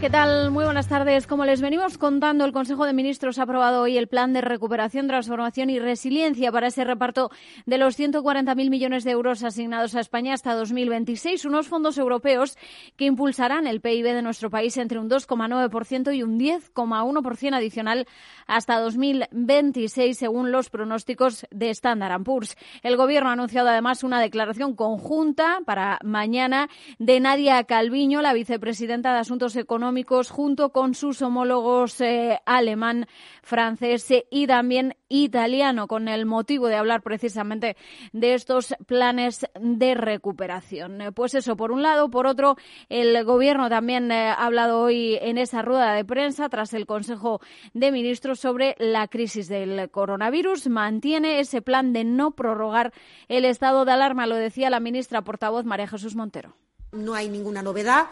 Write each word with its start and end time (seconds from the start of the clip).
¿Qué 0.00 0.10
tal? 0.10 0.52
Muy 0.52 0.64
buenas 0.64 0.86
tardes. 0.86 1.26
Como 1.26 1.44
les 1.44 1.60
venimos 1.60 1.98
contando, 1.98 2.44
el 2.44 2.52
Consejo 2.52 2.86
de 2.86 2.92
Ministros 2.92 3.40
ha 3.40 3.42
aprobado 3.42 3.82
hoy 3.82 3.98
el 3.98 4.06
Plan 4.06 4.32
de 4.32 4.40
Recuperación, 4.40 5.08
Transformación 5.08 5.70
y 5.70 5.80
Resiliencia 5.80 6.52
para 6.52 6.68
ese 6.68 6.84
reparto 6.84 7.32
de 7.66 7.78
los 7.78 7.98
140.000 7.98 8.70
millones 8.70 9.02
de 9.02 9.10
euros 9.10 9.42
asignados 9.42 9.96
a 9.96 10.00
España 10.00 10.34
hasta 10.34 10.54
2026, 10.54 11.44
unos 11.46 11.66
fondos 11.66 11.98
europeos 11.98 12.56
que 12.96 13.06
impulsarán 13.06 13.66
el 13.66 13.80
PIB 13.80 14.04
de 14.04 14.22
nuestro 14.22 14.50
país 14.50 14.76
entre 14.76 15.00
un 15.00 15.10
2,9% 15.10 16.14
y 16.14 16.22
un 16.22 16.38
10,1% 16.38 17.54
adicional 17.56 18.06
hasta 18.46 18.78
2026, 18.78 20.16
según 20.16 20.52
los 20.52 20.70
pronósticos 20.70 21.44
de 21.50 21.70
Standard 21.70 22.22
Poor's. 22.22 22.56
El 22.84 22.96
Gobierno 22.96 23.30
ha 23.30 23.32
anunciado 23.32 23.68
además 23.68 24.04
una 24.04 24.20
declaración 24.20 24.76
conjunta 24.76 25.58
para 25.66 25.98
mañana 26.04 26.68
de 27.00 27.18
Nadia 27.18 27.64
Calviño, 27.64 28.22
la 28.22 28.32
vicepresidenta 28.32 29.12
de 29.12 29.18
Asuntos 29.18 29.56
Económicos 29.56 29.87
junto 30.30 30.70
con 30.70 30.94
sus 30.94 31.22
homólogos 31.22 32.00
eh, 32.00 32.40
alemán, 32.46 33.06
francés 33.42 34.12
y 34.30 34.46
también 34.46 34.94
italiano, 35.08 35.86
con 35.86 36.08
el 36.08 36.26
motivo 36.26 36.68
de 36.68 36.76
hablar 36.76 37.02
precisamente 37.02 37.76
de 38.12 38.34
estos 38.34 38.74
planes 38.86 39.46
de 39.60 39.94
recuperación. 39.94 41.12
Pues 41.14 41.34
eso, 41.34 41.56
por 41.56 41.72
un 41.72 41.82
lado. 41.82 42.10
Por 42.10 42.26
otro, 42.26 42.56
el 42.88 43.24
Gobierno 43.24 43.68
también 43.68 44.10
eh, 44.10 44.28
ha 44.28 44.46
hablado 44.46 44.80
hoy 44.80 45.18
en 45.20 45.38
esa 45.38 45.62
rueda 45.62 45.92
de 45.92 46.04
prensa, 46.04 46.48
tras 46.48 46.74
el 46.74 46.86
Consejo 46.86 47.40
de 47.74 47.92
Ministros, 47.92 48.40
sobre 48.40 48.76
la 48.78 49.08
crisis 49.08 49.48
del 49.48 49.90
coronavirus. 49.90 50.68
Mantiene 50.68 51.40
ese 51.40 51.62
plan 51.62 51.92
de 51.92 52.04
no 52.04 52.32
prorrogar 52.32 52.92
el 53.28 53.44
estado 53.44 53.84
de 53.84 53.92
alarma, 53.92 54.26
lo 54.26 54.36
decía 54.36 54.70
la 54.70 54.80
ministra 54.80 55.22
portavoz 55.22 55.64
María 55.64 55.88
Jesús 55.88 56.14
Montero. 56.14 56.54
No 56.92 57.14
hay 57.14 57.28
ninguna 57.28 57.62
novedad 57.62 58.06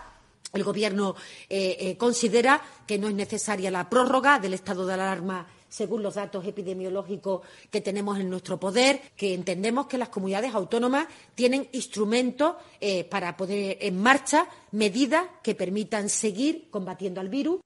el 0.52 0.64
Gobierno 0.64 1.14
eh, 1.48 1.76
eh, 1.80 1.96
considera 1.96 2.62
que 2.86 2.98
no 2.98 3.08
es 3.08 3.14
necesaria 3.14 3.70
la 3.70 3.88
prórroga 3.88 4.38
del 4.38 4.54
estado 4.54 4.86
de 4.86 4.94
alarma 4.94 5.46
según 5.68 6.02
los 6.02 6.14
datos 6.14 6.46
epidemiológicos 6.46 7.42
que 7.70 7.80
tenemos 7.80 8.18
en 8.18 8.30
nuestro 8.30 8.58
poder, 8.58 9.00
que 9.16 9.34
entendemos 9.34 9.86
que 9.86 9.98
las 9.98 10.08
comunidades 10.08 10.54
autónomas 10.54 11.06
tienen 11.34 11.68
instrumentos 11.72 12.56
eh, 12.80 13.04
para 13.04 13.36
poner 13.36 13.76
en 13.80 14.00
marcha 14.00 14.48
medidas 14.72 15.26
que 15.42 15.54
permitan 15.54 16.08
seguir 16.08 16.68
combatiendo 16.70 17.20
al 17.20 17.28
virus. 17.28 17.60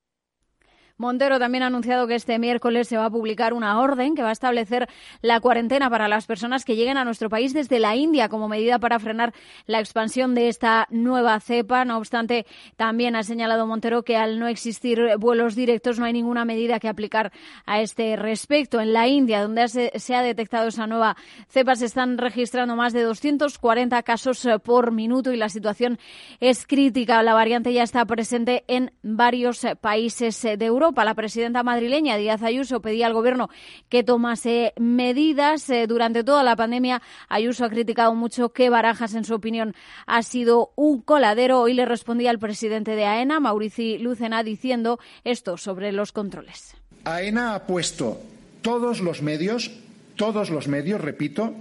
Montero 1.01 1.39
también 1.39 1.63
ha 1.63 1.69
anunciado 1.69 2.07
que 2.07 2.15
este 2.15 2.39
miércoles 2.39 2.87
se 2.87 2.99
va 2.99 3.07
a 3.07 3.11
publicar 3.11 3.55
una 3.55 3.81
orden 3.81 4.15
que 4.15 4.23
va 4.23 4.29
a 4.29 4.33
establecer 4.33 4.87
la 5.23 5.41
cuarentena 5.41 5.89
para 5.89 6.09
las 6.09 6.27
personas 6.27 6.67
que 6.67 6.77
lleguen 6.77 6.99
a 6.99 7.07
nuestro 7.07 7.31
país 7.31 7.55
desde 7.55 7.79
la 7.79 7.97
India 7.97 8.29
como 8.29 8.49
medida 8.49 8.79
para 8.79 8.99
frenar 8.99 9.33
la 9.65 9.81
expansión 9.81 10.35
de 10.35 10.49
esta 10.49 10.87
nueva 10.91 11.41
cepa. 11.41 11.87
No 11.87 11.97
obstante, 11.97 12.45
también 12.77 13.17
ha 13.17 13.23
señalado 13.23 13.67
Montero 13.67 14.03
que 14.03 14.19
al 14.19 14.39
no 14.39 14.47
existir 14.47 15.01
vuelos 15.19 15.55
directos 15.55 15.99
no 15.99 16.05
hay 16.05 16.13
ninguna 16.13 16.45
medida 16.45 16.79
que 16.79 16.89
aplicar 16.89 17.33
a 17.65 17.81
este 17.81 18.17
respecto. 18.17 18.79
En 18.79 18.93
la 18.93 19.09
India, 19.09 19.41
donde 19.41 19.69
se 19.69 20.15
ha 20.15 20.21
detectado 20.21 20.69
esa 20.69 20.87
nueva 20.87 21.17
cepa, 21.49 21.77
se 21.77 21.87
están 21.87 22.19
registrando 22.19 22.77
más 22.77 22.93
de 22.93 23.01
240 23.05 24.03
casos 24.03 24.47
por 24.63 24.93
minuto 24.93 25.33
y 25.33 25.39
la 25.39 25.49
situación 25.49 25.99
es 26.41 26.67
crítica. 26.67 27.23
La 27.23 27.33
variante 27.33 27.73
ya 27.73 27.85
está 27.85 28.05
presente 28.05 28.65
en 28.69 28.93
varios 29.03 29.67
países 29.81 30.43
de 30.43 30.67
Europa. 30.67 30.90
La 30.97 31.15
presidenta 31.15 31.63
madrileña 31.63 32.17
Díaz 32.17 32.43
Ayuso 32.43 32.81
pedía 32.81 33.07
al 33.07 33.15
Gobierno 33.15 33.49
que 33.89 34.03
tomase 34.03 34.75
medidas. 34.79 35.71
Eh, 35.71 35.87
durante 35.87 36.25
toda 36.25 36.43
la 36.43 36.57
pandemia, 36.57 37.01
Ayuso 37.29 37.65
ha 37.65 37.71
criticado 37.71 38.15
mucho 38.15 38.51
que 38.51 38.71
Barajas, 38.71 39.15
en 39.15 39.25
su 39.25 39.35
opinión, 39.35 39.75
ha 40.07 40.23
sido 40.23 40.73
un 40.77 41.01
coladero. 41.01 41.61
Hoy 41.61 41.75
le 41.75 41.87
respondía 41.87 42.31
al 42.31 42.39
presidente 42.39 42.97
de 42.97 43.07
AENA, 43.07 43.41
Maurici 43.41 43.99
Lucena, 43.99 44.43
diciendo 44.43 44.99
esto 45.25 45.57
sobre 45.57 45.93
los 45.93 46.13
controles. 46.13 46.77
AENA 47.05 47.55
ha 47.55 47.67
puesto 47.67 48.21
todos 48.63 49.01
los 49.01 49.23
medios, 49.23 49.71
todos 50.17 50.51
los 50.51 50.69
medios, 50.69 51.01
repito, 51.01 51.55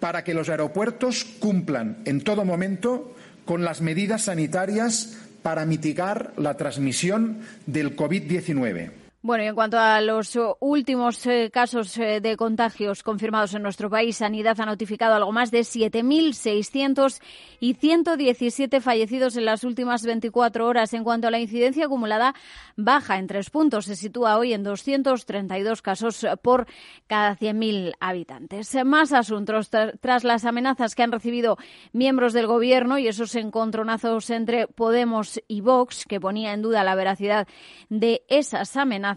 para 0.00 0.24
que 0.24 0.34
los 0.34 0.48
aeropuertos 0.48 1.24
cumplan 1.24 1.98
en 2.04 2.20
todo 2.20 2.44
momento 2.44 3.14
con 3.46 3.64
las 3.64 3.80
medidas 3.80 4.24
sanitarias 4.24 5.25
para 5.46 5.64
mitigar 5.64 6.32
la 6.38 6.56
transmisión 6.56 7.38
del 7.66 7.94
COVID-19. 7.94 9.05
Bueno, 9.22 9.42
y 9.42 9.46
en 9.48 9.54
cuanto 9.54 9.78
a 9.78 10.00
los 10.02 10.36
uh, 10.36 10.56
últimos 10.60 11.26
eh, 11.26 11.50
casos 11.52 11.96
eh, 11.98 12.20
de 12.20 12.36
contagios 12.36 13.02
confirmados 13.02 13.54
en 13.54 13.62
nuestro 13.62 13.90
país, 13.90 14.18
Sanidad 14.18 14.60
ha 14.60 14.66
notificado 14.66 15.14
algo 15.14 15.32
más 15.32 15.50
de 15.50 15.60
7.600 15.60 17.20
y 17.58 17.74
117 17.74 18.80
fallecidos 18.80 19.36
en 19.36 19.46
las 19.46 19.64
últimas 19.64 20.04
24 20.04 20.66
horas. 20.66 20.92
En 20.92 21.02
cuanto 21.02 21.26
a 21.26 21.30
la 21.30 21.40
incidencia 21.40 21.86
acumulada, 21.86 22.34
baja 22.76 23.18
en 23.18 23.26
tres 23.26 23.50
puntos. 23.50 23.86
Se 23.86 23.96
sitúa 23.96 24.36
hoy 24.36 24.52
en 24.52 24.62
232 24.62 25.82
casos 25.82 26.24
por 26.42 26.66
cada 27.06 27.36
100.000 27.36 27.94
habitantes. 27.98 28.76
Más 28.84 29.12
asuntos 29.12 29.70
tras 29.70 30.24
las 30.24 30.44
amenazas 30.44 30.94
que 30.94 31.02
han 31.02 31.10
recibido 31.10 31.56
miembros 31.92 32.32
del 32.32 32.46
Gobierno 32.46 32.98
y 32.98 33.08
esos 33.08 33.34
encontronazos 33.34 34.30
entre 34.30 34.68
Podemos 34.68 35.40
y 35.48 35.62
Vox, 35.62 36.04
que 36.04 36.20
ponía 36.20 36.52
en 36.52 36.62
duda 36.62 36.84
la 36.84 36.94
veracidad 36.94 37.48
de 37.88 38.22
esas 38.28 38.76
amenazas 38.76 39.15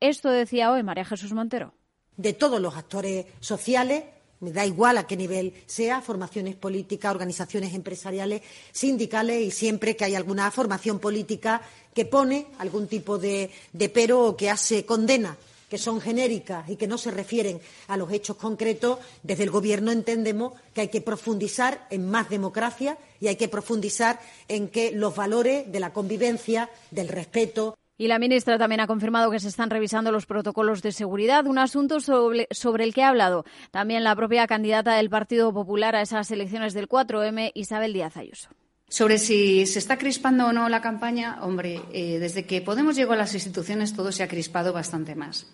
esto 0.00 0.30
decía 0.30 0.72
hoy 0.72 0.82
María 0.82 1.04
Jesús 1.04 1.32
Montero. 1.32 1.74
De 2.16 2.32
todos 2.32 2.60
los 2.60 2.76
actores 2.76 3.26
sociales, 3.40 4.04
me 4.40 4.52
da 4.52 4.64
igual 4.64 4.98
a 4.98 5.06
qué 5.06 5.16
nivel 5.16 5.54
sea, 5.66 6.00
formaciones 6.00 6.56
políticas, 6.56 7.10
organizaciones 7.10 7.74
empresariales, 7.74 8.42
sindicales 8.72 9.42
y 9.42 9.50
siempre 9.50 9.96
que 9.96 10.04
hay 10.04 10.14
alguna 10.14 10.50
formación 10.50 10.98
política 10.98 11.62
que 11.94 12.04
pone 12.06 12.46
algún 12.58 12.88
tipo 12.88 13.18
de, 13.18 13.50
de 13.72 13.88
pero 13.88 14.24
o 14.24 14.36
que 14.36 14.50
hace 14.50 14.84
condena 14.84 15.36
que 15.70 15.78
son 15.78 16.00
genéricas 16.00 16.68
y 16.68 16.74
que 16.74 16.88
no 16.88 16.98
se 16.98 17.12
refieren 17.12 17.60
a 17.86 17.96
los 17.96 18.10
hechos 18.10 18.36
concretos, 18.36 18.98
desde 19.22 19.44
el 19.44 19.52
Gobierno 19.52 19.92
entendemos 19.92 20.54
que 20.74 20.80
hay 20.82 20.88
que 20.88 21.00
profundizar 21.00 21.86
en 21.90 22.10
más 22.10 22.28
democracia 22.28 22.98
y 23.20 23.28
hay 23.28 23.36
que 23.36 23.48
profundizar 23.48 24.20
en 24.48 24.68
que 24.68 24.90
los 24.90 25.14
valores 25.14 25.70
de 25.70 25.78
la 25.78 25.92
convivencia, 25.92 26.68
del 26.90 27.06
respeto, 27.06 27.78
y 28.00 28.08
la 28.08 28.18
ministra 28.18 28.56
también 28.56 28.80
ha 28.80 28.86
confirmado 28.86 29.30
que 29.30 29.38
se 29.40 29.48
están 29.48 29.68
revisando 29.68 30.10
los 30.10 30.24
protocolos 30.24 30.80
de 30.80 30.90
seguridad, 30.90 31.46
un 31.46 31.58
asunto 31.58 32.00
sobre, 32.00 32.48
el 32.82 32.94
que 32.94 33.02
ha 33.02 33.10
hablado 33.10 33.44
también 33.70 34.04
la 34.04 34.16
propia 34.16 34.46
candidata 34.46 34.94
del 34.94 35.10
Partido 35.10 35.52
Popular 35.52 35.94
a 35.94 36.00
esas 36.00 36.30
elecciones 36.30 36.72
del 36.72 36.88
4M, 36.88 37.52
Isabel 37.52 37.92
Díaz 37.92 38.16
Ayuso. 38.16 38.48
Sobre 38.88 39.18
si 39.18 39.66
se 39.66 39.78
está 39.78 39.98
crispando 39.98 40.46
o 40.46 40.52
no 40.54 40.70
la 40.70 40.80
campaña, 40.80 41.40
hombre, 41.42 41.82
eh, 41.92 42.18
desde 42.18 42.46
que 42.46 42.62
Podemos 42.62 42.96
llegó 42.96 43.12
a 43.12 43.16
las 43.16 43.34
instituciones 43.34 43.94
todo 43.94 44.12
se 44.12 44.22
ha 44.22 44.28
crispado 44.28 44.72
bastante 44.72 45.14
más. 45.14 45.46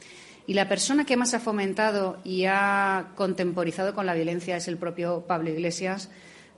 Y 0.47 0.55
la 0.55 0.69
persona 0.69 1.05
que 1.05 1.17
más 1.17 1.35
ha 1.35 1.41
fomentado 1.41 2.21
y 2.23 2.45
ha 2.45 3.09
contemporizado 3.17 3.93
con 3.93 4.07
la 4.07 4.15
violencia 4.15 4.57
es 4.57 4.69
el 4.69 4.77
propio 4.77 5.25
Pablo 5.27 5.51
Iglesias, 5.51 6.11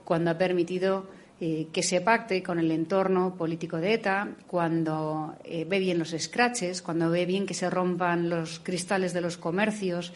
cuando 0.05 0.29
ha 0.29 0.37
permitido 0.37 1.07
eh, 1.41 1.67
que 1.71 1.83
se 1.83 2.01
pacte 2.01 2.43
con 2.43 2.59
el 2.59 2.69
entorno 2.71 3.35
político 3.35 3.77
de 3.77 3.93
ETA, 3.93 4.27
cuando 4.45 5.35
eh, 5.45 5.65
ve 5.65 5.79
bien 5.79 5.97
los 5.97 6.13
scratches, 6.17 6.81
cuando 6.81 7.09
ve 7.09 7.25
bien 7.25 7.45
que 7.45 7.53
se 7.53 7.69
rompan 7.69 8.29
los 8.29 8.59
cristales 8.59 9.13
de 9.13 9.21
los 9.21 9.37
comercios 9.37 10.11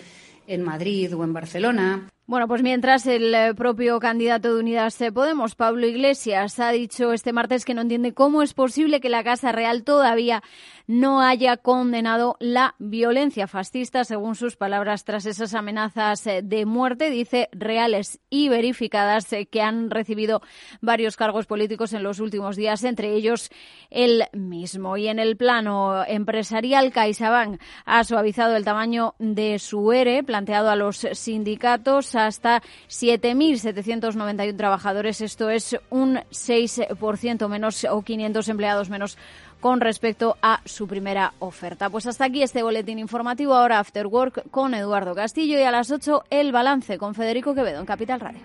en 0.47 0.63
Madrid 0.63 1.15
o 1.15 1.23
en 1.23 1.31
Barcelona. 1.31 2.09
Bueno, 2.25 2.47
pues 2.47 2.63
mientras 2.63 3.05
el 3.05 3.35
eh, 3.35 3.53
propio 3.53 3.99
candidato 3.99 4.53
de 4.53 4.61
Unidas 4.61 4.97
Podemos, 5.13 5.55
Pablo 5.55 5.85
Iglesias, 5.85 6.57
ha 6.61 6.71
dicho 6.71 7.11
este 7.11 7.33
martes 7.33 7.65
que 7.65 7.73
no 7.73 7.81
entiende 7.81 8.13
cómo 8.13 8.41
es 8.41 8.53
posible 8.53 9.01
que 9.01 9.09
la 9.09 9.25
Casa 9.25 9.51
Real 9.51 9.83
todavía 9.83 10.41
no 10.87 11.21
haya 11.21 11.57
condenado 11.57 12.37
la 12.39 12.75
violencia 12.79 13.45
fascista, 13.47 14.05
según 14.05 14.35
sus 14.35 14.55
palabras, 14.55 15.03
tras 15.03 15.25
esas 15.25 15.53
amenazas 15.53 16.25
eh, 16.25 16.41
de 16.41 16.65
muerte, 16.65 17.09
dice, 17.09 17.49
reales 17.51 18.21
y 18.29 18.47
verificadas, 18.47 19.31
eh, 19.33 19.45
que 19.45 19.61
han 19.61 19.91
recibido 19.91 20.41
varios 20.79 21.17
cargos 21.17 21.45
políticos 21.45 21.91
en 21.91 22.03
los 22.03 22.21
últimos 22.21 22.55
días, 22.55 22.85
entre 22.85 23.13
ellos 23.13 23.49
el 23.89 24.23
mismo. 24.31 24.95
Y 24.95 25.09
en 25.09 25.19
el 25.19 25.35
plano 25.35 26.05
empresarial, 26.07 26.93
CaixaBank 26.93 27.61
ha 27.83 28.05
suavizado 28.05 28.55
el 28.55 28.63
tamaño 28.63 29.15
de 29.19 29.59
su 29.59 29.91
ERE, 29.91 30.23
planteado 30.23 30.69
a 30.69 30.77
los 30.77 31.05
sindicatos 31.11 32.12
hasta 32.15 32.61
7.791 32.89 34.57
trabajadores. 34.57 35.21
Esto 35.21 35.49
es 35.49 35.77
un 35.89 36.17
6% 36.31 37.47
menos 37.47 37.85
o 37.89 38.01
500 38.01 38.49
empleados 38.49 38.89
menos 38.89 39.17
con 39.59 39.79
respecto 39.79 40.37
a 40.41 40.61
su 40.65 40.87
primera 40.87 41.33
oferta. 41.39 41.89
Pues 41.89 42.05
hasta 42.05 42.25
aquí 42.25 42.43
este 42.43 42.63
boletín 42.63 42.99
informativo. 42.99 43.53
Ahora 43.53 43.79
After 43.79 44.07
Work 44.07 44.49
con 44.51 44.73
Eduardo 44.73 45.15
Castillo 45.15 45.57
y 45.57 45.63
a 45.63 45.71
las 45.71 45.89
8 45.89 46.25
el 46.29 46.51
balance 46.51 46.97
con 46.97 47.15
Federico 47.15 47.55
Quevedo 47.55 47.79
en 47.79 47.85
Capital 47.85 48.19
Radio. 48.19 48.41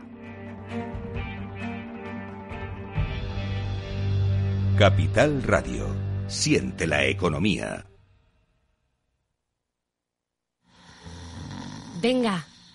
Capital 4.79 5.43
Radio. 5.43 5.87
Siente 6.29 6.87
la 6.87 7.05
economía. 7.05 7.85
Venga, 12.01 12.47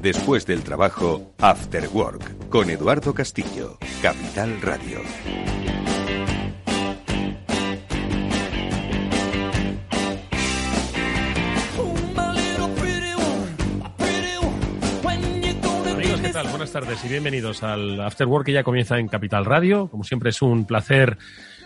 Después 0.00 0.46
del 0.46 0.62
trabajo, 0.62 1.34
After 1.38 1.86
Work, 1.88 2.48
con 2.48 2.70
Eduardo 2.70 3.12
Castillo, 3.12 3.76
Capital 4.00 4.58
Radio. 4.62 5.00
Amigos, 15.92 16.20
¿qué 16.22 16.28
tal? 16.30 16.48
Buenas 16.48 16.72
tardes 16.72 17.04
y 17.04 17.08
bienvenidos 17.08 17.62
al 17.62 18.00
After 18.00 18.26
Work 18.26 18.46
que 18.46 18.52
ya 18.52 18.62
comienza 18.62 18.98
en 18.98 19.06
Capital 19.06 19.44
Radio. 19.44 19.88
Como 19.88 20.04
siempre 20.04 20.30
es 20.30 20.40
un 20.40 20.64
placer 20.64 21.18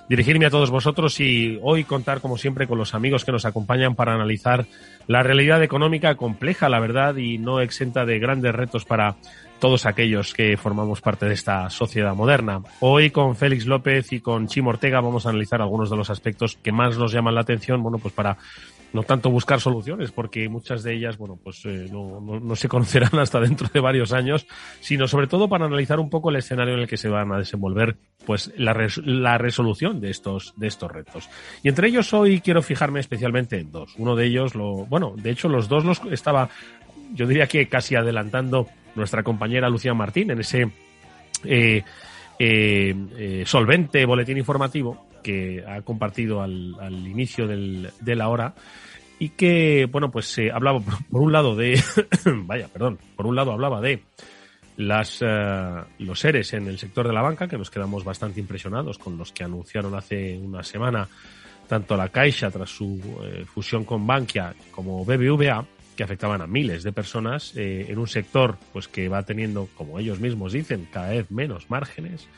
dirigirme 0.08 0.46
a 0.46 0.50
todos 0.50 0.70
vosotros 0.70 1.18
y 1.20 1.58
hoy 1.62 1.84
contar, 1.84 2.20
como 2.20 2.36
siempre, 2.36 2.66
con 2.66 2.78
los 2.78 2.94
amigos 2.94 3.24
que 3.24 3.32
nos 3.32 3.44
acompañan 3.44 3.94
para 3.94 4.14
analizar 4.14 4.66
la 5.06 5.22
realidad 5.22 5.62
económica 5.62 6.14
compleja, 6.16 6.68
la 6.68 6.80
verdad, 6.80 7.16
y 7.16 7.38
no 7.38 7.60
exenta 7.60 8.04
de 8.04 8.18
grandes 8.18 8.54
retos 8.54 8.84
para 8.84 9.16
todos 9.58 9.86
aquellos 9.86 10.34
que 10.34 10.56
formamos 10.56 11.00
parte 11.00 11.26
de 11.26 11.34
esta 11.34 11.70
sociedad 11.70 12.14
moderna. 12.14 12.60
Hoy 12.80 13.10
con 13.10 13.34
Félix 13.34 13.66
López 13.66 14.12
y 14.12 14.20
con 14.20 14.46
Chimo 14.46 14.70
Ortega 14.70 15.00
vamos 15.00 15.24
a 15.24 15.30
analizar 15.30 15.62
algunos 15.62 15.88
de 15.88 15.96
los 15.96 16.10
aspectos 16.10 16.58
que 16.62 16.72
más 16.72 16.98
nos 16.98 17.12
llaman 17.12 17.34
la 17.34 17.42
atención, 17.42 17.82
bueno, 17.82 17.98
pues 17.98 18.12
para 18.12 18.36
no 18.94 19.02
tanto 19.02 19.28
buscar 19.28 19.60
soluciones, 19.60 20.12
porque 20.12 20.48
muchas 20.48 20.84
de 20.84 20.94
ellas, 20.94 21.18
bueno, 21.18 21.36
pues 21.42 21.64
eh, 21.64 21.88
no, 21.90 22.20
no, 22.20 22.56
se 22.56 22.68
conocerán 22.68 23.18
hasta 23.18 23.40
dentro 23.40 23.68
de 23.72 23.80
varios 23.80 24.12
años, 24.12 24.46
sino 24.80 25.08
sobre 25.08 25.26
todo 25.26 25.48
para 25.48 25.66
analizar 25.66 25.98
un 25.98 26.08
poco 26.08 26.30
el 26.30 26.36
escenario 26.36 26.74
en 26.74 26.80
el 26.80 26.88
que 26.88 26.96
se 26.96 27.08
van 27.08 27.32
a 27.32 27.38
desenvolver, 27.38 27.96
pues 28.24 28.52
la, 28.56 28.72
res, 28.72 28.98
la 28.98 29.36
resolución 29.36 30.00
de 30.00 30.10
estos, 30.10 30.54
de 30.56 30.68
estos 30.68 30.90
retos. 30.90 31.28
Y 31.64 31.68
entre 31.68 31.88
ellos 31.88 32.14
hoy 32.14 32.40
quiero 32.40 32.62
fijarme 32.62 33.00
especialmente 33.00 33.58
en 33.58 33.72
dos. 33.72 33.94
Uno 33.98 34.14
de 34.14 34.26
ellos, 34.26 34.54
lo, 34.54 34.86
bueno, 34.86 35.14
de 35.16 35.30
hecho 35.30 35.48
los 35.48 35.68
dos 35.68 35.84
los 35.84 36.00
estaba, 36.12 36.48
yo 37.12 37.26
diría 37.26 37.48
que 37.48 37.66
casi 37.66 37.96
adelantando 37.96 38.68
nuestra 38.94 39.24
compañera 39.24 39.68
Lucía 39.68 39.92
Martín 39.92 40.30
en 40.30 40.38
ese 40.38 40.70
eh, 41.42 41.82
eh, 42.38 42.94
eh, 43.18 43.42
solvente 43.44 44.06
boletín 44.06 44.38
informativo 44.38 45.04
que 45.24 45.64
ha 45.66 45.82
compartido 45.82 46.42
al, 46.42 46.76
al 46.78 47.08
inicio 47.08 47.48
del, 47.48 47.90
de 48.00 48.14
la 48.14 48.28
hora 48.28 48.54
y 49.18 49.30
que, 49.30 49.88
bueno, 49.90 50.10
pues 50.10 50.36
eh, 50.38 50.50
hablaba 50.52 50.80
por, 50.80 51.22
un 51.22 51.32
lado 51.32 51.56
de, 51.56 51.80
vaya, 52.26 52.68
perdón, 52.68 52.98
por 53.16 53.26
un 53.26 53.34
lado 53.34 53.52
hablaba 53.52 53.80
de 53.80 54.02
las, 54.76 55.22
uh, 55.22 55.84
los 55.98 56.20
seres 56.20 56.52
en 56.52 56.66
el 56.66 56.78
sector 56.78 57.06
de 57.06 57.14
la 57.14 57.22
banca, 57.22 57.48
que 57.48 57.56
nos 57.56 57.70
quedamos 57.70 58.04
bastante 58.04 58.40
impresionados 58.40 58.98
con 58.98 59.16
los 59.16 59.32
que 59.32 59.44
anunciaron 59.44 59.94
hace 59.94 60.36
una 60.36 60.62
semana 60.62 61.08
tanto 61.68 61.96
la 61.96 62.10
Caixa 62.10 62.50
tras 62.50 62.68
su 62.68 63.00
eh, 63.24 63.46
fusión 63.46 63.84
con 63.84 64.06
Bankia 64.06 64.54
como 64.70 65.04
BBVA, 65.04 65.64
que 65.96 66.04
afectaban 66.04 66.42
a 66.42 66.46
miles 66.46 66.82
de 66.82 66.92
personas 66.92 67.52
en 67.54 67.96
un 67.98 68.08
sector 68.08 68.58
pues 68.72 68.88
que 68.88 69.08
va 69.08 69.22
teniendo, 69.22 69.68
como 69.76 70.00
ellos 70.00 70.18
mismos 70.18 70.52
dicen, 70.52 70.88
cada 70.92 71.10
vez 71.10 71.30
menos 71.30 71.70
márgenes. 71.70 72.28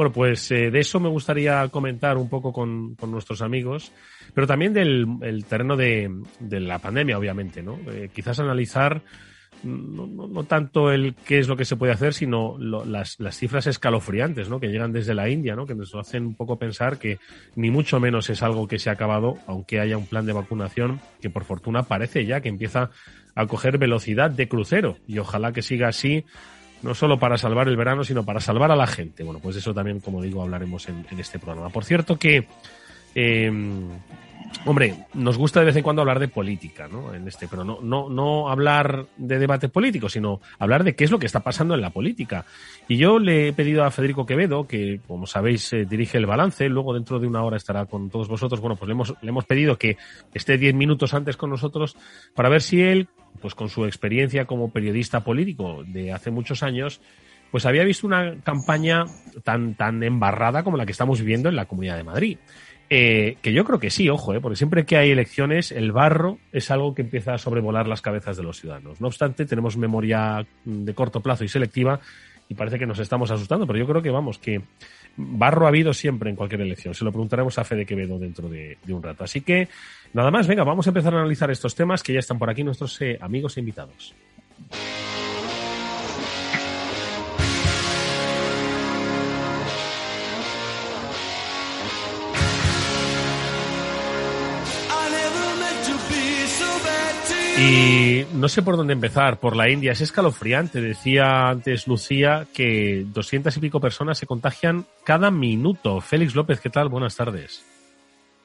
Bueno, 0.00 0.14
pues 0.14 0.50
eh, 0.50 0.70
de 0.70 0.78
eso 0.78 0.98
me 0.98 1.10
gustaría 1.10 1.68
comentar 1.68 2.16
un 2.16 2.30
poco 2.30 2.54
con, 2.54 2.94
con 2.94 3.10
nuestros 3.10 3.42
amigos, 3.42 3.92
pero 4.32 4.46
también 4.46 4.72
del 4.72 5.06
el 5.20 5.44
terreno 5.44 5.76
de, 5.76 6.10
de, 6.38 6.58
la 6.58 6.78
pandemia, 6.78 7.18
obviamente, 7.18 7.62
¿no? 7.62 7.78
Eh, 7.92 8.08
quizás 8.10 8.40
analizar 8.40 9.02
no, 9.62 10.06
no, 10.06 10.26
no, 10.26 10.44
tanto 10.44 10.90
el 10.90 11.14
qué 11.14 11.38
es 11.38 11.48
lo 11.48 11.56
que 11.58 11.66
se 11.66 11.76
puede 11.76 11.92
hacer, 11.92 12.14
sino 12.14 12.56
lo, 12.58 12.82
las, 12.86 13.20
las, 13.20 13.36
cifras 13.36 13.66
escalofriantes, 13.66 14.48
¿no? 14.48 14.58
Que 14.58 14.68
llegan 14.68 14.90
desde 14.90 15.12
la 15.12 15.28
India, 15.28 15.54
¿no? 15.54 15.66
Que 15.66 15.74
nos 15.74 15.94
hacen 15.94 16.24
un 16.24 16.34
poco 16.34 16.58
pensar 16.58 16.96
que 16.96 17.18
ni 17.54 17.70
mucho 17.70 18.00
menos 18.00 18.30
es 18.30 18.42
algo 18.42 18.66
que 18.66 18.78
se 18.78 18.88
ha 18.88 18.94
acabado, 18.94 19.36
aunque 19.46 19.80
haya 19.80 19.98
un 19.98 20.06
plan 20.06 20.24
de 20.24 20.32
vacunación 20.32 20.98
que 21.20 21.28
por 21.28 21.44
fortuna 21.44 21.82
parece 21.82 22.24
ya 22.24 22.40
que 22.40 22.48
empieza 22.48 22.88
a 23.34 23.44
coger 23.44 23.76
velocidad 23.76 24.30
de 24.30 24.48
crucero 24.48 24.96
y 25.06 25.18
ojalá 25.18 25.52
que 25.52 25.60
siga 25.60 25.88
así 25.88 26.24
no 26.82 26.94
solo 26.94 27.18
para 27.18 27.36
salvar 27.36 27.68
el 27.68 27.76
verano, 27.76 28.04
sino 28.04 28.24
para 28.24 28.40
salvar 28.40 28.70
a 28.70 28.76
la 28.76 28.86
gente. 28.86 29.22
Bueno, 29.22 29.40
pues 29.40 29.56
eso 29.56 29.74
también, 29.74 30.00
como 30.00 30.22
digo, 30.22 30.42
hablaremos 30.42 30.88
en, 30.88 31.04
este 31.18 31.38
programa. 31.38 31.68
Por 31.70 31.84
cierto 31.84 32.18
que, 32.18 32.46
eh, 33.14 33.52
hombre, 34.64 34.94
nos 35.14 35.36
gusta 35.36 35.60
de 35.60 35.66
vez 35.66 35.76
en 35.76 35.82
cuando 35.82 36.02
hablar 36.02 36.18
de 36.18 36.28
política, 36.28 36.88
¿no? 36.88 37.14
En 37.14 37.28
este, 37.28 37.48
pero 37.48 37.64
no, 37.64 37.80
no, 37.82 38.08
no 38.08 38.48
hablar 38.48 39.06
de 39.16 39.38
debate 39.38 39.68
político, 39.68 40.08
sino 40.08 40.40
hablar 40.58 40.84
de 40.84 40.94
qué 40.94 41.04
es 41.04 41.10
lo 41.10 41.18
que 41.18 41.26
está 41.26 41.40
pasando 41.40 41.74
en 41.74 41.82
la 41.82 41.90
política. 41.90 42.46
Y 42.88 42.96
yo 42.96 43.18
le 43.18 43.48
he 43.48 43.52
pedido 43.52 43.84
a 43.84 43.90
Federico 43.90 44.24
Quevedo, 44.24 44.66
que 44.66 45.00
como 45.06 45.26
sabéis 45.26 45.72
eh, 45.72 45.84
dirige 45.84 46.18
el 46.18 46.26
balance, 46.26 46.68
luego 46.68 46.94
dentro 46.94 47.18
de 47.18 47.26
una 47.26 47.42
hora 47.42 47.56
estará 47.56 47.84
con 47.86 48.08
todos 48.08 48.28
vosotros. 48.28 48.60
Bueno, 48.60 48.76
pues 48.76 48.88
le 48.88 48.92
hemos, 48.92 49.14
le 49.20 49.28
hemos 49.28 49.44
pedido 49.44 49.76
que 49.76 49.98
esté 50.32 50.56
diez 50.56 50.74
minutos 50.74 51.12
antes 51.12 51.36
con 51.36 51.50
nosotros 51.50 51.96
para 52.34 52.48
ver 52.48 52.62
si 52.62 52.80
él 52.80 53.08
pues 53.40 53.54
con 53.54 53.68
su 53.68 53.86
experiencia 53.86 54.44
como 54.44 54.70
periodista 54.70 55.24
político 55.24 55.84
de 55.86 56.12
hace 56.12 56.30
muchos 56.30 56.62
años, 56.62 57.00
pues 57.50 57.66
había 57.66 57.84
visto 57.84 58.06
una 58.06 58.36
campaña 58.42 59.06
tan, 59.42 59.74
tan 59.74 60.02
embarrada 60.02 60.62
como 60.62 60.76
la 60.76 60.86
que 60.86 60.92
estamos 60.92 61.20
viviendo 61.20 61.48
en 61.48 61.56
la 61.56 61.66
Comunidad 61.66 61.96
de 61.96 62.04
Madrid. 62.04 62.38
Eh, 62.92 63.36
que 63.40 63.52
yo 63.52 63.64
creo 63.64 63.78
que 63.78 63.90
sí, 63.90 64.08
ojo, 64.08 64.34
eh, 64.34 64.40
porque 64.40 64.56
siempre 64.56 64.84
que 64.84 64.96
hay 64.96 65.12
elecciones, 65.12 65.70
el 65.70 65.92
barro 65.92 66.38
es 66.50 66.72
algo 66.72 66.92
que 66.92 67.02
empieza 67.02 67.34
a 67.34 67.38
sobrevolar 67.38 67.86
las 67.86 68.02
cabezas 68.02 68.36
de 68.36 68.42
los 68.42 68.60
ciudadanos. 68.60 69.00
No 69.00 69.06
obstante, 69.06 69.46
tenemos 69.46 69.76
memoria 69.76 70.44
de 70.64 70.94
corto 70.94 71.20
plazo 71.20 71.44
y 71.44 71.48
selectiva 71.48 72.00
y 72.48 72.54
parece 72.54 72.80
que 72.80 72.86
nos 72.86 72.98
estamos 72.98 73.30
asustando, 73.30 73.64
pero 73.64 73.78
yo 73.78 73.86
creo 73.86 74.02
que 74.02 74.10
vamos, 74.10 74.38
que 74.38 74.60
barro 75.16 75.66
ha 75.66 75.68
habido 75.68 75.94
siempre 75.94 76.30
en 76.30 76.36
cualquier 76.36 76.62
elección. 76.62 76.92
Se 76.92 77.04
lo 77.04 77.12
preguntaremos 77.12 77.56
a 77.58 77.64
Fede 77.64 77.86
Quevedo 77.86 78.18
dentro 78.18 78.48
de, 78.48 78.76
de 78.84 78.92
un 78.92 79.04
rato. 79.04 79.22
Así 79.22 79.40
que, 79.42 79.68
nada 80.12 80.30
más, 80.30 80.46
venga, 80.46 80.64
vamos 80.64 80.86
a 80.86 80.90
empezar 80.90 81.14
a 81.14 81.18
analizar 81.18 81.50
estos 81.50 81.74
temas 81.74 82.02
que 82.02 82.12
ya 82.12 82.20
están 82.20 82.38
por 82.38 82.50
aquí 82.50 82.64
nuestros 82.64 83.00
eh, 83.00 83.18
amigos 83.20 83.56
e 83.56 83.60
invitados. 83.60 84.14
Y 97.60 98.24
no 98.32 98.48
sé 98.48 98.62
por 98.62 98.78
dónde 98.78 98.94
empezar. 98.94 99.38
Por 99.38 99.54
la 99.54 99.68
India 99.68 99.92
es 99.92 100.00
escalofriante. 100.00 100.80
Decía 100.80 101.50
antes 101.50 101.86
Lucía 101.86 102.46
que 102.54 103.04
doscientas 103.06 103.56
y 103.58 103.60
pico 103.60 103.80
personas 103.80 104.16
se 104.16 104.26
contagian 104.26 104.86
cada 105.04 105.30
minuto. 105.30 106.00
Félix 106.00 106.34
López, 106.34 106.60
¿qué 106.60 106.70
tal? 106.70 106.88
Buenas 106.88 107.16
tardes. 107.16 107.62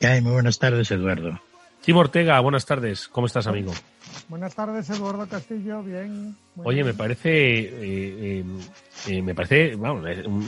Ay, 0.02 0.22
muy 0.22 0.34
buenas 0.34 0.60
tardes, 0.60 0.92
Eduardo. 0.92 1.40
Tim 1.86 1.98
Ortega, 1.98 2.40
buenas 2.40 2.66
tardes. 2.66 3.08
¿Cómo 3.08 3.28
estás, 3.28 3.46
amigo? 3.46 3.72
Buenas 4.28 4.56
tardes, 4.56 4.90
Eduardo 4.90 5.28
Castillo. 5.28 5.84
Bien. 5.84 6.36
Oye, 6.64 6.84
me 6.84 6.96
parece, 6.96 7.30
eh, 7.30 7.70
eh, 7.80 8.44
eh, 9.08 9.22
me 9.22 9.36
parece, 9.36 9.76
bueno, 9.76 10.02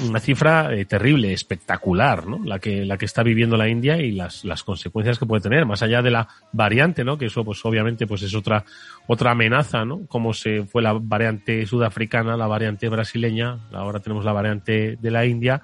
una 0.10 0.20
cifra 0.20 0.74
eh, 0.74 0.86
terrible, 0.86 1.32
espectacular, 1.32 2.26
¿no? 2.26 2.44
La 2.44 2.58
que, 2.58 2.86
la 2.86 2.98
que 2.98 3.06
está 3.06 3.22
viviendo 3.22 3.56
la 3.56 3.70
India 3.70 3.98
y 3.98 4.14
las, 4.14 4.46
las 4.46 4.64
consecuencias 4.64 5.20
que 5.20 5.28
puede 5.28 5.44
tener, 5.44 5.68
más 5.68 5.84
allá 5.84 6.02
de 6.02 6.10
la 6.10 6.28
variante, 6.54 7.04
¿no? 7.04 7.20
Que 7.20 7.26
eso, 7.28 7.46
pues, 7.46 7.64
obviamente, 7.66 8.08
pues 8.08 8.24
es 8.24 8.34
otra, 8.34 8.66
otra 9.06 9.34
amenaza, 9.34 9.86
¿no? 9.86 10.08
Como 10.08 10.34
se 10.34 10.64
fue 10.66 10.82
la 10.82 10.94
variante 10.94 11.68
sudafricana, 11.68 12.36
la 12.36 12.48
variante 12.48 12.90
brasileña, 12.90 13.60
ahora 13.74 14.00
tenemos 14.00 14.26
la 14.26 14.34
variante 14.34 14.98
de 15.00 15.12
la 15.12 15.24
India, 15.24 15.62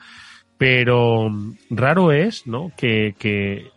pero 0.56 1.32
raro 1.72 2.12
es, 2.12 2.46
¿no? 2.46 2.72
Que, 2.78 3.16
que 3.18 3.73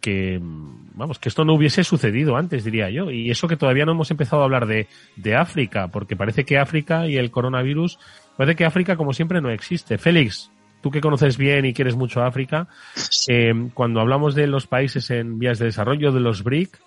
que, 0.00 0.38
vamos, 0.40 1.18
que 1.18 1.28
esto 1.28 1.44
no 1.44 1.54
hubiese 1.54 1.84
sucedido 1.84 2.36
antes, 2.36 2.64
diría 2.64 2.90
yo. 2.90 3.10
Y 3.10 3.30
eso 3.30 3.48
que 3.48 3.56
todavía 3.56 3.84
no 3.84 3.92
hemos 3.92 4.10
empezado 4.10 4.42
a 4.42 4.44
hablar 4.44 4.66
de, 4.66 4.88
de 5.16 5.36
África, 5.36 5.88
porque 5.88 6.16
parece 6.16 6.44
que 6.44 6.58
África 6.58 7.06
y 7.06 7.16
el 7.16 7.30
coronavirus, 7.30 7.98
parece 8.36 8.56
que 8.56 8.64
África 8.64 8.96
como 8.96 9.12
siempre 9.12 9.40
no 9.40 9.50
existe. 9.50 9.98
Félix, 9.98 10.50
tú 10.80 10.90
que 10.90 11.00
conoces 11.00 11.36
bien 11.36 11.64
y 11.64 11.74
quieres 11.74 11.96
mucho 11.96 12.22
África, 12.22 12.68
eh, 13.28 13.52
cuando 13.74 14.00
hablamos 14.00 14.34
de 14.34 14.46
los 14.46 14.66
países 14.66 15.10
en 15.10 15.38
vías 15.38 15.58
de 15.58 15.66
desarrollo, 15.66 16.12
de 16.12 16.20
los 16.20 16.42
BRIC, 16.42 16.78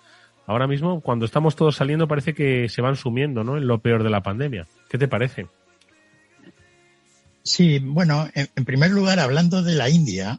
ahora 0.46 0.66
mismo, 0.66 1.00
cuando 1.00 1.24
estamos 1.24 1.56
todos 1.56 1.76
saliendo, 1.76 2.08
parece 2.08 2.34
que 2.34 2.68
se 2.68 2.82
van 2.82 2.96
sumiendo, 2.96 3.44
¿no? 3.44 3.56
En 3.56 3.66
lo 3.66 3.78
peor 3.78 4.02
de 4.02 4.10
la 4.10 4.22
pandemia. 4.22 4.66
¿Qué 4.88 4.98
te 4.98 5.08
parece? 5.08 5.46
Sí, 7.42 7.80
bueno, 7.80 8.28
en, 8.34 8.64
primer 8.64 8.90
lugar, 8.90 9.18
hablando 9.18 9.62
de 9.62 9.74
la 9.74 9.90
India, 9.90 10.38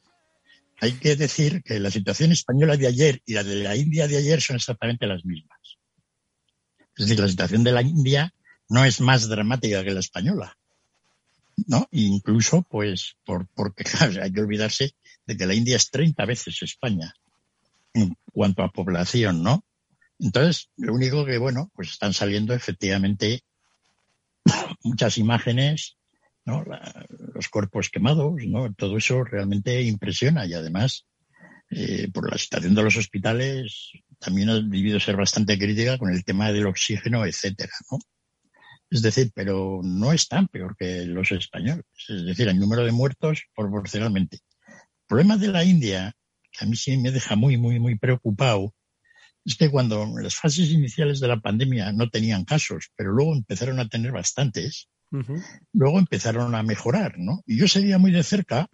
hay 0.83 0.91
que 0.93 1.15
decir 1.15 1.63
que 1.63 1.79
la 1.79 1.89
situación 1.89 2.33
española 2.33 2.75
de 2.75 2.87
ayer 2.87 3.21
y 3.25 3.33
la 3.33 3.43
de 3.43 3.55
la 3.63 3.73
India 3.77 4.05
de 4.05 4.17
ayer 4.17 4.41
son 4.41 4.57
exactamente 4.57 5.07
las 5.07 5.23
mismas. 5.23 5.77
Es 6.97 7.05
decir, 7.05 7.21
la 7.21 7.29
situación 7.29 7.63
de 7.63 7.71
la 7.71 7.81
India 7.81 8.33
no 8.67 8.83
es 8.83 8.99
más 8.99 9.29
dramática 9.29 9.81
que 9.81 9.91
la 9.91 10.01
española. 10.01 10.57
¿no? 11.67 11.87
incluso, 11.91 12.63
pues, 12.63 13.15
por, 13.23 13.47
porque 13.55 13.85
hay 14.21 14.33
que 14.33 14.41
olvidarse 14.41 14.93
de 15.25 15.37
que 15.37 15.45
la 15.45 15.53
India 15.53 15.77
es 15.77 15.89
30 15.89 16.25
veces 16.25 16.61
España 16.61 17.13
en 17.93 18.17
cuanto 18.33 18.63
a 18.63 18.71
población, 18.71 19.41
¿no? 19.41 19.63
Entonces, 20.19 20.69
lo 20.75 20.93
único 20.93 21.23
que, 21.23 21.37
bueno, 21.37 21.71
pues 21.75 21.91
están 21.91 22.13
saliendo 22.13 22.53
efectivamente 22.53 23.43
muchas 24.83 25.17
imágenes, 25.17 25.95
¿no? 26.45 26.63
los 27.33 27.49
cuerpos 27.49 27.89
quemados, 27.89 28.33
¿no? 28.47 28.73
Todo 28.73 28.97
eso 28.97 29.23
realmente 29.23 29.81
impresiona 29.81 30.45
y 30.45 30.53
además, 30.53 31.05
eh, 31.69 32.09
por 32.11 32.29
la 32.29 32.37
situación 32.37 32.75
de 32.75 32.83
los 32.83 32.97
hospitales, 32.97 33.91
también 34.19 34.49
ha 34.49 34.55
debido 34.55 34.99
ser 34.99 35.15
bastante 35.15 35.57
crítica 35.57 35.97
con 35.97 36.11
el 36.11 36.23
tema 36.23 36.51
del 36.51 36.67
oxígeno, 36.67 37.25
etcétera, 37.25 37.73
¿no? 37.91 37.99
Es 38.89 39.01
decir, 39.01 39.31
pero 39.33 39.81
no 39.83 40.13
es 40.13 40.27
tan 40.27 40.47
peor 40.47 40.75
que 40.77 41.05
los 41.05 41.31
españoles. 41.31 41.85
Es 42.07 42.25
decir, 42.25 42.47
el 42.47 42.59
número 42.59 42.85
de 42.85 42.91
muertos 42.91 43.43
proporcionalmente. 43.55 44.37
El 44.67 45.07
problema 45.07 45.37
de 45.37 45.47
la 45.47 45.63
India, 45.63 46.13
que 46.51 46.65
a 46.65 46.67
mí 46.67 46.75
sí 46.75 46.97
me 46.97 47.11
deja 47.11 47.35
muy, 47.35 47.57
muy, 47.57 47.79
muy 47.79 47.97
preocupado, 47.97 48.75
es 49.45 49.55
que 49.55 49.69
cuando 49.69 50.03
en 50.03 50.23
las 50.23 50.35
fases 50.35 50.69
iniciales 50.69 51.19
de 51.19 51.27
la 51.27 51.39
pandemia 51.39 51.91
no 51.91 52.09
tenían 52.09 52.45
casos, 52.45 52.91
pero 52.95 53.11
luego 53.11 53.33
empezaron 53.33 53.79
a 53.79 53.89
tener 53.89 54.11
bastantes, 54.11 54.89
luego 55.73 55.99
empezaron 55.99 56.55
a 56.55 56.63
mejorar, 56.63 57.19
¿no? 57.19 57.43
Y 57.45 57.57
yo 57.57 57.67
seguía 57.67 57.97
muy 57.97 58.11
de 58.11 58.23
cerca, 58.23 58.67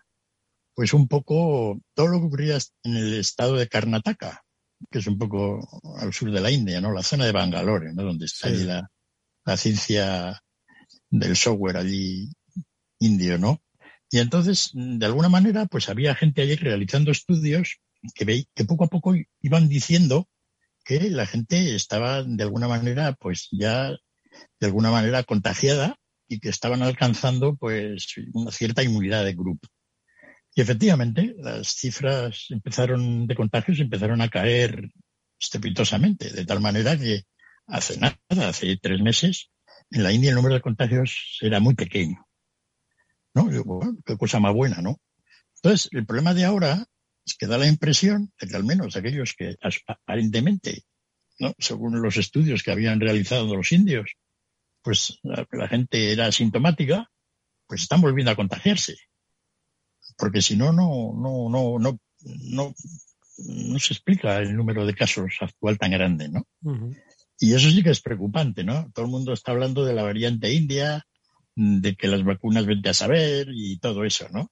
pues 0.74 0.94
un 0.94 1.08
poco 1.08 1.80
todo 1.94 2.08
lo 2.08 2.20
que 2.20 2.26
ocurría 2.28 2.58
en 2.84 2.96
el 2.96 3.16
estado 3.16 3.56
de 3.56 3.68
Karnataka, 3.68 4.44
que 4.90 5.00
es 5.00 5.08
un 5.08 5.18
poco 5.18 5.60
al 6.00 6.14
sur 6.14 6.32
de 6.32 6.40
la 6.40 6.52
India, 6.52 6.80
¿no? 6.80 6.94
La 6.94 7.04
zona 7.04 7.26
de 7.26 7.34
Bangalore, 7.34 7.94
¿no? 7.94 8.04
Donde 8.04 8.26
está 8.26 8.48
ahí 8.48 8.64
la, 8.64 8.90
la 9.46 9.58
ciencia 9.58 10.42
del 11.10 11.36
software 11.36 11.78
allí 11.78 12.32
indio, 13.00 13.38
¿no? 13.38 13.62
Y 14.12 14.20
entonces, 14.20 14.72
de 14.74 15.06
alguna 15.06 15.30
manera, 15.30 15.66
pues 15.66 15.90
había 15.90 16.16
gente 16.16 16.42
allí 16.42 16.56
realizando 16.56 17.12
estudios 17.12 17.80
que, 18.16 18.26
ve, 18.26 18.48
que 18.56 18.66
poco 18.66 18.86
a 18.86 18.88
poco 18.88 19.14
iban 19.42 19.68
diciendo 19.68 20.28
que 20.84 21.10
la 21.10 21.26
gente 21.26 21.76
estaba 21.76 22.24
de 22.24 22.44
alguna 22.44 22.68
manera, 22.68 23.14
pues 23.14 23.50
ya 23.52 23.90
de 23.90 24.68
alguna 24.68 24.92
manera 24.92 25.24
contagiada 25.24 25.98
y 26.30 26.40
que 26.40 26.50
estaban 26.50 26.82
alcanzando 26.84 27.56
pues 27.56 28.14
una 28.34 28.52
cierta 28.52 28.84
inmunidad 28.84 29.26
de 29.26 29.34
grupo. 29.34 29.68
Y 30.56 30.62
efectivamente, 30.62 31.36
las 31.38 31.70
cifras 31.70 32.46
empezaron 32.50 33.28
de 33.28 33.36
contagios 33.36 33.80
empezaron 33.80 34.22
a 34.22 34.30
caer 34.30 34.90
estrepitosamente, 35.40 36.32
de 36.32 36.46
tal 36.46 36.62
manera 36.62 36.98
que 36.98 37.24
hace 37.68 37.98
nada, 37.98 38.18
hace 38.48 38.78
tres 38.78 39.02
meses, 39.02 39.50
en 39.92 40.04
la 40.04 40.12
India 40.12 40.30
el 40.30 40.36
número 40.36 40.56
de 40.56 40.62
contagios 40.62 41.38
era 41.42 41.60
muy 41.60 41.76
pequeño. 41.76 42.26
¿No? 43.34 43.46
bueno, 43.64 43.98
qué 44.06 44.18
cosa 44.18 44.40
más 44.40 44.54
buena, 44.54 44.82
¿no? 44.82 45.00
Entonces, 45.56 45.90
el 45.92 46.06
problema 46.06 46.34
de 46.34 46.46
ahora 46.46 46.86
es 47.26 47.36
que 47.38 47.48
da 47.48 47.58
la 47.58 47.68
impresión 47.68 48.32
de 48.40 48.48
que 48.48 48.56
al 48.56 48.64
menos 48.64 48.96
aquellos 48.96 49.36
que 49.38 49.56
aparentemente, 49.88 50.84
¿no? 51.40 51.54
según 51.58 52.02
los 52.02 52.18
estudios 52.18 52.64
que 52.64 52.72
habían 52.72 53.00
realizado 53.00 53.56
los 53.56 53.72
indios, 53.72 54.16
pues 54.82 55.20
la, 55.24 55.48
la 55.52 55.68
gente 55.68 56.12
era 56.12 56.28
asintomática, 56.28 57.10
pues 57.68 57.84
están 57.84 58.02
volviendo 58.02 58.32
a 58.32 58.36
contagiarse. 58.36 58.98
Porque 60.18 60.42
si 60.42 60.58
no, 60.58 60.74
no, 60.74 61.14
no, 61.16 61.50
no, 61.50 61.80
no, 61.80 62.00
no, 62.22 62.76
no 63.38 63.80
se 63.80 63.94
explica 63.94 64.38
el 64.40 64.56
número 64.56 64.86
de 64.86 64.96
casos 64.96 65.32
actual 65.40 65.78
tan 65.78 65.92
grande, 65.92 66.30
¿no? 66.30 66.46
Y 67.40 67.54
eso 67.54 67.70
sí 67.70 67.84
que 67.84 67.92
es 67.92 68.02
preocupante, 68.02 68.64
¿no? 68.64 68.92
Todo 68.94 69.06
el 69.06 69.12
mundo 69.12 69.32
está 69.32 69.52
hablando 69.52 69.86
de 69.86 69.94
la 69.94 70.04
variante 70.04 70.54
india, 70.54 71.06
de 71.56 71.96
que 71.96 72.08
las 72.08 72.24
vacunas 72.24 72.66
vente 72.66 72.90
a 72.90 72.94
saber 72.94 73.50
y 73.54 73.78
todo 73.80 74.04
eso, 74.04 74.28
¿no? 74.30 74.52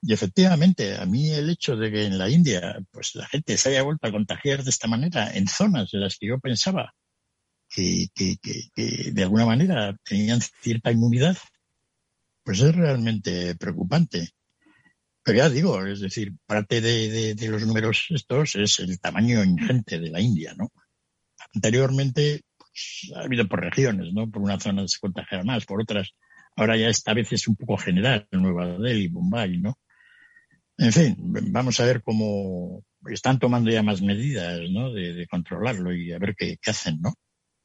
Y 0.00 0.12
efectivamente, 0.12 0.96
a 0.96 1.06
mí 1.06 1.30
el 1.30 1.50
hecho 1.50 1.76
de 1.76 1.90
que 1.90 2.06
en 2.06 2.18
la 2.18 2.28
India, 2.28 2.78
pues 2.90 3.14
la 3.14 3.26
gente 3.26 3.56
se 3.56 3.68
haya 3.68 3.82
vuelto 3.82 4.06
a 4.06 4.12
contagiar 4.12 4.64
de 4.64 4.70
esta 4.70 4.88
manera 4.88 5.32
en 5.32 5.46
zonas 5.46 5.94
en 5.94 6.00
las 6.00 6.16
que 6.16 6.26
yo 6.26 6.40
pensaba 6.40 6.94
que, 7.74 8.08
que, 8.14 8.36
que, 8.40 9.10
de 9.12 9.22
alguna 9.22 9.46
manera 9.46 9.96
tenían 10.04 10.40
cierta 10.40 10.92
inmunidad, 10.92 11.36
pues 12.44 12.60
es 12.60 12.74
realmente 12.74 13.54
preocupante. 13.56 14.30
Pero 15.22 15.38
ya 15.38 15.48
digo, 15.48 15.84
es 15.86 16.00
decir, 16.00 16.34
parte 16.46 16.80
de, 16.80 17.34
de, 17.34 17.48
los 17.48 17.64
números 17.66 18.06
estos 18.10 18.56
es 18.56 18.80
el 18.80 18.98
tamaño 19.00 19.44
ingente 19.44 20.00
de 20.00 20.10
la 20.10 20.20
India, 20.20 20.54
¿no? 20.56 20.72
Anteriormente 21.54 22.42
pues, 22.58 23.12
ha 23.16 23.22
habido 23.22 23.46
por 23.48 23.60
regiones, 23.60 24.12
¿no? 24.12 24.30
Por 24.30 24.42
una 24.42 24.58
zona 24.58 24.86
se 24.88 24.98
contagia 24.98 25.44
más, 25.44 25.64
por 25.64 25.80
otras. 25.80 26.14
Ahora 26.56 26.76
ya 26.76 26.88
esta 26.88 27.14
vez 27.14 27.32
es 27.32 27.48
un 27.48 27.56
poco 27.56 27.76
general, 27.76 28.26
Nueva 28.32 28.78
Delhi, 28.78 29.08
Bombay, 29.08 29.58
¿no? 29.58 29.78
En 30.78 30.92
fin, 30.92 31.16
vamos 31.18 31.78
a 31.80 31.84
ver 31.84 32.02
cómo 32.02 32.82
están 33.06 33.38
tomando 33.38 33.70
ya 33.70 33.82
más 33.82 34.02
medidas, 34.02 34.60
¿no? 34.70 34.92
De, 34.92 35.26
controlarlo 35.28 35.94
y 35.94 36.12
a 36.12 36.18
ver 36.18 36.34
qué, 36.36 36.58
hacen, 36.66 37.00
¿no? 37.00 37.14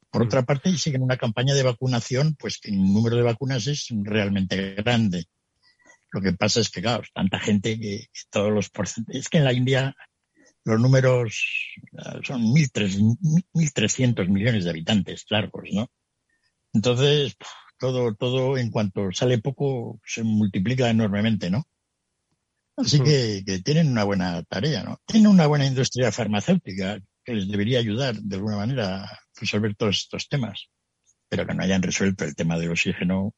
Por 0.10 0.24
otra 0.24 0.44
parte, 0.44 0.76
siguen 0.78 1.04
una 1.04 1.18
campaña 1.18 1.54
de 1.54 1.64
vacunación, 1.64 2.36
pues 2.40 2.60
que 2.60 2.70
el 2.70 2.78
número 2.78 3.18
de 3.18 3.24
vacunas 3.24 3.68
es 3.68 3.88
realmente 3.92 4.76
grande. 4.76 5.26
Lo 6.12 6.22
que 6.22 6.34
pasa 6.34 6.62
es 6.62 6.70
que, 6.70 6.82
claro, 6.82 7.04
tanta 7.14 7.40
gente 7.40 7.80
que, 7.80 8.08
que 8.12 8.22
todos 8.30 8.52
los 8.52 8.70
porcentajes. 8.70 9.24
Es 9.24 9.30
que 9.30 9.40
en 9.40 9.44
la 9.44 9.54
India 9.54 9.96
los 10.68 10.82
números 10.82 11.44
eh, 11.94 12.20
son 12.24 12.44
1.300 12.44 14.28
millones 14.28 14.66
de 14.66 14.70
habitantes 14.70 15.26
largos, 15.30 15.70
¿no? 15.72 15.90
Entonces, 16.74 17.36
todo, 17.80 18.14
todo 18.16 18.58
en 18.58 18.70
cuanto 18.70 19.12
sale 19.14 19.38
poco 19.40 20.00
se 20.06 20.24
multiplica 20.24 20.90
enormemente, 20.90 21.50
¿no? 21.50 21.64
Así 22.76 23.00
que, 23.00 23.44
que, 23.46 23.60
tienen 23.60 23.90
una 23.90 24.04
buena 24.04 24.44
tarea, 24.44 24.84
¿no? 24.84 25.00
Tienen 25.06 25.32
una 25.32 25.48
buena 25.48 25.66
industria 25.66 26.12
farmacéutica 26.12 27.00
que 27.24 27.34
les 27.34 27.48
debería 27.48 27.80
ayudar 27.80 28.16
de 28.16 28.36
alguna 28.36 28.58
manera 28.58 29.10
resolver 29.40 29.76
todos 29.76 29.98
estos 29.98 30.28
temas, 30.28 30.70
pero 31.30 31.46
que 31.46 31.54
no 31.54 31.64
hayan 31.64 31.82
resuelto 31.82 32.26
el 32.26 32.36
tema 32.36 32.58
del 32.58 32.72
oxígeno 32.72 33.34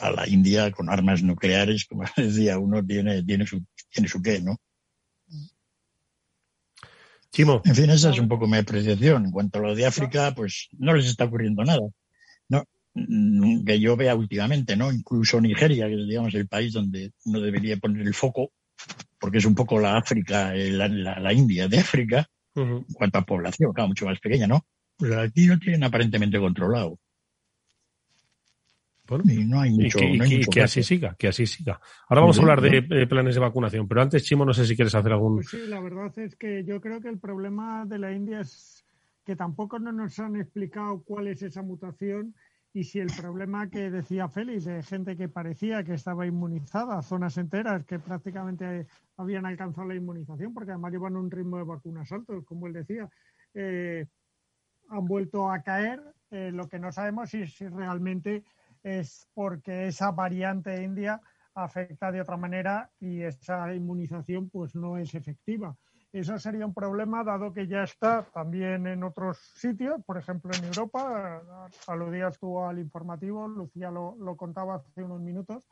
a 0.00 0.10
la 0.10 0.28
India 0.28 0.70
con 0.70 0.90
armas 0.90 1.22
nucleares, 1.22 1.86
como 1.86 2.04
decía 2.16 2.58
uno, 2.58 2.84
tiene, 2.84 3.22
tiene 3.22 3.46
su, 3.46 3.64
tiene 3.90 4.08
su 4.08 4.22
qué, 4.22 4.40
¿no? 4.40 4.56
En 7.64 7.74
fin, 7.74 7.90
esa 7.90 8.10
es 8.10 8.18
un 8.20 8.28
poco 8.28 8.46
mi 8.46 8.58
apreciación. 8.58 9.24
En 9.26 9.32
cuanto 9.32 9.58
a 9.58 9.62
lo 9.62 9.74
de 9.74 9.84
África, 9.84 10.32
pues 10.36 10.68
no 10.78 10.94
les 10.94 11.06
está 11.06 11.24
ocurriendo 11.24 11.64
nada. 11.64 11.82
No, 12.48 12.62
mm, 12.94 13.64
que 13.64 13.80
yo 13.80 13.96
vea 13.96 14.14
últimamente, 14.14 14.76
¿no? 14.76 14.92
Incluso 14.92 15.40
Nigeria, 15.40 15.88
que 15.88 16.00
es, 16.00 16.06
digamos, 16.06 16.32
el 16.34 16.46
país 16.46 16.72
donde 16.72 17.10
uno 17.24 17.40
debería 17.40 17.76
poner 17.78 18.06
el 18.06 18.14
foco, 18.14 18.52
porque 19.18 19.38
es 19.38 19.46
un 19.46 19.56
poco 19.56 19.80
la 19.80 19.96
África, 19.96 20.54
eh, 20.54 20.70
la, 20.70 21.32
India 21.32 21.66
de 21.66 21.78
África, 21.80 22.24
en 22.54 22.84
cuanto 22.92 23.18
a 23.18 23.26
población, 23.26 23.72
claro, 23.72 23.88
mucho 23.88 24.06
más 24.06 24.20
pequeña, 24.20 24.46
¿no? 24.46 24.64
Pues 24.96 25.12
aquí 25.12 25.46
lo 25.46 25.58
tienen 25.58 25.84
aparentemente 25.84 26.38
controlado 26.38 26.98
y 29.24 29.44
no 29.44 29.60
hay 29.60 29.70
mucho, 29.70 29.98
que, 30.50 30.62
así 30.62 30.82
siga, 30.82 31.14
que 31.18 31.28
así 31.28 31.46
siga. 31.46 31.78
Ahora 32.08 32.22
vamos 32.22 32.38
a 32.38 32.40
hablar 32.40 32.60
de 32.60 33.06
planes 33.06 33.34
de 33.34 33.40
vacunación, 33.40 33.86
pero 33.86 34.00
antes, 34.00 34.24
Chimo, 34.24 34.44
no 34.44 34.54
sé 34.54 34.64
si 34.64 34.74
quieres 34.74 34.94
hacer 34.94 35.12
algún. 35.12 35.36
Pues 35.36 35.48
sí, 35.48 35.66
la 35.66 35.80
verdad 35.80 36.18
es 36.18 36.36
que 36.36 36.64
yo 36.64 36.80
creo 36.80 37.00
que 37.00 37.08
el 37.08 37.18
problema 37.18 37.84
de 37.84 37.98
la 37.98 38.12
India 38.12 38.40
es 38.40 38.84
que 39.24 39.36
tampoco 39.36 39.78
no 39.78 39.92
nos 39.92 40.18
han 40.18 40.36
explicado 40.36 41.02
cuál 41.02 41.28
es 41.28 41.42
esa 41.42 41.62
mutación 41.62 42.34
y 42.72 42.84
si 42.84 42.98
el 42.98 43.08
problema 43.16 43.70
que 43.70 43.90
decía 43.90 44.28
Félix 44.28 44.64
de 44.64 44.82
gente 44.82 45.16
que 45.16 45.28
parecía 45.28 45.84
que 45.84 45.94
estaba 45.94 46.26
inmunizada, 46.26 47.02
zonas 47.02 47.36
enteras 47.36 47.84
que 47.84 47.98
prácticamente 47.98 48.86
habían 49.16 49.46
alcanzado 49.46 49.88
la 49.88 49.94
inmunización, 49.94 50.52
porque 50.52 50.72
además 50.72 50.92
llevan 50.92 51.16
un 51.16 51.30
ritmo 51.30 51.58
de 51.58 51.64
vacunas 51.64 52.10
alto, 52.10 52.42
como 52.44 52.66
él 52.66 52.72
decía, 52.72 53.08
eh, 53.54 54.06
han 54.90 55.06
vuelto 55.06 55.50
a 55.50 55.62
caer. 55.62 56.02
Eh, 56.30 56.50
lo 56.52 56.68
que 56.68 56.78
no 56.78 56.92
sabemos 56.92 57.32
es 57.34 57.54
si 57.54 57.68
realmente 57.68 58.44
es 58.82 59.28
porque 59.34 59.86
esa 59.88 60.10
variante 60.10 60.82
india 60.82 61.20
afecta 61.54 62.10
de 62.10 62.20
otra 62.20 62.36
manera 62.36 62.90
y 62.98 63.22
esa 63.22 63.72
inmunización 63.74 64.50
pues 64.50 64.74
no 64.74 64.98
es 64.98 65.14
efectiva. 65.14 65.76
Eso 66.14 66.38
sería 66.38 66.64
un 66.64 66.74
problema 66.74 67.24
dado 67.24 67.52
que 67.52 67.66
ya 67.66 67.82
está 67.82 68.24
también 68.32 68.86
en 68.86 69.02
otros 69.02 69.36
sitios, 69.56 70.00
por 70.04 70.16
ejemplo 70.16 70.52
en 70.56 70.64
Europa. 70.64 71.42
Aludías 71.88 72.38
tú 72.38 72.60
al 72.60 72.78
informativo, 72.78 73.48
Lucía 73.48 73.90
lo, 73.90 74.36
contaba 74.36 74.76
hace 74.76 75.02
unos 75.02 75.20
minutos, 75.20 75.66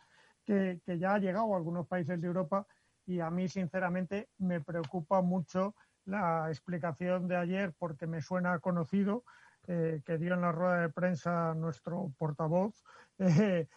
que, 0.44 0.80
ya 0.84 1.14
ha 1.14 1.18
llegado 1.18 1.54
a 1.54 1.56
algunos 1.56 1.86
países 1.86 2.20
de 2.20 2.26
Europa 2.26 2.66
y 3.06 3.20
a 3.20 3.30
mí 3.30 3.48
sinceramente 3.48 4.30
me 4.38 4.60
preocupa 4.60 5.22
mucho 5.22 5.76
la 6.04 6.46
explicación 6.48 7.28
de 7.28 7.36
ayer 7.36 7.72
porque 7.78 8.06
me 8.06 8.20
suena 8.20 8.58
conocido 8.58 9.24
eh, 9.66 10.02
que 10.04 10.18
dio 10.18 10.34
en 10.34 10.40
la 10.40 10.52
rueda 10.52 10.80
de 10.82 10.88
prensa 10.88 11.54
nuestro 11.54 12.12
portavoz, 12.18 12.82
eh, 13.18 13.68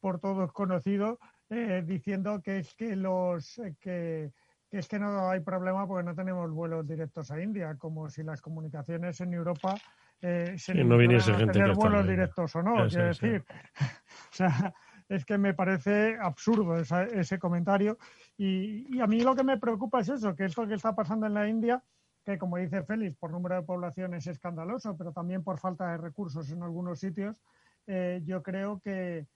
por 0.00 0.18
todos 0.20 0.52
conocido, 0.52 1.18
eh, 1.50 1.82
diciendo 1.86 2.42
que 2.42 2.58
es 2.58 2.74
que 2.74 2.96
los 2.96 3.60
que 3.80 4.32
que 4.70 4.78
es 4.78 4.88
que 4.88 4.98
no 4.98 5.30
hay 5.30 5.40
problema 5.40 5.86
porque 5.86 6.04
no 6.04 6.14
tenemos 6.14 6.50
vuelos 6.50 6.86
directos 6.86 7.30
a 7.30 7.42
India, 7.42 7.74
como 7.78 8.08
si 8.10 8.22
las 8.22 8.42
comunicaciones 8.42 9.20
en 9.20 9.32
Europa 9.32 9.74
eh, 10.20 10.54
se 10.56 10.74
no 10.74 10.98
viniese 10.98 11.32
gente 11.34 11.52
tener 11.52 11.74
vuelos 11.74 12.06
directos 12.06 12.54
o 12.56 12.62
no. 12.62 12.86
quiero 12.88 13.06
decir, 13.06 13.44
o 14.32 14.32
sea, 14.32 14.74
es 15.08 15.24
que 15.24 15.38
me 15.38 15.54
parece 15.54 16.18
absurdo 16.20 16.76
ese 16.76 17.38
comentario. 17.38 17.98
Y, 18.38 19.00
a 19.00 19.06
mí 19.08 19.20
lo 19.20 19.34
que 19.34 19.42
me 19.42 19.58
preocupa 19.58 20.00
es 20.00 20.08
eso, 20.08 20.34
que 20.34 20.44
esto 20.44 20.66
que 20.66 20.74
está 20.74 20.94
pasando 20.94 21.26
en 21.26 21.34
la 21.34 21.48
India, 21.48 21.82
que 22.24 22.38
como 22.38 22.56
dice 22.56 22.84
Félix, 22.84 23.16
por 23.16 23.32
número 23.32 23.56
de 23.56 23.62
población 23.62 24.14
es 24.14 24.28
escandaloso, 24.28 24.96
pero 24.96 25.12
también 25.12 25.42
por 25.42 25.58
falta 25.58 25.90
de 25.90 25.98
recursos 25.98 26.48
en 26.50 26.62
algunos 26.62 27.00
sitios, 27.00 27.42
eh, 27.88 28.22
yo 28.24 28.42
creo 28.42 28.80
que, 28.80 29.26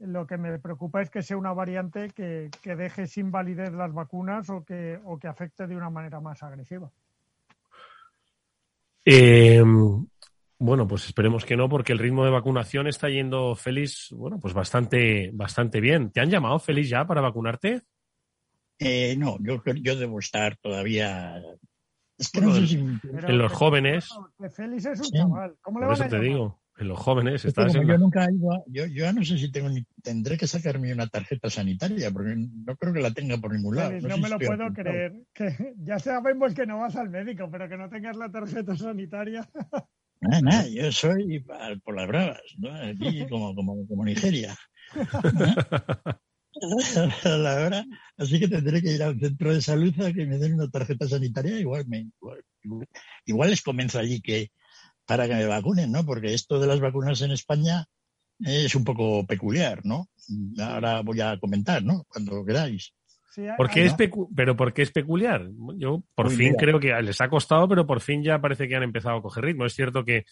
lo 0.00 0.26
que 0.26 0.38
me 0.38 0.58
preocupa 0.58 1.02
es 1.02 1.10
que 1.10 1.22
sea 1.22 1.36
una 1.36 1.52
variante 1.52 2.10
que, 2.10 2.50
deje 2.62 3.06
sin 3.06 3.30
validez 3.30 3.72
las 3.72 3.92
vacunas 3.92 4.50
o 4.50 4.64
que, 4.64 5.00
o 5.04 5.18
que 5.18 5.28
afecte 5.28 5.66
de 5.66 5.76
una 5.76 5.90
manera 5.90 6.20
más 6.20 6.42
agresiva. 6.42 6.90
Eh, 9.04 9.62
bueno, 10.58 10.86
pues 10.86 11.06
esperemos 11.06 11.44
que 11.44 11.56
no, 11.56 11.68
porque 11.68 11.92
el 11.92 11.98
ritmo 11.98 12.24
de 12.24 12.30
vacunación 12.30 12.88
está 12.88 13.08
yendo, 13.08 13.54
Félix, 13.54 14.12
bueno, 14.12 14.38
pues 14.40 14.52
bastante, 14.52 15.30
bastante 15.32 15.80
bien. 15.80 16.10
¿Te 16.10 16.20
han 16.20 16.30
llamado, 16.30 16.58
Félix, 16.58 16.88
ya 16.88 17.06
para 17.06 17.20
vacunarte? 17.20 17.82
Eh, 18.78 19.16
no, 19.16 19.38
yo, 19.40 19.62
yo 19.82 19.96
debo 19.96 20.18
estar 20.18 20.56
todavía. 20.56 21.42
en 22.34 23.38
los 23.38 23.52
jóvenes. 23.52 24.08
Félix 24.50 24.86
es 24.86 25.00
un 25.00 25.10
chaval. 25.10 25.56
¿Cómo 25.60 25.80
le 25.80 25.86
Por 25.86 25.94
eso 25.94 26.08
te 26.08 26.20
digo 26.20 26.60
en 26.78 26.88
los 26.88 26.98
jóvenes. 26.98 27.42
yo 27.42 27.98
nunca 27.98 28.24
he 28.24 28.32
ido 28.32 28.64
yo, 28.66 28.86
yo 28.86 29.12
no 29.12 29.24
sé 29.24 29.38
si 29.38 29.50
tengo 29.50 29.68
ni, 29.68 29.84
tendré 30.02 30.38
que 30.38 30.46
sacarme 30.46 30.92
una 30.92 31.08
tarjeta 31.08 31.50
sanitaria, 31.50 32.10
porque 32.10 32.34
no 32.36 32.76
creo 32.76 32.92
que 32.92 33.00
la 33.00 33.10
tenga 33.10 33.36
por 33.36 33.52
ningún 33.52 33.76
lado. 33.76 33.92
no, 34.00 34.18
me 34.18 34.28
lo 34.28 34.38
puedo 34.38 34.72
creer. 34.72 35.12
Que 35.32 35.74
ya 35.78 35.98
sabemos 35.98 36.54
que 36.54 36.66
no 36.66 36.78
vas 36.78 36.96
al 36.96 37.10
médico, 37.10 37.48
pero 37.50 37.68
que 37.68 37.76
no 37.76 37.88
tengas 37.88 38.16
la 38.16 38.30
tarjeta 38.30 38.76
sanitaria. 38.76 39.48
Nada, 40.20 40.42
nada, 40.42 40.68
yo 40.68 40.90
soy 40.90 41.44
por 41.84 41.94
las 41.94 42.08
bravas, 42.08 42.42
¿no? 42.58 42.74
Aquí 42.74 43.26
como, 43.28 43.54
como, 43.54 43.86
como 43.86 44.04
Nigeria. 44.04 44.56
la 47.24 47.66
hora, 47.66 47.84
así 48.16 48.40
que 48.40 48.48
tendré 48.48 48.82
que 48.82 48.92
ir 48.92 49.02
al 49.02 49.18
centro 49.18 49.54
de 49.54 49.62
salud 49.62 49.94
a 50.00 50.12
que 50.12 50.26
me 50.26 50.38
den 50.38 50.54
una 50.54 50.68
tarjeta 50.68 51.08
sanitaria. 51.08 51.58
Igual, 51.58 51.86
me, 51.88 52.10
igual, 52.20 52.44
igual 53.26 53.50
les 53.50 53.62
convenzo 53.62 53.98
allí 53.98 54.20
que, 54.20 54.50
para 55.06 55.26
que 55.26 55.34
me 55.34 55.46
vacunen, 55.46 55.92
¿no? 55.92 56.04
Porque 56.04 56.34
esto 56.34 56.58
de 56.60 56.66
las 56.66 56.80
vacunas 56.80 57.20
en 57.22 57.32
España 57.32 57.86
es 58.40 58.74
un 58.74 58.84
poco 58.84 59.26
peculiar, 59.26 59.84
¿no? 59.84 60.08
Ahora 60.58 61.02
voy 61.02 61.20
a 61.20 61.38
comentar, 61.38 61.82
¿no? 61.82 62.04
Cuando 62.08 62.44
queráis. 62.44 62.92
¿Por 63.56 63.70
qué 63.70 63.84
es 63.84 63.94
pero 64.34 64.56
¿por 64.56 64.72
qué 64.72 64.82
es 64.82 64.90
peculiar? 64.90 65.48
Yo 65.76 66.02
por 66.14 66.30
fin 66.30 66.54
creo 66.54 66.80
que 66.80 66.92
les 67.02 67.20
ha 67.20 67.28
costado, 67.28 67.68
pero 67.68 67.86
por 67.86 68.00
fin 68.00 68.22
ya 68.22 68.40
parece 68.40 68.66
que 68.66 68.74
han 68.74 68.82
empezado 68.82 69.18
a 69.18 69.22
coger 69.22 69.44
ritmo. 69.44 69.64
Es 69.64 69.74
cierto 69.74 70.04
que 70.04 70.24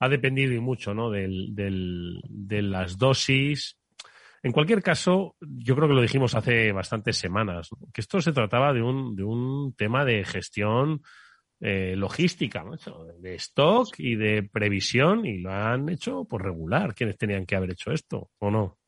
ha 0.00 0.08
dependido 0.08 0.54
y 0.54 0.60
mucho, 0.60 0.94
¿no? 0.94 1.10
Del, 1.10 1.54
del, 1.54 2.20
de 2.28 2.62
las 2.62 2.96
dosis. 2.96 3.76
En 4.42 4.52
cualquier 4.52 4.82
caso, 4.82 5.36
yo 5.40 5.74
creo 5.74 5.88
que 5.88 5.94
lo 5.94 6.02
dijimos 6.02 6.34
hace 6.34 6.72
bastantes 6.72 7.16
semanas, 7.16 7.70
que 7.92 8.00
esto 8.00 8.20
se 8.20 8.32
trataba 8.32 8.72
de 8.72 8.82
un, 8.82 9.16
de 9.16 9.24
un 9.24 9.74
tema 9.74 10.04
de 10.04 10.24
gestión 10.24 11.02
eh, 11.60 11.94
logística, 11.96 12.64
de 13.18 13.34
stock 13.34 13.98
y 13.98 14.14
de 14.14 14.44
previsión 14.44 15.26
y 15.26 15.38
lo 15.38 15.52
han 15.52 15.88
hecho 15.88 16.24
por 16.24 16.44
regular. 16.44 16.94
¿Quiénes 16.94 17.18
tenían 17.18 17.46
que 17.46 17.56
haber 17.56 17.72
hecho 17.72 17.90
esto 17.90 18.30
o 18.38 18.50
no? 18.50 18.78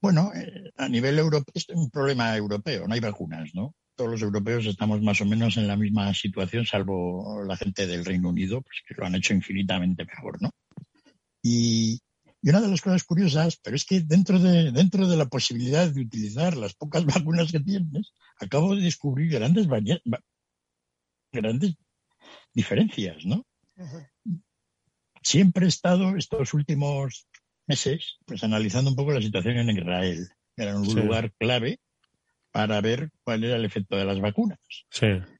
Bueno, 0.00 0.30
eh, 0.34 0.70
a 0.76 0.86
nivel 0.86 1.18
europeo 1.18 1.52
es 1.54 1.66
un 1.70 1.90
problema 1.90 2.36
europeo, 2.36 2.86
no 2.86 2.92
hay 2.92 3.00
vacunas, 3.00 3.54
¿no? 3.54 3.74
Todos 3.96 4.10
los 4.10 4.22
europeos 4.22 4.66
estamos 4.66 5.00
más 5.00 5.20
o 5.22 5.24
menos 5.24 5.56
en 5.56 5.66
la 5.66 5.76
misma 5.76 6.12
situación, 6.12 6.66
salvo 6.66 7.42
la 7.44 7.56
gente 7.56 7.86
del 7.86 8.04
Reino 8.04 8.28
Unido, 8.28 8.60
pues 8.60 8.82
que 8.86 8.94
lo 8.94 9.06
han 9.06 9.14
hecho 9.14 9.32
infinitamente 9.32 10.04
mejor, 10.04 10.40
¿no? 10.42 10.50
Y, 11.42 11.98
una 12.50 12.60
de 12.60 12.68
las 12.68 12.80
cosas 12.80 13.04
curiosas, 13.04 13.58
pero 13.62 13.76
es 13.76 13.84
que 13.84 14.00
dentro 14.00 14.38
de, 14.38 14.72
dentro 14.72 15.06
de 15.06 15.16
la 15.16 15.26
posibilidad 15.26 15.88
de 15.88 16.00
utilizar 16.00 16.56
las 16.56 16.74
pocas 16.74 17.04
vacunas 17.26 17.52
que 17.52 17.60
tienes, 17.60 18.12
acabo 18.38 18.74
de 18.74 18.82
descubrir 18.82 19.30
grandes 19.30 19.66
grandes 21.32 21.74
diferencias, 22.54 23.24
¿no? 23.24 23.46
Siempre 25.22 25.66
he 25.66 25.68
estado 25.68 26.16
estos 26.16 26.54
últimos 26.54 27.28
meses 27.66 28.18
pues 28.24 28.42
analizando 28.42 28.90
un 28.90 28.96
poco 28.96 29.12
la 29.12 29.22
situación 29.22 29.58
en 29.58 29.70
Israel. 29.70 30.28
Era 30.56 30.76
un 30.76 30.92
lugar 30.94 31.32
clave 31.38 31.80
para 32.50 32.80
ver 32.80 33.10
cuál 33.22 33.44
era 33.44 33.56
el 33.56 33.64
efecto 33.64 33.96
de 33.96 34.04
las 34.04 34.20
vacunas. 34.20 34.58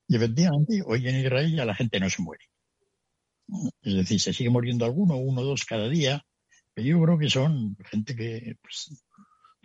Y 0.07 0.17
efectivamente, 0.17 0.83
hoy 0.87 1.09
en 1.09 1.21
Israel 1.21 1.57
ya 1.57 1.65
la 1.65 1.75
gente 1.75 1.99
no 1.99 2.09
se 2.11 2.23
muere. 2.23 2.45
Es 3.83 3.95
decir, 3.95 4.21
se 4.21 4.33
sigue 4.33 4.51
muriendo 4.51 4.85
alguno, 4.85 5.17
uno 5.17 5.41
o 5.41 5.45
dos 5.45 5.65
cada 5.65 5.89
día, 5.89 6.23
yo 6.85 7.03
creo 7.03 7.19
que 7.19 7.31
son 7.31 7.77
gente 7.91 8.15
que... 8.15 8.57
Pues, 8.61 9.05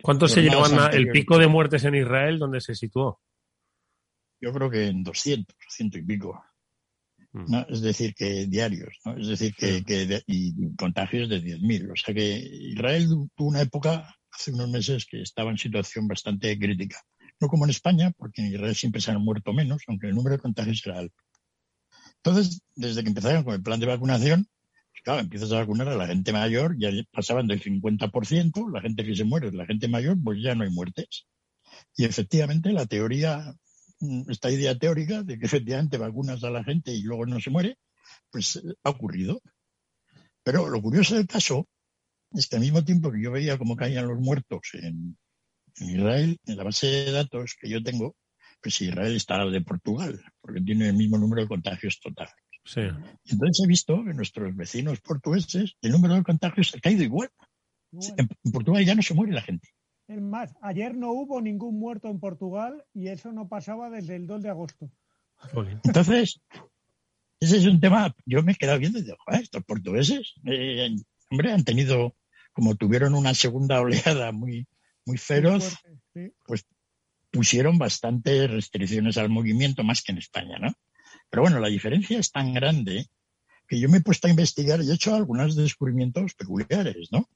¿Cuánto 0.02 0.28
se 0.28 0.42
llevan 0.42 0.92
el 0.92 1.08
pico 1.08 1.38
de 1.38 1.46
muertes 1.46 1.84
en 1.84 1.94
Israel? 1.94 2.38
¿Dónde 2.38 2.60
se 2.60 2.74
situó? 2.74 3.20
yo 4.44 4.52
creo 4.52 4.70
que 4.70 4.88
en 4.88 5.02
200, 5.02 5.56
ciento 5.68 5.98
y 5.98 6.02
pico. 6.02 6.44
Mm. 7.32 7.44
¿no? 7.50 7.66
Es 7.68 7.80
decir, 7.80 8.14
que 8.14 8.46
diarios, 8.46 8.98
¿no? 9.04 9.16
Es 9.16 9.28
decir, 9.28 9.54
que, 9.54 9.82
que 9.84 10.22
y 10.26 10.74
contagios 10.76 11.28
de 11.28 11.42
10.000. 11.42 11.92
O 11.92 11.96
sea 11.96 12.14
que 12.14 12.36
Israel 12.38 13.08
tuvo 13.34 13.48
una 13.48 13.62
época, 13.62 14.14
hace 14.30 14.52
unos 14.52 14.68
meses, 14.68 15.06
que 15.06 15.22
estaba 15.22 15.50
en 15.50 15.58
situación 15.58 16.06
bastante 16.06 16.58
crítica. 16.58 17.00
No 17.40 17.48
como 17.48 17.64
en 17.64 17.70
España, 17.70 18.12
porque 18.16 18.42
en 18.42 18.52
Israel 18.52 18.74
siempre 18.74 19.00
se 19.00 19.10
han 19.10 19.22
muerto 19.22 19.52
menos, 19.52 19.82
aunque 19.88 20.08
el 20.08 20.14
número 20.14 20.36
de 20.36 20.42
contagios 20.42 20.82
era 20.84 20.98
alto. 20.98 21.16
Entonces, 22.22 22.62
desde 22.74 23.02
que 23.02 23.08
empezaron 23.08 23.44
con 23.44 23.54
el 23.54 23.62
plan 23.62 23.80
de 23.80 23.86
vacunación, 23.86 24.46
claro, 25.04 25.20
empiezas 25.20 25.52
a 25.52 25.60
vacunar 25.60 25.88
a 25.88 25.96
la 25.96 26.08
gente 26.08 26.32
mayor, 26.32 26.76
ya 26.78 26.90
pasaban 27.12 27.46
del 27.46 27.62
50%, 27.62 28.72
la 28.72 28.80
gente 28.80 29.04
que 29.04 29.14
se 29.14 29.24
muere 29.24 29.48
es 29.48 29.54
la 29.54 29.66
gente 29.66 29.86
mayor, 29.86 30.16
pues 30.22 30.42
ya 30.42 30.54
no 30.56 30.64
hay 30.64 30.70
muertes. 30.70 31.26
Y 31.96 32.04
efectivamente 32.04 32.72
la 32.72 32.86
teoría 32.86 33.54
Mm, 34.04 34.30
esta 34.30 34.50
idea 34.50 34.76
teórica 34.78 35.22
de 35.22 35.38
que 35.38 35.46
efectivamente 35.46 35.98
vacunas 35.98 36.42
a 36.44 36.50
la 36.50 36.64
gente 36.64 36.92
y 36.92 37.02
luego 37.02 37.26
no 37.26 37.40
se 37.40 37.50
muere, 37.50 37.78
pues 38.30 38.56
eh, 38.56 38.74
ha 38.82 38.90
ocurrido. 38.90 39.40
Pero 40.42 40.68
lo 40.68 40.82
curioso 40.82 41.14
del 41.16 41.26
caso 41.26 41.68
es 42.32 42.46
que 42.48 42.56
al 42.56 42.62
mismo 42.62 42.84
tiempo 42.84 43.10
que 43.10 43.22
yo 43.22 43.32
veía 43.32 43.58
cómo 43.58 43.76
caían 43.76 44.08
los 44.08 44.20
muertos 44.20 44.70
en, 44.74 45.16
Israel, 45.76 46.38
en 46.46 46.56
la 46.56 46.64
base 46.64 46.86
de 46.86 47.12
datos 47.12 47.56
que 47.60 47.68
yo 47.68 47.82
tengo, 47.82 48.16
pues 48.60 48.80
Israel 48.80 49.16
está 49.16 49.44
de 49.46 49.60
Portugal, 49.60 50.22
porque 50.40 50.60
tiene 50.60 50.88
el 50.88 50.94
mismo 50.94 51.18
número 51.18 51.42
de 51.42 51.48
contagios 51.48 52.00
totales. 52.64 52.94
Entonces 53.26 53.64
he 53.64 53.68
visto 53.68 54.04
que 54.04 54.14
nuestros 54.14 54.56
vecinos 54.56 55.00
portugueses, 55.00 55.76
el 55.82 55.92
número 55.92 56.14
de 56.14 56.22
contagios 56.22 56.74
ha 56.74 56.80
caído 56.80 57.02
igual. 57.02 57.30
En 58.16 58.52
Portugal 58.52 58.84
ya 58.84 58.94
no 58.94 59.02
se 59.02 59.14
muere 59.14 59.32
la 59.32 59.42
gente. 59.42 59.68
Es 60.06 60.20
más, 60.20 60.54
ayer 60.60 60.94
no 60.94 61.12
hubo 61.12 61.40
ningún 61.40 61.78
muerto 61.78 62.08
en 62.08 62.20
Portugal 62.20 62.84
y 62.92 63.08
eso 63.08 63.32
no 63.32 63.48
pasaba 63.48 63.88
desde 63.88 64.16
el 64.16 64.26
2 64.26 64.42
de 64.42 64.50
agosto. 64.50 64.90
Entonces, 65.84 66.40
ese 67.40 67.56
es 67.58 67.66
un 67.66 67.80
tema, 67.80 68.14
yo 68.26 68.42
me 68.42 68.52
he 68.52 68.56
quedado 68.56 68.78
viendo 68.78 68.98
y 68.98 69.02
digo, 69.02 69.16
estos 69.28 69.64
portugueses, 69.64 70.34
eh, 70.46 70.94
hombre, 71.30 71.52
han 71.52 71.64
tenido, 71.64 72.16
como 72.52 72.74
tuvieron 72.74 73.14
una 73.14 73.34
segunda 73.34 73.80
oleada 73.80 74.32
muy, 74.32 74.66
muy 75.06 75.16
feroz, 75.16 75.76
pues 76.46 76.66
pusieron 77.30 77.78
bastantes 77.78 78.50
restricciones 78.50 79.18
al 79.18 79.28
movimiento, 79.28 79.84
más 79.84 80.02
que 80.02 80.12
en 80.12 80.18
España, 80.18 80.58
¿no? 80.58 80.72
Pero 81.34 81.42
bueno, 81.42 81.58
la 81.58 81.66
diferencia 81.66 82.16
es 82.16 82.30
tan 82.30 82.54
grande 82.54 83.08
que 83.66 83.80
yo 83.80 83.88
me 83.88 83.98
he 83.98 84.00
puesto 84.02 84.28
a 84.28 84.30
investigar 84.30 84.80
y 84.80 84.88
he 84.88 84.94
hecho 84.94 85.16
algunos 85.16 85.56
descubrimientos 85.56 86.34
peculiares, 86.34 87.08
¿no? 87.10 87.28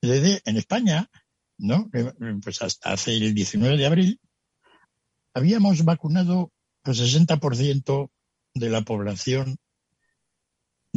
en 0.00 0.56
España, 0.56 1.10
¿no? 1.58 1.90
Pues 2.42 2.62
hasta 2.62 2.94
hace 2.94 3.18
el 3.18 3.34
19 3.34 3.76
de 3.76 3.84
abril 3.84 4.20
habíamos 5.34 5.84
vacunado 5.84 6.50
al 6.82 6.94
60% 6.94 8.10
de 8.54 8.70
la 8.70 8.80
población 8.80 9.58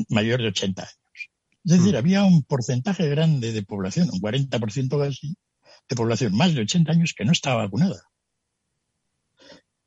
mayor 0.08 0.42
de 0.42 0.48
80 0.48 0.82
años. 0.82 1.30
Es 1.66 1.72
decir, 1.74 1.96
mm. 1.96 1.98
había 1.98 2.24
un 2.24 2.44
porcentaje 2.44 3.10
grande 3.10 3.52
de 3.52 3.64
población, 3.64 4.10
un 4.14 4.22
40% 4.22 4.98
casi, 4.98 5.36
de 5.90 5.96
población 5.98 6.38
más 6.38 6.56
de 6.56 6.62
80 6.62 6.90
años 6.90 7.14
que 7.14 7.26
no 7.26 7.34
estaba 7.34 7.64
vacunada. 7.64 8.02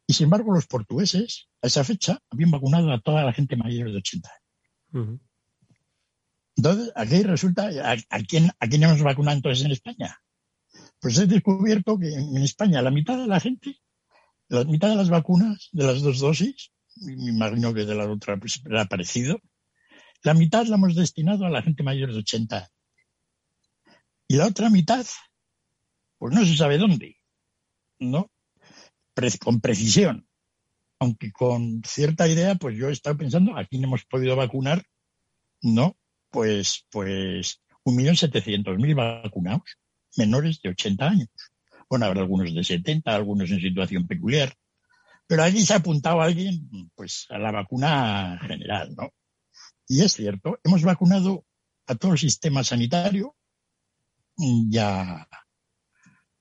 Y 0.07 0.15
sin 0.15 0.25
embargo, 0.25 0.53
los 0.53 0.67
portugueses, 0.67 1.49
a 1.63 1.67
esa 1.67 1.83
fecha, 1.85 2.21
habían 2.31 2.51
vacunado 2.51 2.93
a 2.93 3.01
toda 3.01 3.25
la 3.25 3.33
gente 3.33 3.57
mayor 3.57 3.91
de 3.91 3.99
80 3.99 4.31
años. 4.31 5.21
Entonces, 6.57 6.93
aquí 6.95 7.23
resulta, 7.23 7.69
¿a, 8.09 8.19
quién, 8.23 8.51
¿a 8.59 8.67
quién 8.69 8.83
hemos 8.85 9.03
vacunado 9.03 9.37
entonces 9.37 9.65
en 9.65 9.73
España? 9.73 10.19
Pues 11.01 11.19
he 11.19 11.27
descubierto 11.27 11.99
que 11.99 12.15
en 12.15 12.37
España 12.39 12.83
la 12.83 12.91
mitad 12.91 13.19
de 13.19 13.27
la 13.27 13.41
gente, 13.41 13.81
la 14.49 14.65
mitad 14.65 14.89
de 14.89 14.97
las 14.97 15.11
vacunas, 15.11 15.69
de 15.73 15.87
las 15.87 16.03
dos 16.03 16.21
dosis, 16.21 16.73
me 16.97 17.31
imagino 17.31 17.75
que 17.75 17.85
de 17.85 17.95
la 17.95 18.11
otra 18.11 18.39
pues, 18.39 18.63
era 18.65 18.87
parecido, 18.87 19.41
la 20.23 20.35
mitad 20.35 20.67
la 20.67 20.77
hemos 20.77 20.95
destinado 20.95 21.45
a 21.45 21.51
la 21.51 21.63
gente 21.63 21.83
mayor 21.83 22.13
de 22.13 22.19
80 22.19 22.57
años. 22.57 22.71
Y 24.29 24.37
la 24.37 24.47
otra 24.47 24.71
mitad, 24.71 25.07
pues 26.19 26.35
no 26.35 26.45
se 26.45 26.57
sabe 26.57 26.79
dónde, 26.79 27.17
¿no? 27.99 28.31
Con 29.39 29.61
precisión. 29.61 30.27
Aunque 30.99 31.31
con 31.33 31.83
cierta 31.85 32.27
idea, 32.27 32.55
pues 32.55 32.77
yo 32.77 32.89
he 32.89 32.93
estado 32.93 33.17
pensando, 33.17 33.57
aquí 33.57 33.79
no 33.79 33.89
hemos 33.89 34.05
podido 34.05 34.35
vacunar, 34.37 34.85
¿no? 35.61 35.97
Pues, 36.31 36.87
pues, 36.91 37.63
un 37.85 37.97
millón 37.97 38.17
setecientos 38.17 38.79
mil 38.79 38.95
vacunados, 38.95 39.77
menores 40.17 40.61
de 40.63 40.71
80 40.71 41.07
años. 41.07 41.29
Bueno, 41.89 42.07
habrá 42.07 42.21
algunos 42.21 42.55
de 42.55 42.65
70, 42.65 43.15
algunos 43.15 43.51
en 43.51 43.61
situación 43.61 44.07
peculiar. 44.07 44.55
Pero 45.27 45.43
allí 45.43 45.65
se 45.65 45.75
ha 45.75 45.77
apuntado 45.77 46.21
alguien, 46.21 46.91
pues, 46.95 47.27
a 47.31 47.39
la 47.39 47.53
vacuna 47.53 48.39
general, 48.41 48.95
¿no? 48.97 49.11
Y 49.89 50.03
es 50.03 50.15
cierto, 50.15 50.59
hemos 50.65 50.83
vacunado 50.83 51.45
a 51.87 51.95
todo 51.95 52.13
el 52.13 52.19
sistema 52.19 52.65
sanitario 52.65 53.37
y 54.37 54.77
a, 54.79 55.29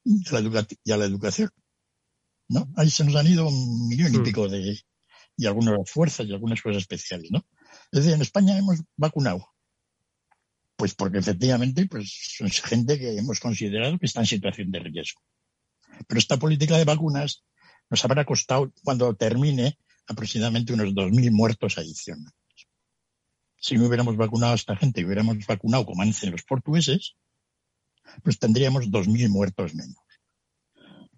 la, 0.03 1.05
educación. 1.05 1.49
¿No? 2.47 2.67
Ahí 2.75 2.89
se 2.89 3.03
nos 3.03 3.15
han 3.15 3.27
ido 3.27 3.47
un 3.47 3.87
millón 3.87 4.13
y 4.13 4.17
hmm. 4.17 4.23
pico 4.23 4.47
de, 4.47 4.79
y 5.37 5.45
algunas 5.45 5.89
fuerzas 5.89 6.25
y 6.27 6.33
algunas 6.33 6.61
cosas 6.61 6.81
especiales, 6.83 7.31
¿no? 7.31 7.45
Es 7.91 7.99
decir, 7.99 8.13
en 8.13 8.21
España 8.21 8.57
hemos 8.57 8.81
vacunado. 8.95 9.47
Pues 10.75 10.93
porque 10.93 11.19
efectivamente, 11.19 11.85
pues 11.85 12.35
son 12.37 12.49
gente 12.49 12.99
que 12.99 13.17
hemos 13.17 13.39
considerado 13.39 13.97
que 13.97 14.05
está 14.05 14.19
en 14.19 14.25
situación 14.25 14.71
de 14.71 14.79
riesgo. 14.79 15.21
Pero 16.07 16.19
esta 16.19 16.37
política 16.37 16.77
de 16.77 16.83
vacunas 16.83 17.43
nos 17.89 18.03
habrá 18.03 18.25
costado, 18.25 18.73
cuando 18.83 19.15
termine, 19.15 19.77
aproximadamente 20.07 20.73
unos 20.73 20.93
2.000 20.93 21.31
muertos 21.31 21.77
adicionales. 21.77 22.33
Si 23.57 23.75
no 23.75 23.87
hubiéramos 23.87 24.17
vacunado 24.17 24.51
a 24.51 24.55
esta 24.55 24.75
gente 24.75 25.01
y 25.01 25.05
hubiéramos 25.05 25.37
vacunado 25.47 25.85
como 25.85 26.03
hacen 26.03 26.31
los 26.31 26.43
portugueses, 26.43 27.15
pues 28.23 28.37
tendríamos 28.37 28.85
2.000 28.85 29.29
muertos 29.29 29.73
menos. 29.73 29.97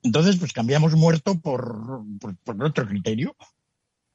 Entonces, 0.08 0.38
pues 0.38 0.54
cambiamos 0.54 0.96
muerto 0.96 1.38
por, 1.40 2.02
por, 2.46 2.64
otro 2.64 2.88
criterio. 2.88 3.36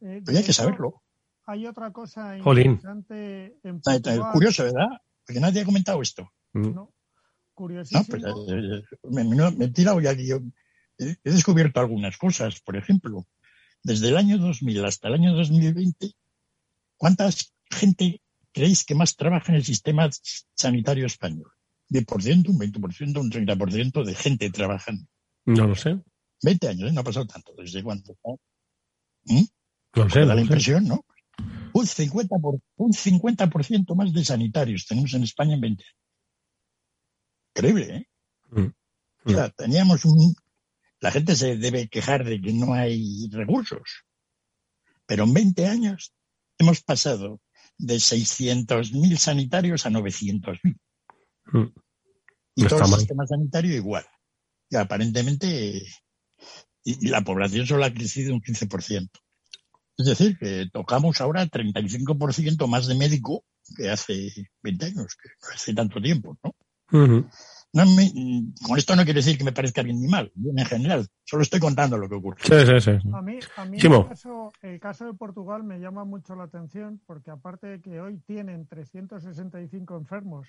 Eh, 0.01 0.23
hay 0.27 0.43
que 0.43 0.53
saberlo. 0.55 1.03
Hay 1.45 1.67
otra 1.67 1.93
cosa 1.93 2.39
interesante 2.39 3.59
en 3.63 3.81
Curioso, 4.33 4.65
¿verdad? 4.65 4.89
Porque 5.27 5.39
nadie 5.39 5.61
ha 5.61 5.65
comentado 5.67 6.01
esto. 6.01 6.31
Mm. 6.55 6.75
No, 6.75 6.95
curiosísimo. 7.53 8.05
Pues, 8.09 8.23
eh, 8.25 8.83
me, 9.11 9.65
he 9.65 9.69
tirado 9.69 10.01
ya 10.01 10.13
yo 10.15 10.41
he, 10.99 11.17
descubierto 11.25 11.81
algunas 11.81 12.17
cosas. 12.17 12.61
Por 12.61 12.77
ejemplo, 12.77 13.27
desde 13.83 14.09
el 14.09 14.17
año 14.17 14.39
2000 14.39 14.85
hasta 14.87 15.09
el 15.09 15.15
año 15.15 15.35
2020, 15.35 16.11
¿cuánta 16.97 17.29
gente 17.71 18.23
creéis 18.51 18.85
que 18.85 18.95
más 18.95 19.15
trabaja 19.17 19.53
en 19.53 19.57
el 19.57 19.65
sistema 19.65 20.09
sanitario 20.55 21.05
español? 21.05 21.53
¿10%, 21.91 22.49
un 22.49 22.59
20%, 22.59 23.21
un 23.21 23.31
30% 23.31 24.05
de 24.05 24.15
gente 24.15 24.51
trabajando? 24.51 25.05
No 25.45 25.67
lo 25.67 25.75
sé. 25.75 25.99
20 26.43 26.69
años, 26.69 26.91
¿eh? 26.91 26.93
no 26.93 27.01
ha 27.01 27.05
pasado 27.05 27.27
tanto. 27.27 27.55
¿Desde 27.57 27.83
cuándo? 27.83 28.17
¿Mm? 29.25 29.45
No 29.95 30.11
sé. 30.11 30.27
Da 30.27 30.35
la 30.35 30.41
impresión, 30.41 30.87
¿no? 30.87 31.05
Un 31.73 31.87
50%, 31.87 32.41
por, 32.41 32.61
un 32.77 32.93
50 32.93 33.51
más 33.95 34.13
de 34.13 34.25
sanitarios 34.25 34.87
tenemos 34.87 35.15
en 35.15 35.23
España 35.23 35.55
en 35.55 35.61
20 35.61 35.85
años. 35.85 35.97
Increíble, 37.55 37.97
¿eh? 37.97 38.09
Mm. 38.51 39.33
Mm. 39.33 39.51
teníamos 39.57 40.05
un... 40.05 40.35
La 41.01 41.11
gente 41.11 41.35
se 41.35 41.57
debe 41.57 41.89
quejar 41.89 42.25
de 42.25 42.41
que 42.41 42.53
no 42.53 42.75
hay 42.75 43.29
recursos. 43.31 44.05
Pero 45.07 45.25
en 45.25 45.35
20 45.35 45.67
años 45.67 46.15
hemos 46.59 46.83
pasado 46.83 47.41
de 47.77 47.97
600.000 47.97 49.17
sanitarios 49.17 49.87
a 49.87 49.91
900.000. 49.91 50.77
Mm. 51.53 51.75
Y 52.55 52.67
todo 52.67 52.81
el 52.81 52.87
sistema 52.87 53.27
sanitario 53.27 53.75
igual 53.75 54.05
aparentemente 54.77 55.83
y, 56.85 57.09
la 57.09 57.23
población 57.23 57.67
solo 57.67 57.85
ha 57.85 57.93
crecido 57.93 58.35
un 58.35 58.41
15%. 58.41 59.11
Es 59.99 60.07
decir, 60.07 60.37
que 60.39 60.69
tocamos 60.73 61.21
ahora 61.21 61.47
35% 61.47 62.67
más 62.67 62.87
de 62.87 62.95
médico 62.95 63.45
que 63.77 63.91
hace 63.91 64.51
20 64.63 64.87
años, 64.87 65.17
que 65.17 65.29
hace 65.55 65.75
tanto 65.75 66.01
tiempo, 66.01 66.37
¿no? 66.43 66.55
con 66.93 68.79
esto 68.79 68.95
no 68.95 69.05
quiere 69.05 69.21
decir 69.21 69.39
que 69.39 69.45
me 69.45 69.53
parezca 69.53 69.83
bien 69.83 69.99
ni 69.99 70.09
mal, 70.09 70.31
bien 70.35 70.59
en 70.59 70.67
general. 70.67 71.09
Solo 71.25 71.43
estoy 71.43 71.59
contando 71.59 71.97
lo 71.97 72.09
que 72.09 72.17
ocurre. 72.17 72.39
Sí, 72.43 72.67
sí, 72.67 72.81
sí. 72.81 73.09
A 73.15 73.23
mí, 73.23 73.39
a 73.57 73.65
mí 73.65 73.79
el, 73.81 74.09
caso, 74.09 74.53
el, 74.61 74.79
caso, 74.79 75.07
de 75.07 75.15
Portugal 75.15 75.65
me 75.65 75.79
llama 75.79 76.05
mucho 76.05 76.35
la 76.35 76.45
atención 76.45 77.01
porque 77.07 77.31
aparte 77.31 77.67
de 77.67 77.81
que 77.81 78.01
hoy 78.01 78.19
tienen 78.27 78.67
365 78.67 79.97
enfermos 79.97 80.49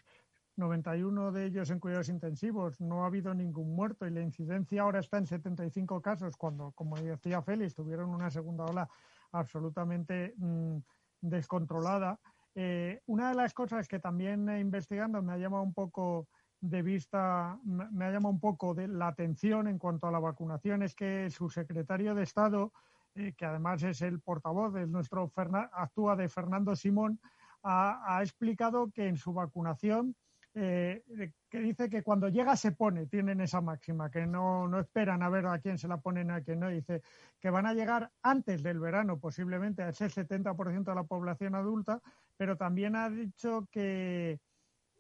91 0.55 1.31
de 1.31 1.45
ellos 1.45 1.69
en 1.71 1.79
cuidados 1.79 2.09
intensivos, 2.09 2.79
no 2.79 3.03
ha 3.03 3.07
habido 3.07 3.33
ningún 3.33 3.75
muerto 3.75 4.05
y 4.05 4.11
la 4.11 4.21
incidencia 4.21 4.83
ahora 4.83 4.99
está 4.99 5.17
en 5.17 5.25
75 5.25 6.01
casos, 6.01 6.37
cuando, 6.37 6.71
como 6.71 6.95
decía 6.95 7.41
Félix, 7.41 7.73
tuvieron 7.73 8.09
una 8.09 8.29
segunda 8.29 8.65
ola 8.65 8.87
absolutamente 9.31 10.35
mm, 10.37 10.77
descontrolada. 11.21 12.19
Eh, 12.53 13.01
una 13.07 13.29
de 13.29 13.35
las 13.35 13.53
cosas 13.53 13.87
que 13.87 13.99
también 13.99 14.47
investigando 14.59 15.23
me 15.23 15.33
ha 15.33 15.37
llamado 15.37 15.63
un 15.63 15.73
poco 15.73 16.27
de 16.61 16.81
vista, 16.83 17.59
me 17.63 18.05
ha 18.05 18.11
llamado 18.11 18.33
un 18.33 18.39
poco 18.39 18.73
de 18.73 18.87
la 18.87 19.07
atención 19.07 19.67
en 19.67 19.79
cuanto 19.79 20.07
a 20.07 20.11
la 20.11 20.19
vacunación 20.19 20.83
es 20.83 20.95
que 20.95 21.29
su 21.31 21.49
secretario 21.49 22.13
de 22.13 22.23
Estado, 22.23 22.71
eh, 23.15 23.33
que 23.35 23.45
además 23.45 23.81
es 23.83 24.01
el 24.01 24.21
portavoz 24.21 24.73
de 24.73 24.85
nuestro 24.85 25.31
actúa 25.73 26.15
de 26.15 26.29
Fernando 26.29 26.75
Simón, 26.75 27.19
ha 27.65 28.19
explicado 28.21 28.91
que 28.91 29.07
en 29.07 29.15
su 29.15 29.31
vacunación 29.31 30.17
eh, 30.55 31.03
que 31.49 31.59
dice 31.59 31.89
que 31.89 32.03
cuando 32.03 32.29
llega 32.29 32.55
se 32.55 32.73
pone, 32.73 33.07
tienen 33.07 33.41
esa 33.41 33.61
máxima, 33.61 34.11
que 34.11 34.27
no, 34.27 34.67
no 34.67 34.79
esperan 34.79 35.23
a 35.23 35.29
ver 35.29 35.47
a 35.47 35.59
quién 35.59 35.77
se 35.77 35.87
la 35.87 35.97
ponen 35.97 36.29
a 36.29 36.41
quién 36.41 36.59
no. 36.59 36.69
Dice 36.69 37.01
que 37.39 37.49
van 37.49 37.65
a 37.65 37.73
llegar 37.73 38.11
antes 38.21 38.61
del 38.61 38.79
verano, 38.79 39.19
posiblemente 39.19 39.83
a 39.83 39.89
ese 39.89 40.09
70% 40.09 40.83
de 40.83 40.95
la 40.95 41.03
población 41.03 41.55
adulta, 41.55 42.01
pero 42.37 42.55
también 42.55 42.95
ha 42.95 43.09
dicho 43.09 43.67
que, 43.71 44.39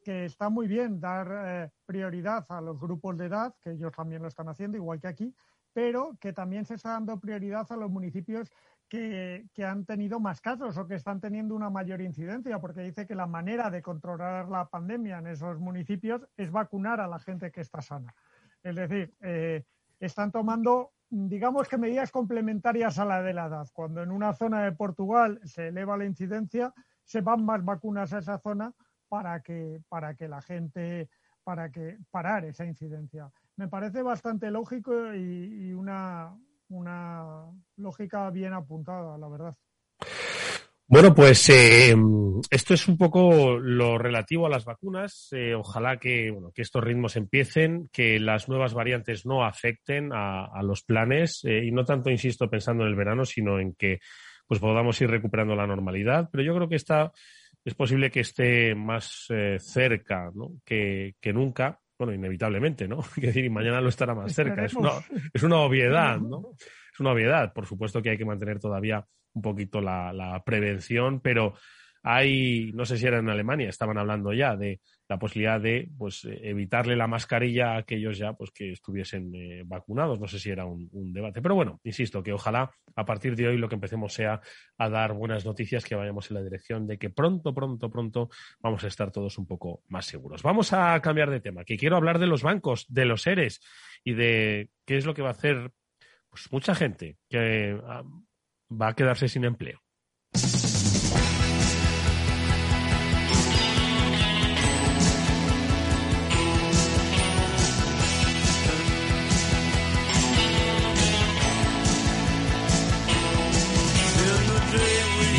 que 0.03 0.25
está 0.25 0.49
muy 0.49 0.67
bien 0.67 0.99
dar 0.99 1.29
eh, 1.31 1.69
prioridad 1.85 2.45
a 2.49 2.59
los 2.61 2.79
grupos 2.79 3.17
de 3.17 3.25
edad, 3.25 3.53
que 3.61 3.71
ellos 3.71 3.91
también 3.91 4.21
lo 4.21 4.27
están 4.27 4.49
haciendo, 4.49 4.77
igual 4.77 4.99
que 4.99 5.07
aquí, 5.07 5.35
pero 5.73 6.15
que 6.19 6.33
también 6.33 6.65
se 6.65 6.75
está 6.75 6.89
dando 6.91 7.19
prioridad 7.19 7.65
a 7.71 7.77
los 7.77 7.89
municipios 7.89 8.51
que, 8.93 9.65
han 9.65 9.85
tenido 9.85 10.19
más 10.19 10.39
casos 10.39 10.77
o 10.77 10.85
que 10.85 10.93
están 10.93 11.19
teniendo 11.19 11.55
una 11.55 11.71
mayor 11.71 11.99
incidencia, 12.01 12.59
porque 12.59 12.81
dice 12.81 13.07
que 13.07 13.15
la 13.15 13.25
manera 13.25 13.71
de 13.71 13.81
controlar 13.81 14.47
la 14.49 14.69
pandemia 14.69 15.17
en 15.17 15.27
esos 15.27 15.59
municipios 15.59 16.21
es 16.37 16.51
vacunar 16.51 17.01
a 17.01 17.07
la 17.07 17.17
gente 17.17 17.51
que 17.51 17.61
está 17.61 17.81
sana. 17.81 18.13
Es 18.61 18.75
decir, 18.75 19.15
eh, 19.21 19.63
están 19.99 20.31
tomando, 20.31 20.91
digamos 21.09 21.67
que 21.67 21.79
medidas 21.79 22.11
complementarias 22.11 22.99
a 22.99 23.05
la 23.05 23.23
de 23.23 23.33
la 23.33 23.47
edad. 23.47 23.67
Cuando 23.73 24.03
en 24.03 24.11
una 24.11 24.31
zona 24.33 24.63
de 24.63 24.73
Portugal 24.73 25.39
se 25.43 25.69
eleva 25.69 25.97
la 25.97 26.05
incidencia, 26.05 26.71
se 27.03 27.21
van 27.21 27.43
más 27.43 27.65
vacunas 27.65 28.13
a 28.13 28.19
esa 28.19 28.37
zona 28.37 28.73
para 29.09 29.41
que, 29.41 29.81
para 29.89 30.13
que 30.13 30.27
la 30.27 30.41
gente, 30.43 31.09
para 31.43 31.71
que 31.71 31.97
parar 32.11 32.45
esa 32.45 32.63
incidencia. 32.63 33.31
Me 33.55 33.67
parece 33.67 34.03
bastante 34.03 34.51
lógico 34.51 35.15
y 35.15 35.73
una, 35.73 36.31
una 36.73 37.45
lógica 37.77 38.29
bien 38.29 38.53
apuntada, 38.53 39.17
la 39.17 39.27
verdad. 39.29 39.55
Bueno, 40.85 41.15
pues 41.15 41.49
eh, 41.49 41.95
esto 42.51 42.73
es 42.73 42.87
un 42.87 42.97
poco 42.97 43.57
lo 43.57 43.97
relativo 43.97 44.45
a 44.45 44.49
las 44.49 44.65
vacunas. 44.65 45.29
Eh, 45.31 45.55
ojalá 45.55 45.97
que, 45.97 46.29
bueno, 46.29 46.51
que 46.53 46.61
estos 46.61 46.83
ritmos 46.83 47.15
empiecen, 47.15 47.89
que 47.91 48.19
las 48.19 48.49
nuevas 48.49 48.73
variantes 48.73 49.25
no 49.25 49.43
afecten 49.43 50.11
a, 50.13 50.61
los 50.61 50.83
planes 50.83 51.43
eh, 51.45 51.63
y 51.65 51.71
no 51.71 51.85
tanto, 51.85 52.11
insisto, 52.11 52.49
pensando 52.49 52.83
en 52.83 52.89
el 52.89 52.95
verano, 52.95 53.25
sino 53.25 53.59
en 53.59 53.73
que 53.73 53.99
pues 54.45 54.59
podamos 54.59 54.99
ir 55.01 55.09
recuperando 55.09 55.55
la 55.55 55.65
normalidad. 55.65 56.29
Pero 56.31 56.43
yo 56.43 56.53
creo 56.53 56.69
que 56.69 56.75
está, 56.75 57.11
es 57.63 57.73
posible 57.73 58.11
que 58.11 58.19
esté 58.19 58.75
más 58.75 59.27
cerca 59.59 60.31
que, 60.65 61.15
que 61.19 61.33
nunca 61.33 61.79
bueno, 61.97 62.13
inevitablemente, 62.13 62.87
¿no? 62.87 62.99
Es 63.17 63.23
decir, 63.23 63.49
mañana 63.49 63.81
lo 63.81 63.89
estará 63.89 64.15
más 64.15 64.33
cerca. 64.33 64.65
Es 64.65 64.73
una, 64.73 64.91
es 65.33 65.43
una 65.43 65.57
obviedad, 65.57 66.19
¿no? 66.19 66.51
Es 66.59 66.99
una 66.99 67.11
obviedad. 67.11 67.53
Por 67.53 67.65
supuesto 67.65 68.01
que 68.01 68.11
hay 68.11 68.17
que 68.17 68.25
mantener 68.25 68.59
todavía 68.59 69.05
un 69.33 69.41
poquito 69.41 69.81
la, 69.81 70.41
prevención, 70.45 71.19
pero 71.19 71.55
hay, 72.03 72.71
no 72.73 72.85
sé 72.85 72.97
si 72.97 73.07
era 73.07 73.19
en 73.19 73.29
Alemania, 73.29 73.69
estaban 73.69 73.97
hablando 73.97 74.33
ya 74.33 74.57
de 74.57 74.81
la 75.07 75.17
posibilidad 75.17 75.59
de 75.59 75.89
pues 75.97 76.25
evitarle 76.25 76.97
la 76.97 77.07
mascarilla 77.07 77.73
a 77.73 77.77
aquellos 77.77 78.17
ya 78.17 78.33
pues 78.33 78.51
que 78.51 78.73
estuviesen 78.73 79.33
eh, 79.33 79.63
vacunados. 79.65 80.19
No 80.19 80.27
sé 80.27 80.37
si 80.37 80.49
era 80.49 80.65
un, 80.65 80.89
debate. 81.13 81.41
Pero 81.41 81.55
bueno, 81.55 81.79
insisto, 81.83 82.21
que 82.21 82.33
ojalá 82.33 82.69
a 82.95 83.05
partir 83.05 83.37
de 83.37 83.47
hoy 83.47 83.57
lo 83.57 83.69
que 83.69 83.75
empecemos 83.75 84.13
sea 84.13 84.41
a 84.77 84.89
dar 84.89 85.13
buenas 85.13 85.45
noticias, 85.45 85.85
que 85.85 85.95
vayamos 85.95 86.29
en 86.29 86.35
la 86.35 86.43
dirección 86.43 86.87
de 86.87 86.97
que 86.97 87.09
pronto, 87.09 87.53
pronto, 87.53 87.89
pronto 87.89 88.29
vamos 88.59 88.83
a 88.83 88.87
estar 88.87 89.09
todos 89.09 89.37
un 89.37 89.47
poco 89.47 89.81
más 89.87 90.05
seguros. 90.05 90.43
Vamos 90.43 90.73
a 90.73 90.99
cambiar 91.01 91.29
de 91.29 91.39
tema, 91.39 91.63
que 91.63 91.77
quiero 91.77 91.95
hablar 91.95 92.19
de 92.19 92.27
los 92.27 92.43
bancos, 92.43 92.85
de 92.89 93.05
los 93.05 93.21
seres 93.21 93.61
y 94.03 94.13
de 94.13 94.69
qué 94.85 94.97
es 94.97 95.05
lo 95.05 95.13
que 95.13 95.21
va 95.21 95.29
a 95.29 95.31
hacer 95.31 95.71
pues 96.29 96.51
mucha 96.51 96.75
gente 96.75 97.17
que 97.29 97.79
ah, 97.85 98.03
va 98.69 98.89
a 98.89 98.95
quedarse 98.95 99.29
sin 99.29 99.45
empleo. 99.45 99.82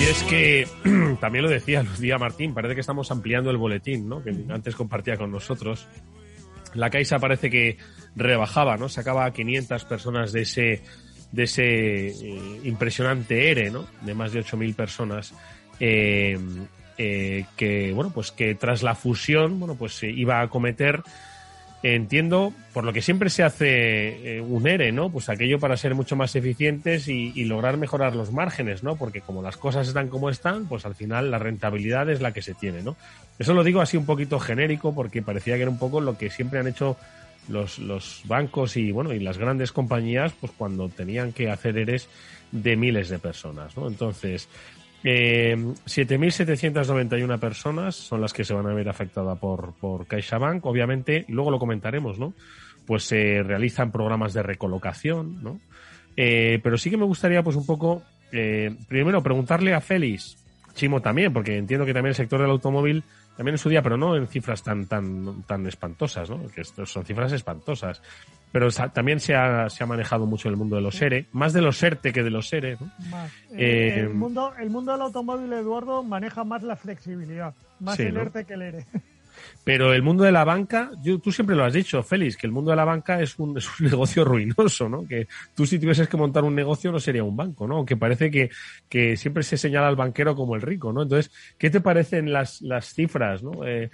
Y 0.05 0.07
es 0.07 0.23
que, 0.25 0.69
también 1.21 1.45
lo 1.45 1.51
decía 1.51 1.83
Lucía 1.83 2.19
Martín, 2.19 2.53
parece 2.53 2.75
que 2.75 2.83
estamos 2.83 3.11
ampliando 3.11 3.51
el 3.51 3.57
boletín, 3.57 4.07
¿no? 4.07 4.23
Que 4.23 4.37
antes 4.51 4.77
compartía 4.77 5.17
con 5.17 5.33
nosotros. 5.33 5.88
La 6.75 6.90
Caixa 6.90 7.19
parece 7.19 7.49
que 7.49 7.79
rebajaba, 8.14 8.77
¿no? 8.77 8.90
Sacaba 8.90 9.25
a 9.25 9.33
500 9.33 9.87
personas 9.87 10.33
de 10.33 10.43
ese, 10.43 10.83
de 11.33 11.43
ese 11.45 12.09
eh, 12.09 12.61
impresionante 12.64 13.51
ERE, 13.51 13.71
¿no? 13.71 13.87
De 14.03 14.12
más 14.12 14.33
de 14.35 14.45
8.000 14.45 14.75
personas. 14.75 15.33
Eh, 15.81 16.38
eh, 16.99 17.47
que, 17.57 17.93
bueno, 17.93 18.12
pues 18.14 18.31
que 18.31 18.55
tras 18.55 18.83
la 18.83 18.95
fusión, 18.95 19.59
bueno, 19.59 19.75
pues 19.75 20.03
iba 20.03 20.43
a 20.43 20.49
cometer 20.49 21.03
entiendo, 21.92 22.55
por 22.73 22.85
lo 22.85 22.94
que 22.94 23.03
siempre 23.03 23.29
se 23.29 23.42
hace 23.42 24.37
eh, 24.37 24.40
un 24.40 24.66
ERE, 24.66 24.90
¿no? 24.90 25.11
Pues 25.11 25.29
aquello 25.29 25.59
para 25.59 25.77
ser 25.77 25.94
mucho 25.94 26.16
más 26.16 26.35
eficientes 26.35 27.09
y, 27.09 27.44
lograr 27.44 27.77
mejorar 27.77 28.16
los 28.16 28.33
márgenes, 28.33 28.83
¿no? 28.83 28.97
Porque 28.97 29.20
como 29.20 29.42
las 29.42 29.59
cosas 29.59 29.87
están 29.87 30.09
como 30.09 30.31
están, 30.31 30.66
pues 30.66 30.87
al 30.87 30.94
final 30.94 31.31
la 31.31 31.38
rentabilidad 31.38 32.09
es 32.09 32.23
la 32.23 32.33
que 32.33 32.40
se 32.40 32.55
tiene, 32.55 32.83
¿no? 32.83 32.97
Eso 33.38 33.53
lo 33.53 33.62
digo 33.62 33.83
así 33.83 33.99
un 33.99 34.07
poquito 34.07 34.40
genérico 34.40 34.94
porque 34.94 35.20
parecía 35.20 35.57
que 35.57 35.62
era 35.62 35.70
un 35.70 35.79
poco 35.79 36.01
lo 36.01 36.16
que 36.16 36.31
siempre 36.31 36.59
han 36.59 36.68
hecho 36.68 36.97
los, 37.49 37.79
los 37.79 38.23
bancos 38.25 38.79
y, 38.79 38.90
bueno, 38.90 39.12
y 39.12 39.20
las 39.20 39.37
grandes 39.37 39.70
compañías, 39.70 40.33
pues 40.40 40.53
cuando 40.57 40.88
tenían 40.88 41.35
que 41.35 41.51
hacer 41.51 41.77
ERES 41.77 42.09
de 42.51 42.77
miles 42.77 43.11
de 43.11 43.18
personas, 43.18 43.77
¿no? 43.77 43.88
Entonces, 43.88 44.49
eh, 45.05 45.55
7.791 45.85 47.38
personas 47.38 47.95
son 47.95 48.23
las 48.23 48.33
que 48.33 48.45
se 48.45 48.55
van 48.55 48.67
a 48.67 48.73
ver 48.73 48.88
afectadas 48.88 49.38
por, 49.38 49.75
por 49.75 50.07
CaixaBank. 50.07 50.64
Obviamente, 50.64 51.27
luego 51.29 51.51
lo 51.51 51.59
comentaremos, 51.59 52.19
¿no? 52.19 52.33
Pues 52.87 53.05
se 53.05 53.43
realizan 53.43 53.93
programas 53.93 54.33
de 54.33 54.43
recolocación, 54.43 55.43
¿no? 55.43 55.61
Eh, 56.17 56.59
pero 56.62 56.79
sí 56.79 56.88
que 56.88 56.97
me 56.97 57.05
gustaría, 57.05 57.43
pues 57.43 57.57
un 57.57 57.67
poco, 57.67 58.03
eh, 58.33 58.75
primero 58.88 59.23
preguntarle 59.23 59.75
a 59.75 59.81
Félix, 59.81 60.38
Chimo 60.75 61.03
también, 61.03 61.33
porque 61.33 61.57
entiendo 61.57 61.85
que 61.87 61.93
también 61.93 62.11
el 62.11 62.17
sector 62.17 62.40
del 62.40 62.51
automóvil 62.51 63.05
también 63.37 63.55
en 63.55 63.59
su 63.59 63.68
día, 63.68 63.83
pero 63.83 63.97
no 63.97 64.16
en 64.16 64.27
cifras 64.29 64.62
tan 64.62 64.87
tan 64.87 65.42
tan 65.42 65.66
espantosas, 65.66 66.31
¿no? 66.31 66.47
Que 66.49 66.64
son 66.64 67.05
cifras 67.05 67.33
espantosas. 67.33 68.01
Pero 68.53 68.70
también 68.70 69.18
se 69.18 69.35
ha, 69.35 69.68
se 69.68 69.83
ha 69.83 69.87
manejado 69.87 70.27
mucho 70.27 70.49
el 70.49 70.57
mundo 70.57 70.77
de 70.77 70.83
los 70.83 71.03
ERE, 71.03 71.27
más 71.33 71.53
de 71.53 71.61
los 71.61 71.83
ERTE 71.83 72.12
que 72.12 72.23
de 72.23 72.31
los 72.31 72.53
ERE. 72.53 72.77
¿no? 72.81 72.88
Eh, 73.51 73.99
el, 73.99 74.11
mundo, 74.11 74.53
el 74.61 74.70
mundo 74.70 74.92
del 74.92 75.01
automóvil, 75.01 75.53
Eduardo, 75.53 76.05
maneja 76.05 76.44
más 76.44 76.62
la 76.62 76.77
flexibilidad, 76.77 77.53
más 77.81 77.99
el 77.99 78.16
ERTE 78.16 78.44
que 78.44 78.55
el 78.55 78.62
ERE. 78.62 78.87
Pero 79.64 79.94
el 79.94 80.02
mundo 80.02 80.24
de 80.24 80.33
la 80.33 80.44
banca, 80.44 80.90
yo, 81.02 81.18
tú 81.18 81.33
siempre 81.33 81.57
lo 81.57 81.64
has 81.64 81.72
dicho, 81.72 82.02
Félix, 82.02 82.37
que 82.37 82.46
el 82.46 82.52
mundo 82.52 82.70
de 82.70 82.76
la 82.76 82.85
banca 82.85 83.20
es 83.20 83.38
un, 83.38 83.57
es 83.59 83.66
un 83.80 83.87
negocio 83.87 84.24
ruinoso, 84.24 84.88
¿no? 84.88 85.07
Que 85.07 85.26
tú 85.54 85.66
si 85.66 85.78
tuvieses 85.78 86.09
que 86.09 86.16
montar 86.16 86.44
un 86.44 86.54
negocio 86.54 86.92
no 86.92 87.00
sería 87.00 87.24
un 87.24 87.37
banco, 87.37 87.66
¿no? 87.66 87.85
Que 87.85 87.96
parece 87.96 88.30
que, 88.30 88.50
siempre 89.16 89.42
se 89.42 89.57
señala 89.57 89.88
al 89.88 89.96
banquero 89.96 90.37
como 90.37 90.54
el 90.54 90.62
rico, 90.62 90.92
¿no? 90.92 91.02
Entonces, 91.02 91.33
¿qué 91.59 91.70
te 91.70 91.80
parecen 91.80 92.33
las, 92.33 92.61
las 92.62 92.92
cifras, 92.92 93.42
¿no? 93.42 93.66
Eh, 93.66 93.90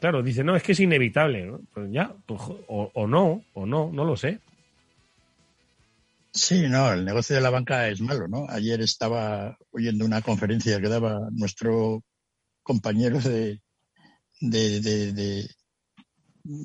claro, 0.00 0.22
dice, 0.22 0.44
no, 0.44 0.56
es 0.56 0.62
que 0.62 0.72
es 0.72 0.80
inevitable, 0.80 1.46
¿no? 1.46 1.60
Pues 1.74 1.90
ya, 1.90 2.14
pues, 2.26 2.40
o, 2.68 2.90
o 2.94 3.06
no, 3.06 3.42
o 3.54 3.66
no, 3.66 3.90
no 3.92 4.04
lo 4.04 4.16
sé. 4.16 4.40
Sí, 6.34 6.66
no, 6.68 6.92
el 6.92 7.04
negocio 7.04 7.36
de 7.36 7.42
la 7.42 7.50
banca 7.50 7.88
es 7.88 8.00
malo, 8.00 8.26
¿no? 8.26 8.46
Ayer 8.48 8.80
estaba 8.80 9.58
oyendo 9.70 10.06
una 10.06 10.22
conferencia 10.22 10.80
que 10.80 10.88
daba 10.88 11.28
nuestro 11.30 12.02
compañero 12.62 13.20
de, 13.20 13.60
de, 14.42 14.80
de, 14.80 15.48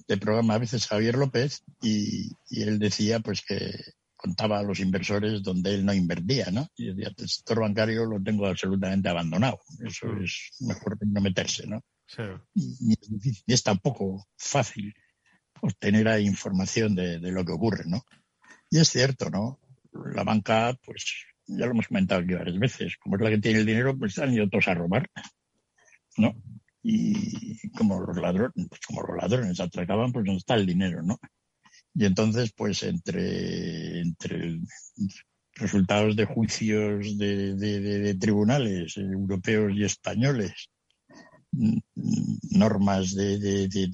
de, 0.07 0.17
programa 0.17 0.55
a 0.55 0.57
veces 0.57 0.87
Javier 0.87 1.15
López 1.15 1.63
y, 1.81 2.31
él 2.49 2.79
decía 2.79 3.19
pues 3.19 3.43
que 3.43 3.71
contaba 4.15 4.59
a 4.59 4.63
los 4.63 4.79
inversores 4.79 5.43
donde 5.43 5.75
él 5.75 5.85
no 5.85 5.93
invertía, 5.93 6.49
¿no? 6.51 6.67
Y 6.75 6.87
decía, 6.87 7.13
el 7.15 7.29
sector 7.29 7.59
bancario 7.61 8.05
lo 8.05 8.21
tengo 8.21 8.47
absolutamente 8.47 9.09
abandonado. 9.09 9.59
Eso 9.85 10.07
mm. 10.07 10.23
es 10.23 10.49
mejor 10.61 10.97
no 11.01 11.21
meterse, 11.21 11.67
¿no? 11.67 11.83
Y, 12.55 12.95
es 13.45 13.61
tampoco 13.61 14.27
fácil 14.35 14.93
obtener 15.61 16.19
información 16.21 16.95
de, 16.95 17.19
de, 17.19 17.31
lo 17.31 17.45
que 17.45 17.51
ocurre, 17.51 17.83
¿no? 17.85 18.03
Y 18.71 18.79
es 18.79 18.89
cierto, 18.89 19.29
¿no? 19.29 19.59
La 20.15 20.23
banca, 20.23 20.75
pues, 20.83 21.25
ya 21.45 21.65
lo 21.65 21.71
hemos 21.73 21.87
comentado 21.87 22.21
aquí 22.21 22.33
varias 22.33 22.57
veces, 22.57 22.97
como 22.97 23.17
es 23.17 23.21
la 23.21 23.29
que 23.29 23.37
tiene 23.37 23.59
el 23.59 23.65
dinero, 23.67 23.95
pues 23.95 24.17
han 24.17 24.33
ido 24.33 24.49
todos 24.49 24.67
a 24.67 24.73
robar, 24.73 25.09
¿no? 26.17 26.33
Y 26.89 27.69
como 27.71 27.99
los 27.99 28.15
ladrones, 28.15 28.53
pues 28.69 28.79
como 28.87 29.01
los 29.01 29.17
ladrones 29.17 29.59
atracaban, 29.59 30.13
pues 30.13 30.25
no 30.25 30.37
está 30.37 30.55
el 30.55 30.65
dinero, 30.65 31.03
¿no? 31.03 31.19
Y 31.93 32.05
entonces, 32.05 32.53
pues 32.55 32.81
entre, 32.83 34.01
entre 34.01 34.59
resultados 35.55 36.15
de 36.15 36.25
juicios 36.25 37.17
de, 37.17 37.55
de, 37.55 38.15
tribunales 38.15 38.95
europeos 38.95 39.73
y 39.75 39.83
españoles, 39.83 40.69
normas 41.51 43.13
de, 43.15 43.37
de, 43.67 43.91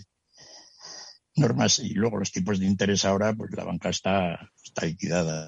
normas 1.36 1.80
y 1.80 1.94
luego 1.96 2.18
los 2.20 2.32
tipos 2.32 2.60
de 2.60 2.68
interés 2.68 3.06
ahora, 3.06 3.34
pues 3.34 3.52
la 3.56 3.64
banca 3.64 3.90
está, 3.90 4.52
está 4.64 4.86
liquidada. 4.86 5.48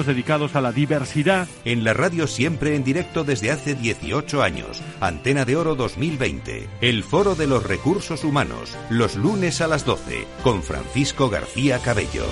dedicados 0.05 0.55
a 0.55 0.61
la 0.61 0.71
diversidad. 0.71 1.47
En 1.65 1.83
la 1.83 1.93
radio 1.93 2.27
siempre 2.27 2.75
en 2.75 2.83
directo 2.83 3.23
desde 3.23 3.51
hace 3.51 3.75
18 3.75 4.41
años. 4.41 4.81
Antena 4.99 5.45
de 5.45 5.55
Oro 5.55 5.75
2020. 5.75 6.69
El 6.81 7.03
Foro 7.03 7.35
de 7.35 7.47
los 7.47 7.63
Recursos 7.63 8.23
Humanos. 8.23 8.77
Los 8.89 9.15
lunes 9.15 9.61
a 9.61 9.67
las 9.67 9.85
12. 9.85 10.25
Con 10.43 10.63
Francisco 10.63 11.29
García 11.29 11.79
Cabello. 11.79 12.25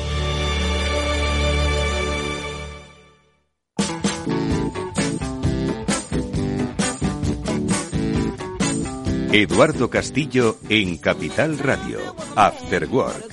Eduardo 9.32 9.92
Castillo 9.92 10.58
en 10.70 10.98
Capital 10.98 11.60
Radio. 11.60 12.00
After 12.36 12.88
Work. 12.90 13.30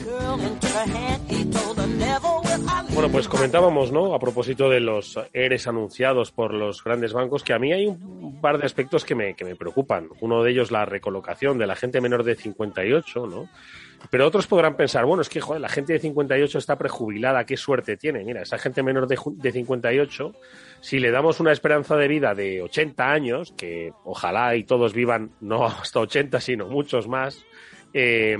Bueno, 2.90 3.10
pues 3.10 3.28
comentábamos, 3.28 3.92
¿no? 3.92 4.14
A 4.14 4.18
propósito 4.18 4.70
de 4.70 4.80
los 4.80 5.18
ERES 5.32 5.66
anunciados 5.66 6.30
por 6.32 6.54
los 6.54 6.82
grandes 6.82 7.12
bancos, 7.12 7.42
que 7.42 7.52
a 7.52 7.58
mí 7.58 7.72
hay 7.72 7.86
un 7.86 8.40
par 8.40 8.58
de 8.58 8.64
aspectos 8.64 9.04
que 9.04 9.14
me, 9.14 9.34
que 9.34 9.44
me 9.44 9.56
preocupan. 9.56 10.08
Uno 10.20 10.42
de 10.42 10.52
ellos, 10.52 10.70
la 10.70 10.86
recolocación 10.86 11.58
de 11.58 11.66
la 11.66 11.76
gente 11.76 12.00
menor 12.00 12.24
de 12.24 12.34
58, 12.34 13.26
¿no? 13.26 13.48
Pero 14.10 14.26
otros 14.26 14.46
podrán 14.46 14.76
pensar, 14.76 15.04
bueno, 15.04 15.22
es 15.22 15.28
que 15.28 15.40
joder, 15.40 15.60
la 15.60 15.68
gente 15.68 15.92
de 15.92 15.98
58 15.98 16.58
está 16.58 16.76
prejubilada, 16.76 17.44
qué 17.44 17.56
suerte 17.56 17.96
tiene. 17.96 18.24
Mira, 18.24 18.42
esa 18.42 18.58
gente 18.58 18.82
menor 18.82 19.06
de, 19.06 19.18
de 19.32 19.52
58, 19.52 20.34
si 20.80 20.98
le 20.98 21.10
damos 21.10 21.40
una 21.40 21.52
esperanza 21.52 21.96
de 21.96 22.08
vida 22.08 22.34
de 22.34 22.62
80 22.62 23.10
años, 23.10 23.52
que 23.56 23.92
ojalá 24.04 24.56
y 24.56 24.64
todos 24.64 24.94
vivan 24.94 25.32
no 25.40 25.66
hasta 25.66 26.00
80, 26.00 26.40
sino 26.40 26.66
muchos 26.66 27.08
más, 27.08 27.44
eh, 27.92 28.38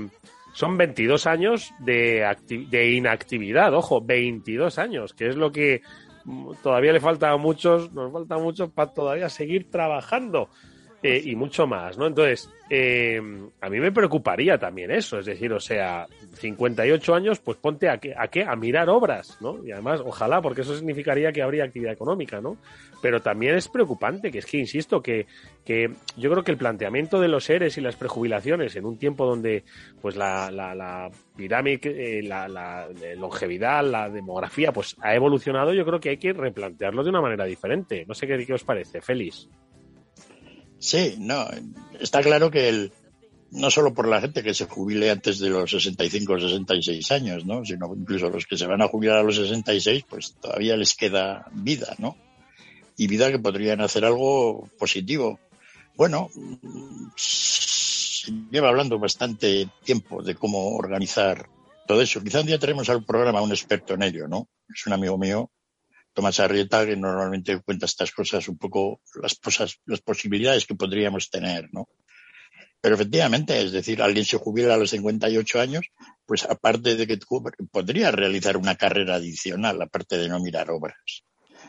son 0.57 0.75
22 0.75 1.27
años 1.27 1.71
de, 1.77 2.25
de 2.47 2.89
inactividad, 2.89 3.75
ojo, 3.75 4.01
22 4.01 4.79
años, 4.79 5.13
que 5.13 5.27
es 5.27 5.35
lo 5.35 5.51
que 5.51 5.83
todavía 6.63 6.91
le 6.93 6.99
falta 6.99 7.29
a 7.29 7.37
muchos, 7.37 7.93
nos 7.93 8.11
falta 8.11 8.39
mucho 8.39 8.71
para 8.71 8.91
todavía 8.91 9.29
seguir 9.29 9.69
trabajando. 9.69 10.49
Eh, 11.03 11.21
y 11.25 11.35
mucho 11.35 11.67
más, 11.67 11.95
¿no? 11.95 12.07
Entonces, 12.07 12.49
eh, 12.71 13.21
a 13.61 13.69
mí 13.69 13.79
me 13.79 13.91
preocuparía 13.91 14.57
también 14.57 14.89
eso, 14.89 15.19
es 15.19 15.27
decir, 15.27 15.53
o 15.53 15.59
sea, 15.59 16.07
58 16.33 17.13
años, 17.13 17.39
pues 17.39 17.59
ponte 17.59 17.87
a 17.87 17.99
qué, 17.99 18.15
a 18.17 18.27
qué, 18.29 18.43
a 18.43 18.55
mirar 18.55 18.89
obras, 18.89 19.37
¿no? 19.39 19.63
Y 19.63 19.71
además, 19.71 20.01
ojalá, 20.03 20.41
porque 20.41 20.61
eso 20.61 20.75
significaría 20.75 21.31
que 21.31 21.43
habría 21.43 21.65
actividad 21.65 21.93
económica, 21.93 22.41
¿no? 22.41 22.57
Pero 22.99 23.21
también 23.21 23.55
es 23.55 23.67
preocupante, 23.67 24.31
que 24.31 24.39
es 24.39 24.47
que, 24.47 24.57
insisto, 24.57 24.99
que, 25.03 25.27
que 25.63 25.91
yo 26.17 26.31
creo 26.31 26.43
que 26.43 26.51
el 26.51 26.57
planteamiento 26.57 27.21
de 27.21 27.27
los 27.27 27.43
seres 27.43 27.77
y 27.77 27.81
las 27.81 27.95
prejubilaciones 27.95 28.75
en 28.75 28.85
un 28.85 28.97
tiempo 28.97 29.27
donde, 29.27 29.65
pues, 30.01 30.15
la, 30.15 30.49
la, 30.49 30.73
la 30.73 31.11
pirámide, 31.35 31.79
eh, 31.83 32.23
la, 32.23 32.47
la 32.47 32.87
longevidad, 33.15 33.85
la 33.85 34.09
demografía, 34.09 34.71
pues, 34.71 34.95
ha 35.01 35.13
evolucionado, 35.13 35.73
yo 35.75 35.85
creo 35.85 35.99
que 35.99 36.09
hay 36.09 36.17
que 36.17 36.33
replantearlo 36.33 37.03
de 37.03 37.11
una 37.11 37.21
manera 37.21 37.45
diferente. 37.45 38.03
No 38.07 38.15
sé 38.15 38.25
qué, 38.25 38.43
qué 38.47 38.53
os 38.55 38.63
parece, 38.63 38.99
Félix. 38.99 39.47
Sí, 40.79 41.15
no, 41.19 41.47
está 41.99 42.21
claro 42.21 42.51
que 42.51 42.69
el, 42.69 42.91
no 43.51 43.71
solo 43.71 43.93
por 43.93 44.07
la 44.07 44.21
gente 44.21 44.43
que 44.43 44.53
se 44.53 44.65
jubile 44.65 45.09
antes 45.09 45.39
de 45.39 45.49
los 45.49 45.69
65 45.71 46.33
o 46.33 46.39
66 46.39 47.11
años, 47.11 47.45
¿no? 47.45 47.63
sino 47.65 47.93
incluso 47.95 48.29
los 48.29 48.45
que 48.45 48.57
se 48.57 48.67
van 48.67 48.81
a 48.81 48.87
jubilar 48.87 49.17
a 49.17 49.23
los 49.23 49.35
66, 49.35 50.05
pues 50.09 50.35
todavía 50.39 50.75
les 50.75 50.95
queda 50.95 51.47
vida, 51.51 51.95
¿no? 51.97 52.17
Y 52.97 53.07
vida 53.07 53.31
que 53.31 53.39
podrían 53.39 53.81
hacer 53.81 54.05
algo 54.05 54.67
positivo. 54.79 55.39
Bueno, 55.95 56.29
lleva 58.51 58.69
hablando 58.69 58.97
bastante 58.97 59.69
tiempo 59.83 60.23
de 60.23 60.35
cómo 60.35 60.75
organizar 60.75 61.47
todo 61.87 62.01
eso. 62.01 62.23
Quizá 62.23 62.41
un 62.41 62.47
día 62.47 62.59
tenemos 62.59 62.89
al 62.89 63.03
programa 63.03 63.41
un 63.41 63.51
experto 63.51 63.93
en 63.93 64.03
ello, 64.03 64.27
¿no? 64.27 64.47
Es 64.73 64.85
un 64.87 64.93
amigo 64.93 65.17
mío 65.17 65.51
Tomás 66.17 66.39
Arrieta, 66.39 66.83
que 66.83 66.97
normalmente 66.97 67.61
cuenta 67.61 67.85
estas 67.85 68.11
cosas, 68.11 68.47
un 68.47 68.57
poco 68.57 69.01
las, 69.21 69.35
cosas, 69.35 69.79
las 69.85 70.01
posibilidades 70.01 70.65
que 70.65 70.73
podríamos 70.73 71.29
tener, 71.29 71.69
¿no? 71.71 71.89
Pero 72.81 72.95
efectivamente, 72.95 73.61
es 73.61 73.71
decir, 73.71 74.01
alguien 74.01 74.25
se 74.25 74.37
jubila 74.37 74.73
a 74.73 74.77
los 74.77 74.89
58 74.89 75.59
años, 75.59 75.85
pues 76.25 76.43
aparte 76.45 76.95
de 76.95 77.05
que 77.05 77.19
podría 77.71 78.09
realizar 78.09 78.57
una 78.57 78.73
carrera 78.75 79.13
adicional, 79.13 79.79
aparte 79.79 80.17
de 80.17 80.27
no 80.27 80.39
mirar 80.39 80.71
obras. 80.71 81.23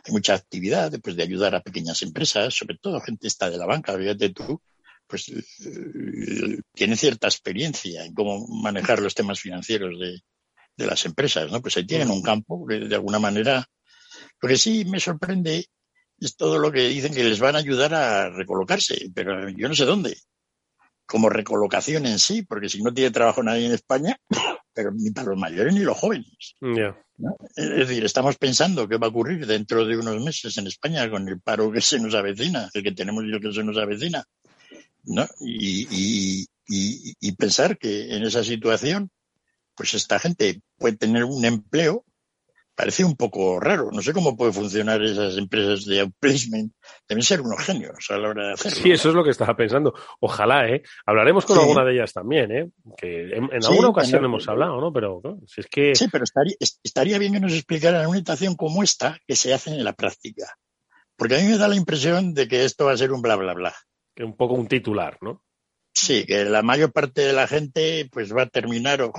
Hay 0.07 0.13
mucha 0.13 0.33
actividad, 0.33 0.99
pues, 1.03 1.15
de 1.15 1.25
ayudar 1.25 1.55
a 1.55 1.61
pequeñas 1.61 2.01
empresas, 2.01 2.55
sobre 2.55 2.79
todo 2.79 3.03
gente 3.03 3.29
está 3.29 3.51
de 3.51 3.59
la 3.59 3.67
banca, 3.67 3.99
fíjate 3.99 4.31
tú, 4.31 4.63
pues 5.07 5.29
eh, 5.29 6.63
tiene 6.73 6.97
cierta 6.97 7.27
experiencia 7.27 8.03
en 8.03 8.15
cómo 8.15 8.49
manejar 8.49 9.01
los 9.01 9.15
temas 9.15 9.41
financieros 9.41 10.01
de, 10.01 10.23
de 10.75 10.87
las 10.87 11.05
empresas, 11.05 11.53
¿no? 11.53 11.61
Pues 11.61 11.77
ahí 11.77 11.87
tienen 11.87 12.11
un 12.11 12.23
campo 12.23 12.67
que 12.67 12.77
de 12.77 12.95
alguna 12.95 13.19
manera 13.19 13.69
lo 14.41 14.49
que 14.49 14.57
sí 14.57 14.85
me 14.85 15.01
sorprende 15.01 15.67
es 16.21 16.37
todo 16.37 16.59
lo 16.59 16.73
que 16.73 16.89
dicen 16.89 17.15
que 17.15 17.25
les 17.25 17.41
van 17.41 17.57
a 17.57 17.59
ayudar 17.59 17.95
a 17.95 18.31
recolocarse, 18.31 19.11
pero 19.15 19.49
yo 19.51 19.69
no 19.69 19.75
sé 19.75 19.85
dónde. 19.85 20.17
Como 21.07 21.31
recolocación 21.31 22.07
en 22.07 22.19
sí, 22.19 22.43
porque 22.43 22.69
si 22.69 22.83
no 22.83 22.93
tiene 22.93 23.11
trabajo 23.11 23.43
nadie 23.43 23.67
en 23.67 23.73
España, 23.73 24.19
pero 24.75 24.91
ni 24.93 25.11
para 25.11 25.29
los 25.29 25.39
mayores 25.39 25.73
ni 25.75 25.81
los 25.81 25.97
jóvenes. 25.97 26.57
Es 27.57 27.89
decir, 27.89 28.05
estamos 28.05 28.37
pensando 28.37 28.89
qué 28.89 28.97
va 28.97 29.07
a 29.07 29.11
ocurrir 29.11 29.47
dentro 29.47 29.85
de 29.85 29.97
unos 29.97 30.23
meses 30.23 30.57
en 30.59 30.67
España 30.67 31.09
con 31.11 31.29
el 31.29 31.41
paro 31.41 31.73
que 31.73 31.81
se 31.81 31.99
nos 31.99 32.15
avecina, 32.15 32.69
el 32.75 32.83
que 32.83 32.93
tenemos 32.93 33.25
y 33.25 33.33
el 33.33 33.41
que 33.41 33.53
se 33.53 33.65
nos 33.65 33.79
avecina. 33.79 34.25
¿no? 35.05 35.27
Y, 35.41 36.47
y 36.69 37.33
pensar 37.33 37.79
que 37.79 38.15
en 38.15 38.25
esa 38.25 38.45
situación, 38.45 39.11
pues 39.75 39.95
esta 39.95 40.19
gente 40.19 40.61
puede 40.77 40.97
tener 40.97 41.25
un 41.25 41.45
empleo 41.45 42.05
parece 42.79 43.05
un 43.05 43.17
poco 43.17 43.59
raro. 43.59 43.91
No 43.91 44.01
sé 44.03 44.13
cómo 44.13 44.37
puede 44.37 44.53
funcionar 44.53 45.03
esas 45.03 45.37
empresas 45.37 45.85
de 45.85 45.99
outplacement. 45.99 46.73
Deben 47.09 47.25
ser 47.25 47.41
unos 47.41 47.59
genios 47.59 48.07
a 48.09 48.19
la 48.19 48.29
hora 48.29 48.47
de 48.47 48.53
hacerlo. 48.53 48.79
Sí, 48.81 48.93
eso 48.93 49.09
es 49.09 49.17
lo 49.17 49.25
que 49.25 49.31
estaba 49.31 49.57
pensando. 49.57 49.95
Ojalá, 50.21 50.69
¿eh? 50.69 50.85
Hablaremos 51.05 51.45
con 51.45 51.59
alguna 51.59 51.85
de 51.85 51.95
ellas 51.95 52.13
también, 52.13 52.53
¿eh? 52.53 52.71
Que 52.97 53.35
en, 53.35 53.51
alguna 53.53 53.89
ocasión 53.89 54.25
hemos 54.25 54.49
hablado, 54.49 54.81
¿no? 54.81 54.93
Pero 54.93 55.21
si 55.49 55.63
es 55.63 55.67
que... 55.67 55.97
Sí, 55.97 56.07
pero 56.07 56.23
estaría, 56.23 56.55
estaría 56.61 57.19
bien 57.19 57.33
que 57.33 57.41
nos 57.41 57.53
explicaran 57.53 58.07
una 58.07 58.19
situación 58.19 58.55
como 58.55 58.85
esta 58.85 59.19
que 59.27 59.35
se 59.35 59.53
hace 59.53 59.71
en 59.71 59.83
la 59.83 59.95
práctica. 59.95 60.47
Porque 61.17 61.35
a 61.35 61.39
mí 61.41 61.49
me 61.49 61.59
da 61.59 61.67
la 61.67 61.75
impresión 61.75 62.33
de 62.33 62.47
que 62.47 62.65
esto 62.65 62.85
va 62.85 62.93
a 62.93 62.97
ser 62.97 63.11
un 63.11 63.23
bla, 63.23 63.35
bla, 63.35 63.55
bla. 63.55 63.75
Que 64.15 64.23
un 64.23 64.37
poco 64.37 64.55
un 64.55 64.69
titular, 64.69 65.19
¿no? 65.21 65.43
Sí, 65.93 66.25
que 66.25 66.45
la 66.45 66.63
mayor 66.63 66.93
parte 66.93 67.23
de 67.23 67.33
la 67.33 67.49
gente 67.49 68.09
pues 68.13 68.33
va 68.33 68.43
a 68.43 68.49
terminar 68.49 69.03
o, 69.03 69.13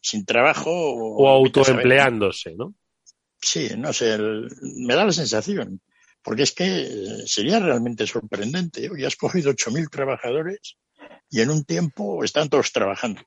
sin 0.00 0.24
trabajo 0.24 0.70
o, 0.70 1.24
o 1.24 1.28
autoempleándose, 1.28 2.54
¿no? 2.54 2.76
Sí, 3.40 3.70
no 3.76 3.92
sé, 3.92 4.18
me 4.18 4.94
da 4.94 5.04
la 5.04 5.12
sensación, 5.12 5.80
porque 6.22 6.42
es 6.42 6.52
que 6.52 7.22
sería 7.26 7.60
realmente 7.60 8.06
sorprendente. 8.06 8.90
Hoy 8.90 9.04
has 9.04 9.16
cogido 9.16 9.52
8.000 9.52 9.90
trabajadores 9.90 10.76
y 11.30 11.40
en 11.40 11.50
un 11.50 11.64
tiempo 11.64 12.24
están 12.24 12.48
todos 12.48 12.72
trabajando. 12.72 13.22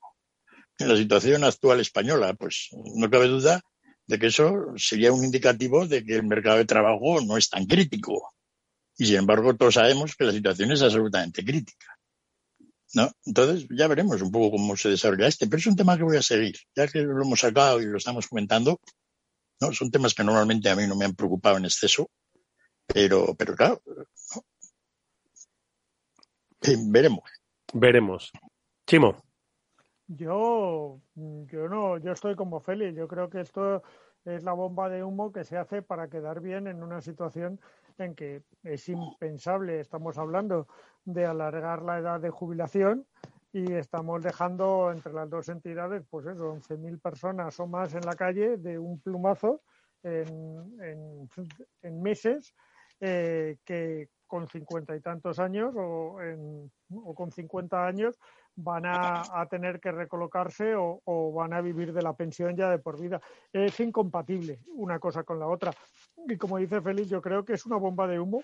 En 0.80 0.90
la 0.90 0.98
situación 0.98 1.44
actual 1.44 1.80
española, 1.80 2.34
pues 2.34 2.70
no 2.96 3.10
cabe 3.10 3.28
duda 3.28 3.62
de 4.06 4.20
que 4.20 4.28
eso 4.28 4.74
sería 4.76 5.14
un 5.14 5.24
indicativo 5.24 5.88
de 5.88 6.04
que 6.04 6.16
el 6.16 6.24
mercado 6.24 6.58
de 6.58 6.66
trabajo 6.66 7.22
no 7.22 7.38
es 7.38 7.50
tan 7.50 7.66
crítico. 7.66 8.34
Y 8.98 9.06
sin 9.06 9.18
embargo, 9.18 9.56
todos 9.56 9.76
sabemos 9.76 10.16
que 10.16 10.26
la 10.26 10.32
situación 10.32 10.72
es 10.72 10.82
absolutamente 10.82 11.44
crítica. 11.44 11.88
¿no? 12.94 13.12
Entonces 13.26 13.68
ya 13.72 13.88
veremos 13.88 14.22
un 14.22 14.32
poco 14.32 14.52
cómo 14.52 14.78
se 14.78 14.90
desarrolla 14.90 15.28
este, 15.28 15.48
pero 15.48 15.58
es 15.58 15.68
un 15.68 15.76
tema 15.76 15.98
que 15.98 16.04
voy 16.04 16.18
a 16.18 16.22
seguir, 16.22 16.56
ya 16.76 16.88
que 16.88 17.02
lo 17.02 17.24
hemos 17.24 17.40
sacado 17.40 17.82
y 17.82 17.86
lo 17.86 17.98
estamos 17.98 18.28
comentando, 18.28 18.80
¿no? 19.62 19.72
Son 19.72 19.92
temas 19.92 20.14
que 20.14 20.24
normalmente 20.24 20.70
a 20.70 20.76
mí 20.76 20.88
no 20.88 20.96
me 20.96 21.06
han 21.06 21.16
preocupado 21.16 21.58
en 21.58 21.66
exceso, 21.66 22.10
pero, 22.86 23.36
pero 23.38 23.56
claro, 23.56 23.82
veremos. 26.88 27.24
Veremos. 27.74 28.32
Chimo. 28.86 29.16
Yo, 30.08 31.00
yo 31.16 31.70
no, 31.70 31.98
yo 31.98 32.12
estoy 32.12 32.36
como 32.36 32.60
Félix. 32.60 32.96
Yo 32.96 33.08
creo 33.08 33.30
que 33.30 33.42
esto 33.42 33.84
es 34.26 34.44
la 34.44 34.54
bomba 34.54 34.90
de 34.90 35.04
humo 35.04 35.32
que 35.32 35.44
se 35.44 35.58
hace 35.58 35.82
para 35.82 36.10
quedar 36.10 36.42
bien 36.42 36.68
en 36.68 36.84
una 36.84 37.02
situación 37.02 37.60
en 37.98 38.16
que 38.16 38.44
es 38.64 38.90
impensable. 38.90 39.80
Estamos 39.80 40.18
hablando 40.18 40.68
de 41.06 41.26
alargar 41.26 41.82
la 41.82 42.00
edad 42.00 42.20
de 42.20 42.30
jubilación 42.30 43.06
y 43.54 43.72
estamos 43.74 44.24
dejando 44.24 44.92
entre 44.92 45.14
las 45.14 45.30
dos 45.30 45.48
entidades, 45.48 46.04
pues 46.10 46.26
eso, 46.26 46.56
11.000 46.56 47.00
personas 47.00 47.60
o 47.60 47.68
más 47.68 47.94
en 47.94 48.02
la 48.02 48.16
calle 48.16 48.58
de 48.58 48.80
un 48.80 49.00
plumazo 49.00 49.62
en, 50.02 51.30
en, 51.82 52.02
meses 52.02 52.54
eh, 53.00 53.58
que 53.64 54.10
con 54.26 54.48
cincuenta 54.48 54.96
y 54.96 55.02
tantos 55.02 55.38
años 55.40 55.74
o, 55.78 56.18
o 56.96 57.16
con 57.16 57.32
50 57.32 57.86
años 57.86 58.20
van 58.56 58.86
a, 58.86 59.48
tener 59.50 59.80
que 59.80 59.92
recolocarse 59.92 60.74
o, 60.76 61.34
van 61.34 61.54
a 61.54 61.62
vivir 61.62 61.94
de 61.94 62.02
la 62.02 62.14
pensión 62.14 62.56
ya 62.56 62.70
de 62.70 62.80
por 62.80 63.00
vida. 63.00 63.22
Es 63.52 63.80
incompatible 63.80 64.60
una 64.68 65.00
cosa 65.00 65.24
con 65.24 65.40
la 65.40 65.48
otra. 65.48 65.72
Y 66.28 66.38
como 66.38 66.58
dice 66.58 66.82
Félix, 66.82 67.10
yo 67.10 67.22
creo 67.22 67.44
que 67.44 67.54
es 67.54 67.66
una 67.66 67.78
bomba 67.78 68.08
de 68.08 68.20
humo, 68.20 68.44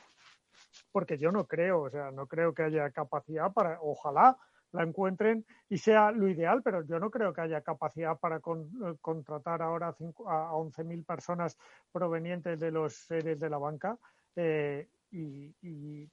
porque 0.91 1.17
yo 1.17 1.31
no 1.31 1.45
creo, 1.45 1.83
o 1.83 1.89
sea, 1.89 2.11
no 2.11 2.27
creo 2.27 2.53
que 2.53 2.63
haya 2.63 2.89
capacidad 2.91 3.51
para, 3.53 3.79
ojalá 3.81 4.37
la 4.71 4.83
encuentren 4.83 5.45
y 5.69 5.77
sea 5.77 6.11
lo 6.11 6.27
ideal, 6.27 6.61
pero 6.63 6.83
yo 6.83 6.99
no 6.99 7.09
creo 7.09 7.33
que 7.33 7.41
haya 7.41 7.61
capacidad 7.61 8.17
para 8.17 8.37
eh, 8.37 8.95
contratar 9.01 9.61
ahora 9.61 9.87
a 9.87 10.51
11.000 10.53 11.05
personas 11.05 11.57
provenientes 11.91 12.59
de 12.59 12.71
los 12.71 12.93
seres 12.93 13.39
de 13.39 13.49
la 13.49 13.57
banca. 13.57 13.97
Eh, 14.35 14.87
y 15.11 16.07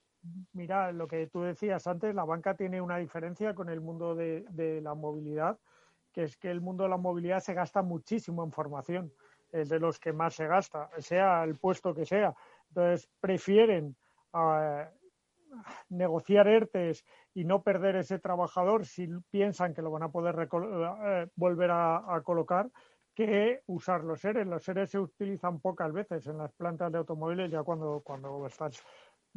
mira, 0.53 0.91
lo 0.91 1.07
que 1.07 1.27
tú 1.27 1.41
decías 1.41 1.87
antes, 1.87 2.13
la 2.13 2.25
banca 2.25 2.55
tiene 2.55 2.81
una 2.81 2.97
diferencia 2.97 3.53
con 3.53 3.69
el 3.69 3.81
mundo 3.81 4.15
de, 4.15 4.45
la 4.81 4.93
movilidad, 4.93 5.57
que 6.11 6.23
es 6.23 6.37
que 6.37 6.49
el 6.49 6.61
mundo 6.61 6.83
de 6.83 6.89
la 6.89 6.97
movilidad 6.97 7.39
se 7.39 7.53
gasta 7.53 7.81
muchísimo 7.81 8.43
en 8.43 8.51
formación, 8.51 9.11
es 9.51 9.69
de 9.69 9.79
los 9.79 9.99
que 9.99 10.13
más 10.13 10.35
se 10.35 10.47
gasta, 10.47 10.89
sea 10.99 11.43
el 11.43 11.55
puesto 11.55 11.93
que 11.93 12.05
sea. 12.05 12.35
Entonces, 12.69 13.09
prefieren 13.19 13.95
ah, 14.33 14.89
negociar 15.89 16.47
ERTES 16.47 17.05
y 17.33 17.45
no 17.45 17.63
perder 17.63 17.95
ese 17.97 18.19
trabajador 18.19 18.85
si 18.85 19.07
piensan 19.29 19.73
que 19.73 19.81
lo 19.81 19.91
van 19.91 20.03
a 20.03 20.11
poder 20.11 20.35
eh, 20.39 21.27
volver 21.35 21.71
a, 21.71 22.21
colocar 22.23 22.69
que 23.13 23.61
usar 23.65 24.03
los 24.03 24.21
seres. 24.21 24.45
Los 24.45 24.63
seres 24.63 24.91
se 24.91 24.99
utilizan 24.99 25.59
pocas 25.59 25.91
veces 25.91 26.27
en 26.27 26.37
las 26.37 26.51
plantas 26.53 26.91
de 26.91 26.99
automóviles 26.99 27.51
ya 27.51 27.63
cuando, 27.63 28.01
cuando 28.03 28.45
estás 28.45 28.83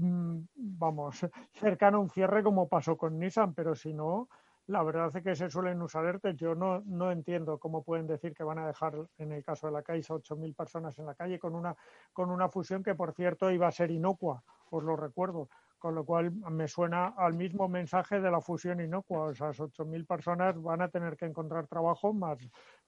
Mm, 0.00 0.46
vamos, 0.56 1.26
cercano 1.52 1.98
a 1.98 2.00
un 2.00 2.08
cierre 2.08 2.42
como 2.42 2.68
pasó 2.68 2.96
con 2.96 3.18
Nissan, 3.18 3.52
pero 3.52 3.74
si 3.74 3.92
no, 3.92 4.30
la 4.66 4.82
verdad 4.82 5.14
es 5.14 5.22
que 5.22 5.34
se 5.34 5.50
suelen 5.50 5.82
usar 5.82 6.06
ERTE. 6.06 6.34
Yo 6.36 6.54
no, 6.54 6.80
no 6.86 7.12
entiendo 7.12 7.58
cómo 7.58 7.82
pueden 7.82 8.06
decir 8.06 8.32
que 8.34 8.42
van 8.42 8.58
a 8.58 8.66
dejar, 8.66 8.94
en 9.18 9.32
el 9.32 9.44
caso 9.44 9.66
de 9.66 9.74
la 9.74 9.82
Caixa, 9.82 10.14
8.000 10.14 10.54
personas 10.54 10.98
en 10.98 11.04
la 11.04 11.14
calle 11.14 11.38
con 11.38 11.54
una, 11.54 11.76
con 12.14 12.30
una 12.30 12.48
fusión 12.48 12.82
que, 12.82 12.94
por 12.94 13.12
cierto, 13.12 13.50
iba 13.50 13.68
a 13.68 13.72
ser 13.72 13.90
inocua, 13.90 14.42
os 14.70 14.82
lo 14.82 14.96
recuerdo. 14.96 15.50
Con 15.80 15.96
lo 15.96 16.04
cual 16.04 16.30
me 16.30 16.68
suena 16.68 17.14
al 17.16 17.34
mismo 17.34 17.66
mensaje 17.66 18.20
de 18.20 18.30
la 18.30 18.40
fusión 18.40 18.80
inocua. 18.80 19.32
Esas 19.32 19.58
8.000 19.58 20.06
personas 20.06 20.62
van 20.62 20.82
a 20.82 20.88
tener 20.88 21.16
que 21.16 21.24
encontrar 21.24 21.66
trabajo 21.66 22.12
más, 22.12 22.38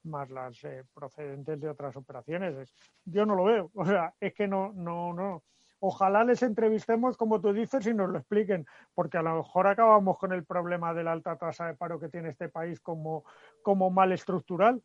más 0.05 0.31
las 0.31 0.63
eh, 0.63 0.85
procedentes 0.95 1.59
de 1.59 1.71
otras 1.71 1.97
operaciones. 1.97 2.73
Yo 3.05 3.27
no 3.27 3.35
lo 3.35 3.45
veo. 3.45 3.71
O 3.75 3.85
sea, 3.85 4.15
es 4.21 4.35
que 4.35 4.47
no, 4.47 4.73
no, 4.75 5.13
no 5.13 5.43
ojalá 5.85 6.23
les 6.23 6.43
entrevistemos, 6.45 7.17
como 7.17 7.41
tú 7.41 7.53
dices, 7.53 7.85
y 7.87 7.93
nos 7.93 8.09
lo 8.09 8.19
expliquen, 8.19 8.67
porque 8.95 9.19
a 9.19 9.23
lo 9.23 9.37
mejor 9.39 9.67
acabamos 9.67 10.17
con 10.17 10.33
el 10.33 10.45
problema 10.45 10.95
de 10.95 11.03
la 11.03 11.11
alta 11.11 11.37
tasa 11.37 11.67
de 11.67 11.75
paro 11.75 11.99
que 11.99 12.09
tiene 12.09 12.29
este 12.29 12.49
país 12.49 12.79
como, 12.81 13.25
como 13.63 13.91
mal 13.91 14.13
estructural. 14.13 14.81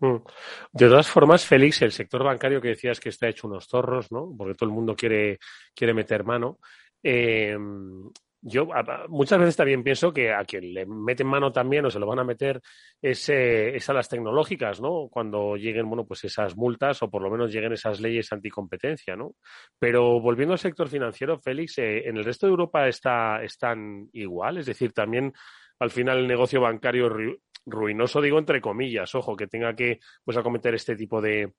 Mm. 0.00 0.16
De 0.72 0.88
todas 0.88 1.08
formas, 1.08 1.46
Félix, 1.46 1.82
el 1.82 1.92
sector 1.92 2.24
bancario 2.24 2.60
que 2.60 2.68
decías 2.68 3.00
que 3.00 3.10
está 3.10 3.28
hecho 3.28 3.48
unos 3.48 3.66
zorros, 3.66 4.10
¿no? 4.12 4.34
Porque 4.36 4.54
todo 4.54 4.68
el 4.68 4.74
mundo 4.74 4.94
quiere, 4.94 5.38
quiere 5.74 5.94
meter 5.94 6.24
mano. 6.24 6.58
Eh, 7.02 7.56
yo 8.46 8.68
muchas 9.08 9.38
veces 9.38 9.56
también 9.56 9.82
pienso 9.82 10.12
que 10.12 10.30
a 10.30 10.44
quien 10.44 10.74
le 10.74 10.84
meten 10.84 11.26
mano 11.26 11.50
también 11.50 11.86
o 11.86 11.90
se 11.90 11.98
lo 11.98 12.06
van 12.06 12.18
a 12.18 12.24
meter 12.24 12.60
es, 13.00 13.30
a 13.30 13.92
las 13.94 14.08
tecnológicas, 14.08 14.82
¿no? 14.82 15.08
Cuando 15.10 15.56
lleguen, 15.56 15.88
bueno, 15.88 16.04
pues 16.06 16.24
esas 16.24 16.54
multas 16.54 17.02
o 17.02 17.10
por 17.10 17.22
lo 17.22 17.30
menos 17.30 17.50
lleguen 17.50 17.72
esas 17.72 18.00
leyes 18.00 18.30
anticompetencia, 18.32 19.16
¿no? 19.16 19.34
Pero 19.78 20.20
volviendo 20.20 20.52
al 20.52 20.58
sector 20.58 20.88
financiero, 20.90 21.38
Félix, 21.38 21.78
eh, 21.78 22.06
¿en 22.06 22.18
el 22.18 22.24
resto 22.24 22.46
de 22.46 22.50
Europa 22.50 22.86
está, 22.86 23.42
están 23.42 24.10
igual? 24.12 24.58
Es 24.58 24.66
decir, 24.66 24.92
también 24.92 25.32
al 25.78 25.90
final 25.90 26.18
el 26.18 26.28
negocio 26.28 26.60
bancario 26.60 27.08
ruinoso, 27.66 28.20
digo 28.20 28.38
entre 28.38 28.60
comillas, 28.60 29.14
ojo, 29.14 29.36
que 29.36 29.46
tenga 29.46 29.74
que 29.74 30.00
pues 30.24 30.36
acometer 30.36 30.74
este 30.74 30.96
tipo 30.96 31.20
de, 31.20 31.54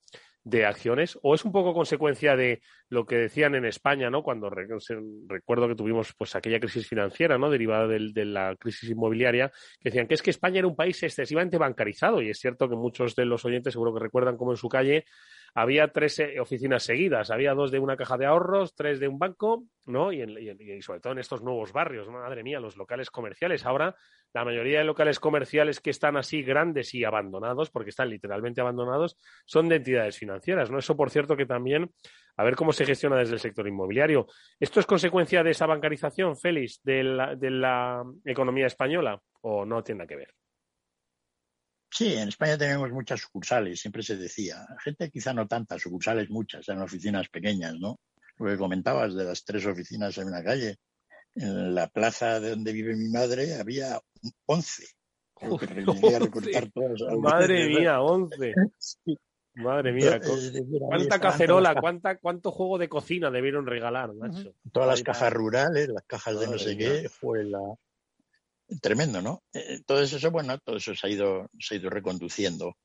de 0.46 0.64
acciones 0.64 1.18
o 1.24 1.34
es 1.34 1.44
un 1.44 1.52
poco 1.52 1.74
consecuencia 1.74 2.36
de 2.36 2.62
lo 2.88 3.06
que 3.06 3.18
decían 3.18 3.56
en 3.56 3.66
España, 3.66 4.12
¿no? 4.12 4.22
Cuando 4.22 4.50
recuerdo 4.50 5.68
que 5.68 5.76
tuvimos 5.76 6.14
pues 6.16 6.36
aquella 6.36 6.60
crisis 6.60 6.88
financiera, 6.88 7.40
¿no? 7.40 7.50
Derivada 7.50 7.88
de 7.88 8.26
la 8.26 8.56
crisis 8.56 8.92
inmobiliaria, 8.92 9.50
que 9.80 9.90
decían 9.90 10.08
que 10.08 10.14
es 10.14 10.22
que 10.22 10.30
España 10.30 10.60
era 10.60 10.68
un 10.68 10.76
país 10.76 11.02
excesivamente 11.02 11.58
bancarizado 11.58 12.22
y 12.22 12.30
es 12.30 12.38
cierto 12.38 12.70
que 12.70 12.76
muchos 12.76 13.16
de 13.16 13.26
los 13.26 13.44
oyentes 13.44 13.74
seguro 13.74 13.94
que 13.94 14.00
recuerdan 14.00 14.38
como 14.38 14.52
en 14.52 14.58
su 14.58 14.70
calle 14.70 15.06
había 15.56 15.88
tres 15.88 16.20
eh, 16.20 16.40
oficinas 16.40 16.84
seguidas, 16.84 17.32
había 17.32 17.54
dos 17.54 17.72
de 17.72 17.80
una 17.80 17.96
caja 17.96 18.18
de 18.18 18.26
ahorros, 18.26 18.76
tres 18.76 19.00
de 19.00 19.08
un 19.08 19.18
banco, 19.18 19.64
¿no? 19.86 20.12
Y, 20.12 20.82
sobre 20.82 21.00
todo 21.00 21.14
en 21.14 21.20
estos 21.20 21.42
nuevos 21.42 21.72
barrios, 21.72 22.10
madre 22.10 22.44
mía, 22.44 22.60
los 22.60 22.76
locales 22.76 23.10
comerciales. 23.10 23.66
Ahora, 23.66 23.96
la 24.34 24.44
mayoría 24.44 24.80
de 24.80 24.84
locales 24.84 25.18
comerciales 25.18 25.80
que 25.80 25.92
están 25.92 26.18
así 26.18 26.44
grandes 26.44 26.94
y 26.94 27.06
abandonados, 27.06 27.72
porque 27.72 27.92
están 27.92 28.10
literalmente 28.10 28.60
abandonados, 28.60 29.18
son 29.46 29.70
de 29.70 29.78
entidades 29.78 30.18
financieras, 30.18 30.70
¿no? 30.70 30.78
Eso, 30.78 30.98
por 30.98 31.10
cierto, 31.10 31.38
que 31.38 31.46
también, 31.46 31.90
a 32.36 32.44
ver 32.44 32.58
cómo 32.58 32.74
se 32.74 32.86
gestiona 32.86 33.16
desde 33.16 33.36
el 33.36 33.40
sector 33.40 33.66
inmobiliario. 33.66 34.28
¿Esto 34.60 34.82
es 34.82 34.86
consecuencia 34.86 35.42
de 35.42 35.52
esa 35.52 35.66
bancarización, 35.66 36.36
Félix, 36.36 36.82
de 36.84 37.02
la, 37.02 37.34
de 37.34 37.50
la 37.50 38.04
economía 38.26 38.68
española 38.68 39.22
o 39.40 39.66
no 39.66 39.82
tiene 39.82 40.06
que 40.06 40.18
ver? 40.18 40.34
Sí, 41.90 42.14
en 42.14 42.28
España 42.28 42.58
tenemos 42.58 42.92
muchas 42.92 43.22
sucursales, 43.22 43.80
siempre 43.80 44.04
se 44.04 44.18
decía. 44.18 44.66
Gente 44.84 45.10
quizá 45.10 45.34
no 45.34 45.48
tantas, 45.48 45.82
sucursales 45.82 46.30
muchas, 46.30 46.68
en 46.70 46.82
oficinas 46.82 47.30
pequeñas, 47.30 47.76
¿no? 47.80 48.00
Lo 48.38 48.48
que 48.48 48.58
comentabas 48.58 49.16
de 49.16 49.24
las 49.24 49.46
tres 49.46 49.66
oficinas 49.66 50.18
en 50.18 50.28
una 50.28 50.44
calle. 50.44 50.78
En 51.36 51.76
la 51.76 51.88
plaza 51.88 52.40
de 52.40 52.52
donde 52.52 52.74
vive 52.74 52.96
mi 52.96 53.10
madre 53.10 53.56
había 53.56 54.00
once. 54.46 54.86
Madre 57.18 57.68
mía, 57.70 58.02
once. 58.02 58.54
Madre 59.56 59.94
mía, 59.94 60.20
cuánta 60.80 61.20
cacerola, 61.20 61.80
cuánta, 61.80 62.18
cuánto 62.18 62.52
juego 62.52 62.78
de 62.78 62.90
cocina 62.90 63.32
debieron 63.32 63.66
regalar, 63.66 64.14
macho. 64.14 64.54
Todas 64.74 64.90
las 64.90 65.04
cajas 65.04 65.32
rurales, 65.32 65.88
las 65.88 66.04
cajas 66.04 66.40
de 66.42 66.48
no 66.48 66.58
sé 66.58 66.78
qué, 66.78 67.08
fue 67.08 67.46
la, 67.46 67.60
tremendo, 68.82 69.22
¿no? 69.22 69.44
Eh, 69.54 69.82
todo 69.86 70.02
eso, 70.02 70.32
bueno, 70.32 70.58
todo 70.60 70.78
eso 70.78 70.96
se 70.96 71.08
ha 71.08 71.10
ido, 71.10 71.50
se 71.60 71.76
ha 71.76 71.78
ido 71.78 71.90
reconduciendo. 71.90 72.78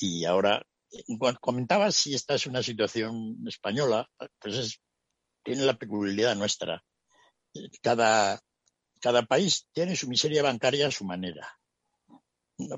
Y 0.00 0.24
ahora, 0.24 0.62
cuando 1.18 1.40
comentabas 1.40 1.94
si 1.94 2.14
esta 2.14 2.34
es 2.34 2.46
una 2.46 2.62
situación 2.62 3.36
española, 3.46 4.08
pues 4.38 4.56
es, 4.56 4.80
tiene 5.42 5.62
la 5.62 5.78
peculiaridad 5.78 6.36
nuestra. 6.36 6.82
Cada, 7.82 8.40
cada 9.00 9.22
país 9.22 9.66
tiene 9.72 9.96
su 9.96 10.08
miseria 10.08 10.42
bancaria 10.42 10.86
a 10.86 10.90
su 10.90 11.04
manera, 11.04 11.58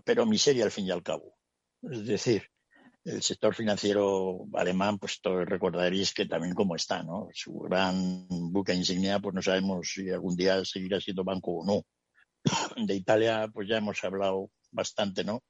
pero 0.05 0.27
miseria 0.27 0.65
al 0.65 0.73
fin 0.73 0.87
y 0.87 0.91
al 0.91 1.03
cabo. 1.03 1.37
Es 1.83 2.07
decir, 2.07 2.49
el 3.05 3.23
sector 3.23 3.55
financiero 3.55 4.47
alemán, 4.55 4.99
pues 4.99 5.21
todos 5.21 5.45
recordaréis 5.45 6.15
que 6.15 6.27
también 6.27 6.55
como 6.55 6.75
está, 6.75 7.03
¿no? 7.03 7.29
Su 7.33 7.53
gran 7.59 8.27
buque 8.29 8.75
insignia, 8.75 9.21
pues 9.21 9.35
no 9.35 9.43
sabemos 9.43 9.89
si 9.93 10.11
algún 10.11 10.35
día 10.35 10.65
seguirá 10.65 11.01
siendo 11.01 11.23
banco 11.23 11.53
o 11.53 11.67
no 11.67 11.85
de 12.77 12.95
Italia, 12.95 13.49
pues 13.53 13.69
ya 13.69 13.79
hemos 13.79 14.03
hablado 14.05 14.51
bastante, 14.71 15.25
¿no? 15.25 15.43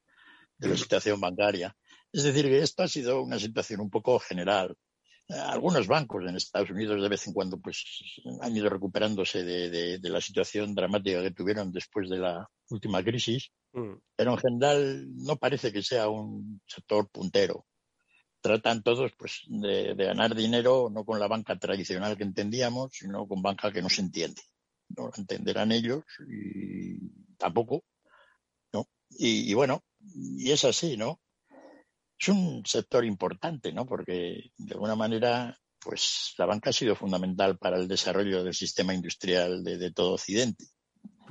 De 0.59 0.69
la 0.69 0.77
situación 0.77 1.21
bancaria. 1.21 1.77
Es 2.13 2.23
decir, 2.23 2.45
que 2.45 2.61
esto 2.61 2.83
ha 2.85 2.89
sido 2.89 3.23
una 3.23 3.39
situación 3.39 3.81
un 3.81 3.91
poco 3.91 4.19
general. 4.19 4.77
Algunos 5.29 5.87
bancos 5.87 6.23
en 6.29 6.37
Estados 6.37 6.71
Unidos 6.71 7.03
de 7.03 7.09
vez 7.09 7.27
en 7.27 7.33
cuando 7.33 7.59
pues 7.59 7.83
han 8.43 8.55
ido 8.55 8.69
recuperándose 8.69 9.43
de, 9.43 9.99
la 10.03 10.21
situación 10.21 10.75
dramática 10.75 11.23
que 11.23 11.31
tuvieron 11.31 11.73
después 11.73 12.11
de 12.11 12.19
la 12.19 12.49
última 12.69 13.03
crisis, 13.03 13.51
mm. 13.73 13.95
pero 14.15 14.33
en 14.33 14.39
general 14.39 15.07
no 15.17 15.37
parece 15.37 15.73
que 15.73 15.83
sea 15.83 16.09
un 16.09 16.61
sector 16.67 17.09
puntero. 17.09 17.67
Tratan 18.43 18.83
todos 18.83 19.13
pues 19.19 19.41
de, 19.47 19.95
de 19.95 20.05
ganar 20.05 20.35
dinero 20.35 20.91
no 20.93 21.07
con 21.07 21.19
la 21.19 21.27
banca 21.27 21.59
tradicional 21.59 22.19
que 22.19 22.25
entendíamos, 22.25 22.93
sino 22.93 23.27
con 23.27 23.41
banca 23.41 23.73
que 23.73 23.81
no 23.81 23.89
se 23.89 24.03
entiende 24.03 24.43
no 24.97 25.07
lo 25.09 25.13
entenderán 25.17 25.73
ellos 25.73 26.05
y 26.29 26.99
tampoco, 27.37 27.85
¿no? 28.73 28.89
Y, 29.11 29.51
y 29.51 29.55
bueno, 29.55 29.85
y 30.15 30.51
es 30.51 30.65
así, 30.65 30.97
¿no? 30.97 31.21
Es 32.19 32.29
un 32.29 32.63
sector 32.65 33.05
importante, 33.05 33.73
¿no? 33.73 33.85
Porque 33.87 34.51
de 34.57 34.73
alguna 34.75 34.95
manera, 34.97 35.59
pues 35.81 36.35
la 36.39 36.47
banca 36.47 36.71
ha 36.71 36.73
sido 36.73 36.95
fundamental 36.97 37.59
para 37.59 37.77
el 37.77 37.89
desarrollo 37.89 38.43
del 38.45 38.55
sistema 38.55 38.95
industrial 38.95 39.63
de, 39.65 39.77
de 39.79 39.93
todo 39.93 40.15
Occidente. 40.15 40.67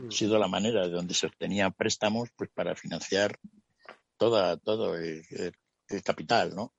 Ha 0.07 0.11
sido 0.11 0.37
la 0.37 0.47
manera 0.47 0.87
de 0.87 0.93
donde 0.93 1.13
se 1.13 1.27
obtenían 1.27 1.73
préstamos, 1.73 2.29
pues 2.35 2.49
para 2.53 2.75
financiar 2.75 3.39
toda, 4.17 4.57
todo 4.57 4.95
el, 4.95 5.23
el- 5.29 5.53
el 5.89 6.01
capital, 6.03 6.55
¿no? 6.55 6.73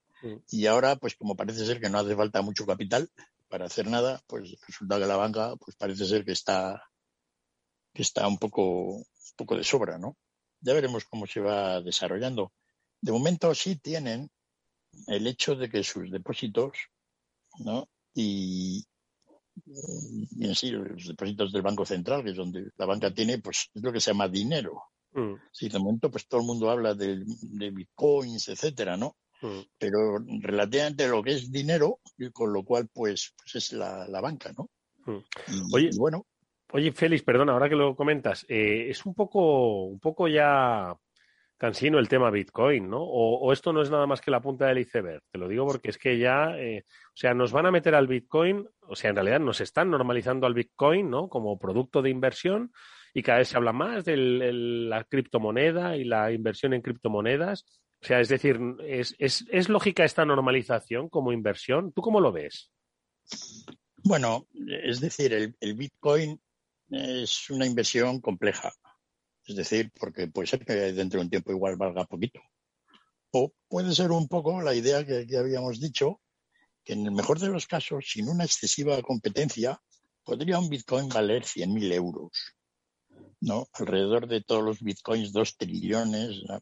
Y 0.51 0.67
ahora, 0.67 0.97
pues 0.97 1.15
como 1.15 1.37
parece 1.37 1.65
ser 1.67 1.81
que 1.81 1.89
no 1.91 1.99
hace 1.99 2.17
falta 2.17 2.43
mucho 2.43 2.67
capital 2.67 3.11
para 3.49 3.67
hacer 3.67 3.87
nada, 3.89 4.21
pues 4.27 4.57
resulta 4.67 4.99
que 4.99 5.07
la 5.07 5.17
banca, 5.17 5.57
pues 5.57 5.77
parece 5.77 6.07
ser 6.07 6.25
que 6.25 6.33
está, 6.33 6.83
que 7.93 8.03
está 8.03 8.27
un 8.27 8.39
poco, 8.39 8.97
un 8.97 9.05
poco 9.37 9.57
de 9.57 9.65
sobra, 9.65 9.99
¿no? 9.99 10.17
Ya 10.61 10.75
veremos 10.75 11.05
cómo 11.05 11.27
se 11.27 11.41
va 11.41 11.81
desarrollando. 11.81 12.53
De 13.01 13.13
momento 13.13 13.55
sí 13.55 13.77
tienen 13.77 14.31
el 15.07 15.27
hecho 15.27 15.55
de 15.57 15.69
que 15.69 15.83
sus 15.85 16.11
depósitos, 16.11 16.73
¿no? 17.59 17.89
Y, 18.15 18.85
y 19.67 20.47
en 20.47 20.55
sí, 20.55 20.71
los 20.71 21.07
depósitos 21.07 21.53
del 21.53 21.63
Banco 21.63 21.85
Central, 21.85 22.25
que 22.25 22.31
es 22.31 22.37
donde 22.37 22.71
la 22.77 22.87
banca 22.87 23.13
tiene, 23.13 23.39
pues 23.39 23.71
es 23.75 23.83
lo 23.83 23.93
que 23.93 24.01
se 24.01 24.11
llama 24.11 24.29
dinero. 24.29 24.83
Mm, 25.13 25.35
Sí, 25.53 25.69
de 25.69 25.79
momento, 25.79 26.11
pues 26.11 26.27
todo 26.27 26.41
el 26.41 26.47
mundo 26.47 26.71
habla 26.71 26.95
de 26.95 27.71
bitcoins, 27.71 28.49
etcétera, 28.49 28.97
¿no? 28.97 29.17
Mm. 29.47 29.61
Pero 29.79 30.19
relativamente 30.41 31.09
lo 31.09 31.23
que 31.23 31.33
es 31.33 31.51
dinero, 31.51 32.01
y 32.19 32.31
con 32.31 32.53
lo 32.53 32.65
cual, 32.65 32.89
pues, 32.93 33.35
pues 33.37 33.55
es 33.57 33.73
la, 33.73 34.07
la 34.09 34.21
banca, 34.21 34.53
¿no? 34.57 34.71
Mm. 35.07 35.19
Y, 35.49 35.75
Oye, 35.75 35.91
y 35.93 35.99
bueno, 35.99 36.27
Oye, 36.73 36.91
Félix, 36.91 37.23
perdona, 37.23 37.53
ahora 37.53 37.69
que 37.69 37.77
lo 37.77 37.95
comentas, 37.95 38.45
eh, 38.49 38.87
es 38.91 39.07
un 39.07 39.15
poco, 39.15 39.85
un 39.85 40.01
poco 40.01 40.27
ya 40.27 40.93
cansino 41.57 42.01
el 42.01 42.09
tema 42.09 42.33
Bitcoin, 42.33 42.91
¿no? 42.91 43.01
O, 43.01 43.39
o 43.39 43.53
esto 43.53 43.73
no 43.73 43.81
es 43.81 43.91
nada 43.91 44.09
más 44.09 44.21
que 44.21 44.33
la 44.33 44.41
punta 44.41 44.67
del 44.67 44.79
iceberg. 44.79 45.23
Te 45.31 45.39
lo 45.39 45.47
digo 45.47 45.67
porque 45.67 45.91
es 45.91 45.99
que 45.99 46.19
ya, 46.19 46.59
eh, 46.59 46.85
o 46.89 47.17
sea, 47.17 47.33
nos 47.33 47.53
van 47.53 47.67
a 47.67 47.71
meter 47.71 47.95
al 47.95 48.09
Bitcoin, 48.09 48.69
o 48.81 48.97
sea, 48.97 49.11
en 49.11 49.17
realidad 49.17 49.39
nos 49.39 49.61
están 49.61 49.89
normalizando 49.89 50.49
al 50.49 50.55
Bitcoin, 50.55 51.09
¿no? 51.09 51.29
Como 51.29 51.59
producto 51.61 52.03
de 52.03 52.11
inversión 52.11 52.73
y 53.15 53.23
cada 53.23 53.39
vez 53.39 53.49
se 53.49 53.57
habla 53.57 53.73
más 53.73 54.05
de 54.05 54.17
la 54.17 55.05
criptomoneda 55.05 55.97
y 55.97 56.03
la 56.03 56.33
inversión 56.33 56.75
en 56.75 56.83
criptomonedas. 56.83 57.65
O 58.05 58.07
sea, 58.07 58.21
es 58.21 58.29
decir, 58.29 58.61
¿es, 58.87 59.17
es, 59.19 59.69
lógica 59.71 60.05
esta 60.05 60.27
normalización 60.27 61.09
como 61.09 61.33
inversión? 61.33 61.91
¿Tú 61.91 62.03
cómo 62.03 62.21
lo 62.21 62.33
ves? 62.33 62.71
bueno, 64.03 64.47
es 64.83 65.01
decir, 65.01 65.33
el, 65.33 65.75
Bitcoin 65.75 66.39
es 66.91 67.49
una 67.49 67.65
inversión 67.65 68.21
compleja. 68.21 68.75
Es 69.47 69.57
decir, 69.57 69.91
porque 69.99 70.27
puede 70.27 70.47
ser 70.47 70.67
que 70.67 70.75
dentro 70.75 71.19
de 71.19 71.25
un 71.25 71.31
tiempo 71.31 71.51
igual 71.53 71.77
valga 71.77 72.05
poquito. 72.05 72.43
O 73.31 73.55
puede 73.69 73.95
ser 73.95 74.11
un 74.11 74.29
poco 74.29 74.61
la 74.61 74.75
idea 74.75 75.07
que, 75.07 75.27
habíamos 75.39 75.81
dicho, 75.81 76.21
que 76.85 76.93
en 76.93 77.07
el 77.07 77.13
mejor 77.13 77.41
de 77.41 77.49
los 77.49 77.67
casos, 77.67 78.05
sin 78.07 78.29
una 78.29 78.45
excesiva 78.45 79.01
competencia, 79.01 79.81
podría 80.25 80.59
un 80.59 80.69
Bitcoin 80.69 81.09
valer 81.09 81.45
100.000 81.45 81.91
euros. 81.95 82.55
¿no? 83.41 83.67
Alrededor 83.73 84.29
de 84.29 84.43
todos 84.43 84.63
los 84.63 84.83
Bitcoins, 84.83 85.33
dos 85.33 85.57
trillones 85.57 86.43
¿no? 86.47 86.61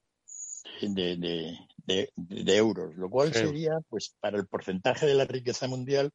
De, 0.89 1.17
de, 1.17 1.59
de, 1.87 2.13
de 2.17 2.57
euros, 2.57 2.95
lo 2.97 3.09
cual 3.11 3.33
Sí. 3.33 3.41
sería, 3.41 3.79
pues, 3.89 4.15
para 4.21 4.39
el 4.39 4.47
porcentaje 4.47 5.07
de 5.07 5.15
la 5.15 5.25
riqueza 5.25 5.67
mundial, 5.69 6.11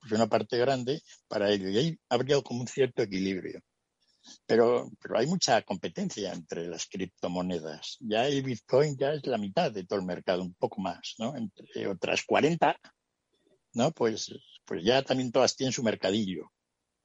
pues 0.00 0.12
una 0.12 0.28
parte 0.28 0.58
grande 0.58 1.00
para 1.28 1.50
ello. 1.50 1.68
Y 1.68 1.78
ahí 1.78 1.98
habría 2.08 2.40
como 2.42 2.60
un 2.60 2.68
cierto 2.68 3.02
equilibrio. 3.02 3.60
Pero, 4.46 4.90
pero 5.00 5.18
hay 5.18 5.26
mucha 5.26 5.62
competencia 5.62 6.32
entre 6.32 6.66
las 6.68 6.86
criptomonedas. 6.86 7.96
Ya 8.00 8.26
el 8.26 8.42
Bitcoin 8.42 8.96
ya 8.98 9.12
es 9.12 9.26
la 9.26 9.38
mitad 9.38 9.72
de 9.72 9.84
todo 9.84 9.98
el 9.98 10.04
mercado, 10.06 10.42
un 10.42 10.54
poco 10.54 10.80
más, 10.80 11.14
¿no? 11.18 11.34
Entre 11.36 11.86
otras 11.86 12.24
40, 12.24 12.78
¿no? 13.74 13.90
Pues, 13.92 14.30
pues 14.64 14.84
ya 14.84 15.02
también 15.02 15.32
todas 15.32 15.56
tienen 15.56 15.72
su 15.72 15.82
mercadillo. 15.82 16.52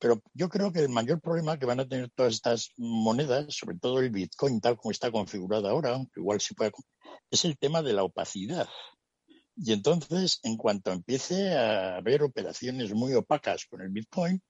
Pero 0.04 0.22
yo 0.34 0.50
creo 0.50 0.74
que 0.74 0.82
el 0.82 0.90
mayor 0.90 1.22
problema 1.22 1.58
que 1.58 1.66
van 1.66 1.80
a 1.80 1.88
tener 1.88 2.10
todas 2.10 2.34
estas 2.34 2.74
monedas, 2.76 3.46
sobre 3.56 3.78
todo 3.78 4.02
el 4.02 4.10
Bitcoin 4.10 4.60
tal 4.60 4.76
como 4.76 4.92
está 4.92 5.10
configurado 5.10 5.70
ahora, 5.70 5.92
aunque 5.92 6.20
igual 6.20 6.42
se 6.42 6.54
pueda, 6.56 6.72
es 7.32 7.46
el 7.46 7.58
tema 7.58 7.82
de 7.82 7.94
la 7.94 8.04
opacidad. 8.04 8.68
Y 9.56 9.72
entonces, 9.72 10.42
en 10.44 10.58
cuanto 10.58 10.92
empiece 10.92 11.54
a 11.54 11.96
haber 11.96 12.22
operaciones 12.22 12.94
muy 12.94 13.14
opacas 13.14 13.66
con 13.66 13.80
el 13.80 13.92
Bitcoin, 13.92 14.44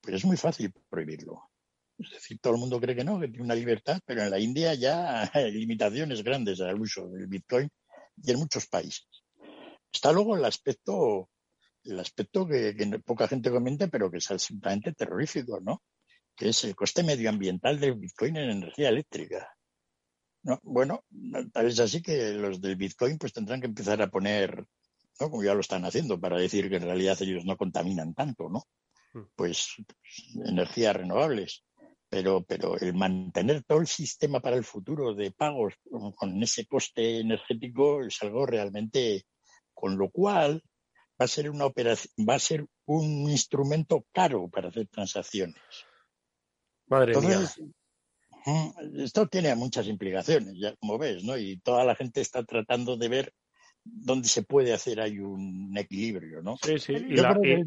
pues 0.00 0.16
es 0.16 0.24
muy 0.24 0.38
fácil 0.38 0.72
prohibirlo. 0.88 1.50
Es 1.98 2.10
decir, 2.10 2.38
todo 2.40 2.54
el 2.54 2.60
mundo 2.60 2.80
cree 2.80 2.96
que 2.96 3.04
no, 3.04 3.20
que 3.20 3.28
tiene 3.28 3.44
una 3.44 3.54
libertad, 3.54 4.00
pero 4.06 4.22
en 4.22 4.30
la 4.30 4.38
India 4.38 4.72
ya 4.72 5.30
hay 5.34 5.52
limitaciones 5.52 6.24
grandes 6.24 6.62
al 6.62 6.80
uso 6.80 7.08
del 7.08 7.26
Bitcoin 7.26 7.68
y 8.22 8.30
en 8.30 8.38
muchos 8.38 8.66
países. 8.68 9.06
Está 9.92 10.12
luego 10.12 10.34
el 10.34 10.46
aspecto, 10.46 11.28
el 11.84 12.00
aspecto 12.00 12.46
que, 12.46 12.74
que 12.76 12.98
poca 13.00 13.28
gente 13.28 13.50
comenta, 13.50 13.88
pero 13.88 14.10
que 14.10 14.18
es 14.18 14.30
absolutamente 14.30 14.92
terrorífico, 14.92 15.60
¿no? 15.60 15.82
Que 16.36 16.48
es 16.48 16.64
el 16.64 16.74
coste 16.74 17.02
medioambiental 17.02 17.78
del 17.78 17.94
Bitcoin 17.94 18.36
en 18.36 18.50
energía 18.50 18.88
eléctrica. 18.88 19.54
¿no? 20.44 20.60
Bueno, 20.62 21.04
tal 21.52 21.66
es 21.66 21.80
así 21.80 22.02
que 22.02 22.32
los 22.32 22.60
del 22.60 22.76
Bitcoin 22.76 23.18
pues 23.18 23.32
tendrán 23.32 23.60
que 23.60 23.66
empezar 23.66 24.00
a 24.02 24.10
poner, 24.10 24.64
¿no? 25.20 25.30
como 25.30 25.42
ya 25.42 25.54
lo 25.54 25.60
están 25.60 25.84
haciendo, 25.84 26.20
para 26.20 26.38
decir 26.38 26.68
que 26.68 26.76
en 26.76 26.82
realidad 26.84 27.20
ellos 27.20 27.44
no 27.44 27.56
contaminan 27.56 28.14
tanto, 28.14 28.48
¿no? 28.48 28.62
Pues, 29.34 29.74
pues, 29.86 30.46
energías 30.46 30.96
renovables. 30.96 31.64
Pero, 32.08 32.44
pero 32.44 32.78
el 32.78 32.94
mantener 32.94 33.64
todo 33.64 33.80
el 33.80 33.86
sistema 33.86 34.40
para 34.40 34.56
el 34.56 34.64
futuro 34.64 35.14
de 35.14 35.32
pagos 35.32 35.74
con, 35.90 36.12
con 36.12 36.42
ese 36.42 36.66
coste 36.66 37.20
energético 37.20 38.04
es 38.04 38.22
algo 38.22 38.46
realmente, 38.46 39.24
con 39.72 39.96
lo 39.96 40.10
cual 40.10 40.62
va 41.24 41.26
a 41.26 41.28
ser 41.28 41.48
una 41.50 41.64
operación, 41.64 42.12
va 42.28 42.34
a 42.34 42.38
ser 42.38 42.66
un 42.84 43.30
instrumento 43.30 44.04
caro 44.12 44.48
para 44.48 44.68
hacer 44.68 44.86
transacciones. 44.88 45.56
Madre 46.86 47.14
Entonces, 47.14 47.58
mía. 47.58 47.70
Mm, 48.46 49.00
Esto 49.00 49.26
tiene 49.26 49.54
muchas 49.54 49.86
implicaciones, 49.86 50.54
ya 50.58 50.76
como 50.76 50.98
ves, 50.98 51.24
¿no? 51.24 51.38
Y 51.38 51.56
toda 51.60 51.82
la 51.86 51.94
gente 51.94 52.20
está 52.20 52.44
tratando 52.44 52.98
de 52.98 53.08
ver 53.08 53.32
dónde 53.82 54.28
se 54.28 54.42
puede 54.42 54.74
hacer 54.74 55.00
ahí 55.00 55.18
un 55.18 55.74
equilibrio, 55.78 56.42
¿no? 56.42 56.58
Sí, 56.62 56.78
sí. 56.78 56.92
Y 56.92 57.16
la- 57.16 57.38
que- 57.40 57.62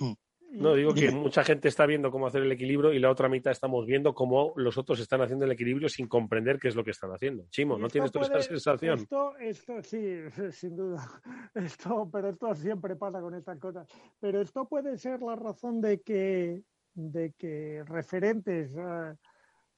y- 0.00 0.04
Mm. 0.04 0.14
No, 0.62 0.74
digo 0.74 0.94
que 0.94 1.10
mucha 1.10 1.42
gente 1.44 1.68
está 1.68 1.84
viendo 1.86 2.10
cómo 2.10 2.26
hacer 2.26 2.42
el 2.42 2.52
equilibrio 2.52 2.92
y 2.92 2.98
la 2.98 3.10
otra 3.10 3.28
mitad 3.28 3.50
estamos 3.52 3.86
viendo 3.86 4.14
cómo 4.14 4.52
los 4.56 4.78
otros 4.78 5.00
están 5.00 5.20
haciendo 5.20 5.44
el 5.44 5.50
equilibrio 5.52 5.88
sin 5.88 6.06
comprender 6.08 6.58
qué 6.58 6.68
es 6.68 6.76
lo 6.76 6.84
que 6.84 6.90
están 6.92 7.10
haciendo. 7.10 7.46
Chimo, 7.50 7.76
¿no 7.78 7.88
tienes 7.88 8.12
tú 8.12 8.20
puede- 8.20 8.42
sensación? 8.42 8.98
Esto, 8.98 9.36
esto 9.38 9.82
sí, 9.82 10.16
sin 10.52 10.76
duda. 10.76 11.06
Esto, 11.54 12.08
pero 12.12 12.28
esto 12.30 12.54
siempre 12.54 12.96
pasa 12.96 13.20
con 13.20 13.34
estas 13.34 13.58
cosas. 13.58 13.86
Pero 14.20 14.40
esto 14.40 14.68
puede 14.68 14.96
ser 14.98 15.20
la 15.22 15.36
razón 15.36 15.80
de 15.80 16.00
que, 16.00 16.62
de 16.94 17.32
que 17.38 17.82
referentes 17.86 18.70
ah, 18.78 19.14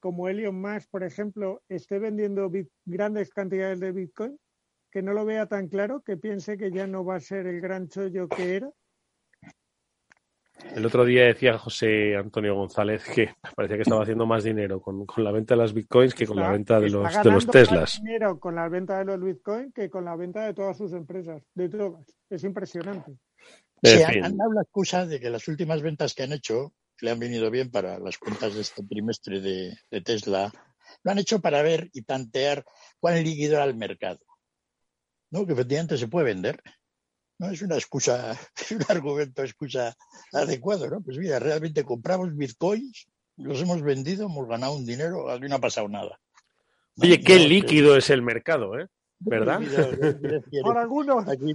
como 0.00 0.28
Elon 0.28 0.60
Musk, 0.60 0.90
por 0.90 1.02
ejemplo, 1.02 1.62
esté 1.68 1.98
vendiendo 1.98 2.48
bit- 2.50 2.70
grandes 2.84 3.30
cantidades 3.30 3.80
de 3.80 3.92
Bitcoin, 3.92 4.38
que 4.90 5.02
no 5.02 5.12
lo 5.12 5.24
vea 5.24 5.46
tan 5.46 5.68
claro, 5.68 6.02
que 6.02 6.16
piense 6.16 6.56
que 6.56 6.70
ya 6.70 6.86
no 6.86 7.04
va 7.04 7.16
a 7.16 7.20
ser 7.20 7.46
el 7.46 7.60
gran 7.60 7.88
chollo 7.88 8.28
que 8.28 8.56
era. 8.56 8.70
El 10.74 10.84
otro 10.84 11.04
día 11.04 11.24
decía 11.24 11.58
José 11.58 12.16
Antonio 12.16 12.54
González 12.54 13.04
que 13.04 13.34
parecía 13.54 13.76
que 13.76 13.82
estaba 13.82 14.02
haciendo 14.02 14.26
más 14.26 14.44
dinero 14.44 14.80
con, 14.80 15.06
con 15.06 15.24
la 15.24 15.32
venta 15.32 15.54
de 15.54 15.60
las 15.60 15.72
bitcoins 15.72 16.14
que 16.14 16.26
con 16.26 16.36
la 16.36 16.50
venta 16.50 16.80
de 16.80 16.86
está 16.86 16.98
los, 16.98 17.24
de 17.24 17.30
los 17.30 17.46
más 17.46 17.52
Teslas. 17.52 18.02
dinero 18.02 18.38
con 18.40 18.54
la 18.54 18.68
venta 18.68 18.98
de 18.98 19.04
los 19.04 19.22
Bitcoin 19.22 19.72
que 19.72 19.90
con 19.90 20.04
la 20.04 20.16
venta 20.16 20.44
de 20.46 20.54
todas 20.54 20.76
sus 20.76 20.92
empresas, 20.92 21.42
de 21.54 21.68
todas. 21.68 22.06
Es 22.30 22.44
impresionante. 22.44 23.12
Sí, 23.82 24.02
En 24.02 24.24
han, 24.24 24.36
dado 24.36 24.52
la 24.52 24.62
excusa 24.62 25.06
de 25.06 25.20
que 25.20 25.30
las 25.30 25.46
últimas 25.48 25.82
ventas 25.82 26.14
que 26.14 26.22
han 26.22 26.32
hecho 26.32 26.72
le 27.00 27.10
han 27.10 27.18
venido 27.18 27.50
bien 27.50 27.70
para 27.70 27.98
las 27.98 28.18
cuentas 28.18 28.54
de 28.54 28.62
este 28.62 28.82
trimestre 28.82 29.40
de, 29.40 29.76
de 29.90 30.00
Tesla. 30.00 30.50
Lo 31.02 31.10
han 31.10 31.18
hecho 31.18 31.40
para 31.40 31.62
ver 31.62 31.90
y 31.92 32.02
tantear 32.02 32.64
cuán 32.98 33.22
líquido 33.22 33.56
era 33.56 33.64
el 33.64 33.76
mercado. 33.76 34.20
¿No? 35.30 35.46
Que 35.46 35.52
efectivamente 35.52 35.98
se 35.98 36.08
puede 36.08 36.26
vender. 36.26 36.62
No 37.38 37.50
es 37.50 37.60
una 37.62 37.74
excusa, 37.76 38.32
es 38.60 38.70
un 38.72 38.84
argumento, 38.88 39.42
excusa 39.42 39.96
adecuado, 40.32 40.88
¿no? 40.88 41.00
Pues 41.02 41.18
mira, 41.18 41.38
realmente 41.38 41.84
compramos 41.84 42.34
bitcoins, 42.36 43.06
los 43.36 43.60
hemos 43.60 43.82
vendido, 43.82 44.26
hemos 44.26 44.48
ganado 44.48 44.72
un 44.74 44.86
dinero, 44.86 45.30
aquí 45.30 45.46
no 45.48 45.56
ha 45.56 45.60
pasado 45.60 45.88
nada. 45.88 46.18
¿no? 46.96 47.04
Oye, 47.04 47.20
qué 47.20 47.38
No, 47.38 47.46
líquido 47.46 47.96
es 47.96 48.08
el 48.10 48.22
mercado, 48.22 48.78
¿eh? 48.78 48.86
¿Verdad? 49.18 49.60
Qué 49.60 49.66
líquido- 49.66 49.90
qué 50.00 50.06
liquidez 50.12 50.44
tiene. 50.50 50.62
Por 50.64 50.78
algunos. 50.78 51.28
Aquí, 51.28 51.54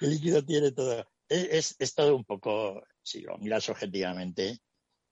el 0.00 0.10
líquido 0.10 0.44
tiene 0.44 0.72
todo. 0.72 1.06
Es, 1.28 1.44
es, 1.50 1.76
es 1.78 1.94
todo 1.94 2.16
un 2.16 2.24
poco, 2.24 2.82
si 3.02 3.20
lo 3.20 3.36
miras 3.38 3.68
objetivamente, 3.68 4.58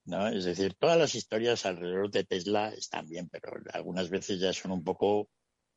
¿no? 0.06 0.28
Es 0.28 0.44
decir, 0.46 0.74
todas 0.78 0.98
las 0.98 1.14
historias 1.14 1.66
alrededor 1.66 2.10
de 2.10 2.24
Tesla 2.24 2.70
están 2.70 3.06
bien, 3.06 3.28
pero 3.28 3.52
algunas 3.74 4.08
veces 4.08 4.40
ya 4.40 4.52
son 4.54 4.70
un 4.72 4.82
poco, 4.82 5.28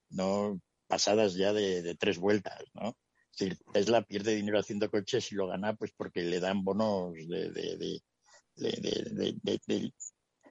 ¿no? 0.09 0.59
Pasadas 0.87 1.33
ya 1.35 1.51
de, 1.51 1.81
de 1.81 1.95
tres 1.95 2.17
vueltas, 2.17 2.63
¿no? 2.73 2.95
Es 3.31 3.37
decir, 3.37 3.57
Tesla 3.71 4.01
pierde 4.01 4.35
dinero 4.35 4.59
haciendo 4.59 4.89
coches 4.89 5.31
y 5.31 5.35
lo 5.35 5.47
gana 5.47 5.73
pues 5.75 5.91
porque 5.95 6.21
le 6.21 6.39
dan 6.39 6.63
bonos 6.63 7.13
de, 7.13 7.49
de, 7.49 8.01
de, 8.55 9.59
de, 9.67 9.93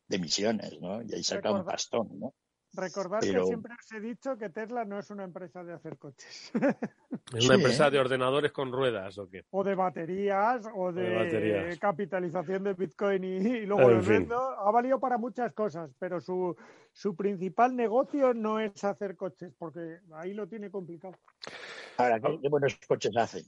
emisiones, 0.09 0.81
¿no? 0.81 1.03
Y 1.03 1.15
ahí 1.15 1.23
saca 1.23 1.53
un 1.53 1.65
pastón, 1.65 2.09
¿no? 2.19 2.35
Recordar 2.73 3.21
que 3.21 3.43
siempre 3.45 3.75
os 3.75 3.93
he 3.93 4.01
dicho 4.01 4.37
que 4.39 4.49
Tesla 4.49 4.85
no 4.85 4.99
es 4.99 5.11
una 5.11 5.25
empresa 5.25 5.65
de 5.65 5.73
hacer 5.73 5.99
coches. 5.99 6.53
Es 7.35 7.45
una 7.45 7.55
empresa 7.55 7.91
de 7.91 7.99
ordenadores 8.01 8.51
con 8.51 8.73
ruedas 8.73 9.17
o 9.19 9.29
qué. 9.29 9.45
O 9.51 9.63
de 9.63 9.77
baterías 9.77 10.67
o 10.75 10.91
de, 10.93 11.77
capitalización 11.81 12.65
de 12.65 12.75
Bitcoin 12.75 13.23
y, 13.23 13.67
luego 13.67 13.89
lo 13.89 14.03
vendo. 14.03 14.37
Ha 14.37 14.71
valido 14.73 14.99
para 14.99 15.17
muchas 15.17 15.53
cosas, 15.53 15.91
pero 15.99 16.21
su, 16.21 16.57
su 16.93 17.15
principal 17.15 17.77
negocio 17.77 18.35
no 18.35 18.59
es 18.59 18.83
hacer 18.83 19.17
coches, 19.17 19.53
porque 19.57 19.99
ahí 20.15 20.35
lo 20.35 20.49
tiene 20.49 20.71
complicado. 20.73 21.15
Ahora, 21.99 22.19
¿qué, 22.19 22.49
buenos 22.49 22.77
coches 22.89 23.17
hacen? 23.17 23.45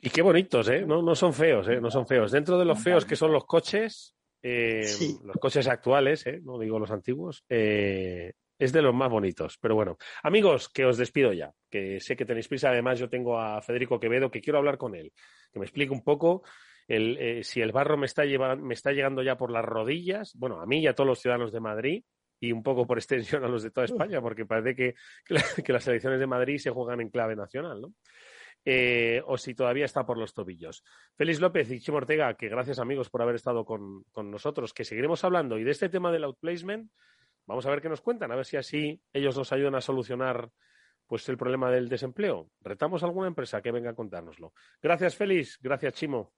Y 0.00 0.08
qué 0.08 0.22
bonitos, 0.22 0.68
¿eh? 0.68 0.86
No, 0.86 1.02
no 1.02 1.14
son 1.14 1.34
feos, 1.34 1.68
¿eh? 1.68 1.80
No 1.82 1.90
son 1.90 2.06
feos. 2.06 2.32
Dentro 2.32 2.58
de 2.58 2.64
los 2.64 2.82
feos 2.82 3.04
que 3.04 3.16
son 3.16 3.32
los 3.32 3.44
coches, 3.44 4.16
eh, 4.42 4.86
los 5.24 5.36
coches 5.36 5.66
actuales, 5.66 6.26
¿eh? 6.26 6.40
no 6.42 6.58
digo 6.58 6.78
los 6.78 6.90
antiguos, 6.90 7.44
eh, 7.48 8.32
es 8.58 8.72
de 8.72 8.82
los 8.82 8.94
más 8.94 9.10
bonitos. 9.10 9.58
Pero 9.58 9.74
bueno, 9.74 9.96
amigos, 10.22 10.68
que 10.68 10.84
os 10.84 10.98
despido 10.98 11.32
ya, 11.32 11.52
que 11.70 12.00
sé 12.00 12.16
que 12.16 12.24
tenéis 12.24 12.48
prisa. 12.48 12.70
Además, 12.70 12.98
yo 12.98 13.08
tengo 13.08 13.40
a 13.40 13.62
Federico 13.62 14.00
Quevedo, 14.00 14.30
que 14.30 14.40
quiero 14.40 14.58
hablar 14.58 14.78
con 14.78 14.94
él, 14.94 15.12
que 15.52 15.58
me 15.58 15.64
explique 15.64 15.92
un 15.92 16.02
poco 16.02 16.42
el, 16.88 17.16
eh, 17.18 17.44
si 17.44 17.60
el 17.60 17.72
barro 17.72 17.96
me 17.96 18.06
está, 18.06 18.24
me 18.24 18.74
está 18.74 18.92
llegando 18.92 19.22
ya 19.22 19.36
por 19.36 19.50
las 19.50 19.64
rodillas, 19.64 20.32
bueno, 20.34 20.60
a 20.60 20.66
mí 20.66 20.80
y 20.80 20.86
a 20.86 20.94
todos 20.94 21.06
los 21.06 21.20
ciudadanos 21.20 21.52
de 21.52 21.60
Madrid, 21.60 22.04
y 22.40 22.52
un 22.52 22.62
poco 22.62 22.86
por 22.86 22.98
extensión 22.98 23.44
a 23.44 23.48
los 23.48 23.62
de 23.62 23.70
toda 23.70 23.84
España, 23.84 24.20
porque 24.20 24.46
parece 24.46 24.74
que, 24.74 24.94
que, 25.64 25.72
las 25.72 25.86
elecciones 25.88 26.20
de 26.20 26.26
Madrid 26.26 26.58
se 26.58 26.70
juegan 26.70 27.00
en 27.00 27.10
clave 27.10 27.36
nacional, 27.36 27.80
¿no? 27.80 27.94
Eh, 28.64 29.22
o 29.24 29.38
si 29.38 29.54
todavía 29.54 29.84
está 29.84 30.04
por 30.04 30.18
los 30.18 30.34
tobillos. 30.34 30.84
Félix 31.16 31.40
López 31.40 31.70
y 31.70 31.80
Chimo 31.80 31.98
Ortega, 31.98 32.34
que 32.34 32.48
gracias 32.48 32.78
amigos 32.78 33.08
por 33.08 33.22
haber 33.22 33.36
estado 33.36 33.64
con, 33.64 34.02
con 34.12 34.30
nosotros, 34.30 34.74
que 34.74 34.84
seguiremos 34.84 35.24
hablando 35.24 35.58
y 35.58 35.64
de 35.64 35.70
este 35.70 35.88
tema 35.88 36.10
del 36.12 36.24
outplacement 36.24 36.90
Vamos 37.48 37.64
a 37.64 37.70
ver 37.70 37.80
qué 37.80 37.88
nos 37.88 38.02
cuentan, 38.02 38.30
a 38.30 38.36
ver 38.36 38.44
si 38.44 38.58
así 38.58 39.02
ellos 39.10 39.34
nos 39.34 39.52
ayudan 39.52 39.74
a 39.74 39.80
solucionar 39.80 40.50
pues 41.06 41.26
el 41.30 41.38
problema 41.38 41.70
del 41.70 41.88
desempleo. 41.88 42.50
Retamos 42.60 43.02
a 43.02 43.06
alguna 43.06 43.26
empresa 43.26 43.62
que 43.62 43.72
venga 43.72 43.90
a 43.90 43.94
contárnoslo. 43.94 44.52
Gracias, 44.82 45.16
Félix. 45.16 45.58
Gracias, 45.62 45.94
Chimo. 45.94 46.34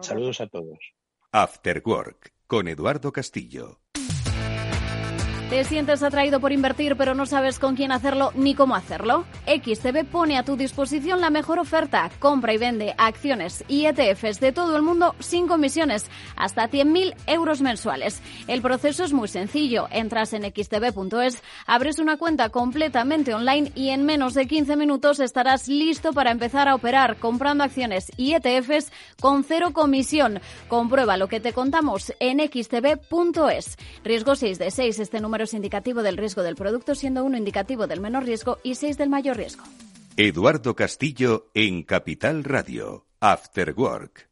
Saludos 0.00 0.40
a 0.40 0.46
todos. 0.46 0.78
After 1.30 1.82
Work 1.84 2.32
con 2.46 2.68
Eduardo 2.68 3.12
Castillo. 3.12 3.82
¿Te 5.50 5.64
sientes 5.64 6.04
atraído 6.04 6.38
por 6.38 6.52
invertir 6.52 6.94
pero 6.94 7.16
no 7.16 7.26
sabes 7.26 7.58
con 7.58 7.74
quién 7.74 7.90
hacerlo 7.90 8.30
ni 8.36 8.54
cómo 8.54 8.76
hacerlo? 8.76 9.24
XTB 9.46 10.04
pone 10.04 10.38
a 10.38 10.44
tu 10.44 10.56
disposición 10.56 11.20
la 11.20 11.28
mejor 11.28 11.58
oferta. 11.58 12.08
Compra 12.20 12.54
y 12.54 12.58
vende 12.58 12.94
acciones 12.96 13.64
y 13.66 13.86
ETFs 13.86 14.38
de 14.38 14.52
todo 14.52 14.76
el 14.76 14.82
mundo 14.82 15.16
sin 15.18 15.48
comisiones, 15.48 16.08
hasta 16.36 16.70
100.000 16.70 17.16
euros 17.26 17.62
mensuales. 17.62 18.22
El 18.46 18.62
proceso 18.62 19.02
es 19.02 19.12
muy 19.12 19.26
sencillo. 19.26 19.88
Entras 19.90 20.34
en 20.34 20.44
xtb.es, 20.44 21.42
abres 21.66 21.98
una 21.98 22.16
cuenta 22.16 22.50
completamente 22.50 23.34
online 23.34 23.72
y 23.74 23.88
en 23.88 24.06
menos 24.06 24.34
de 24.34 24.46
15 24.46 24.76
minutos 24.76 25.18
estarás 25.18 25.66
listo 25.66 26.12
para 26.12 26.30
empezar 26.30 26.68
a 26.68 26.76
operar 26.76 27.16
comprando 27.16 27.64
acciones 27.64 28.12
y 28.16 28.34
ETFs 28.34 28.92
con 29.20 29.42
cero 29.42 29.72
comisión. 29.72 30.40
Comprueba 30.68 31.16
lo 31.16 31.26
que 31.26 31.40
te 31.40 31.52
contamos 31.52 32.12
en 32.20 32.38
xtb.es. 32.38 33.76
Riesgo 34.04 34.36
6 34.36 34.58
de 34.60 34.70
6. 34.70 35.00
Este 35.00 35.20
número 35.20 35.39
indicativo 35.52 36.02
del 36.02 36.16
riesgo 36.16 36.42
del 36.42 36.56
producto, 36.56 36.94
siendo 36.94 37.24
uno 37.24 37.36
indicativo 37.36 37.86
del 37.86 38.00
menor 38.00 38.24
riesgo 38.24 38.58
y 38.62 38.74
seis 38.74 38.96
del 38.96 39.08
mayor 39.08 39.36
riesgo. 39.36 39.64
Eduardo 40.16 40.74
Castillo 40.74 41.50
en 41.54 41.82
Capital 41.82 42.44
Radio, 42.44 43.06
After 43.20 43.74
Work. 43.76 44.29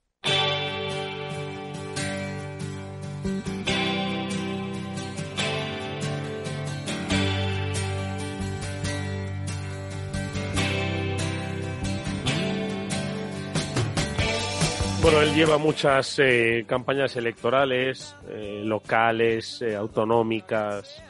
Bueno, 15.01 15.22
él 15.22 15.32
lleva 15.32 15.59
muchas 15.59 16.18
eh, 16.18 16.64
campañas 16.66 17.14
electorales, 17.14 18.16
eh, 18.28 18.62
locales, 18.64 19.62
eh, 19.62 19.76
autonómicas, 19.76 21.03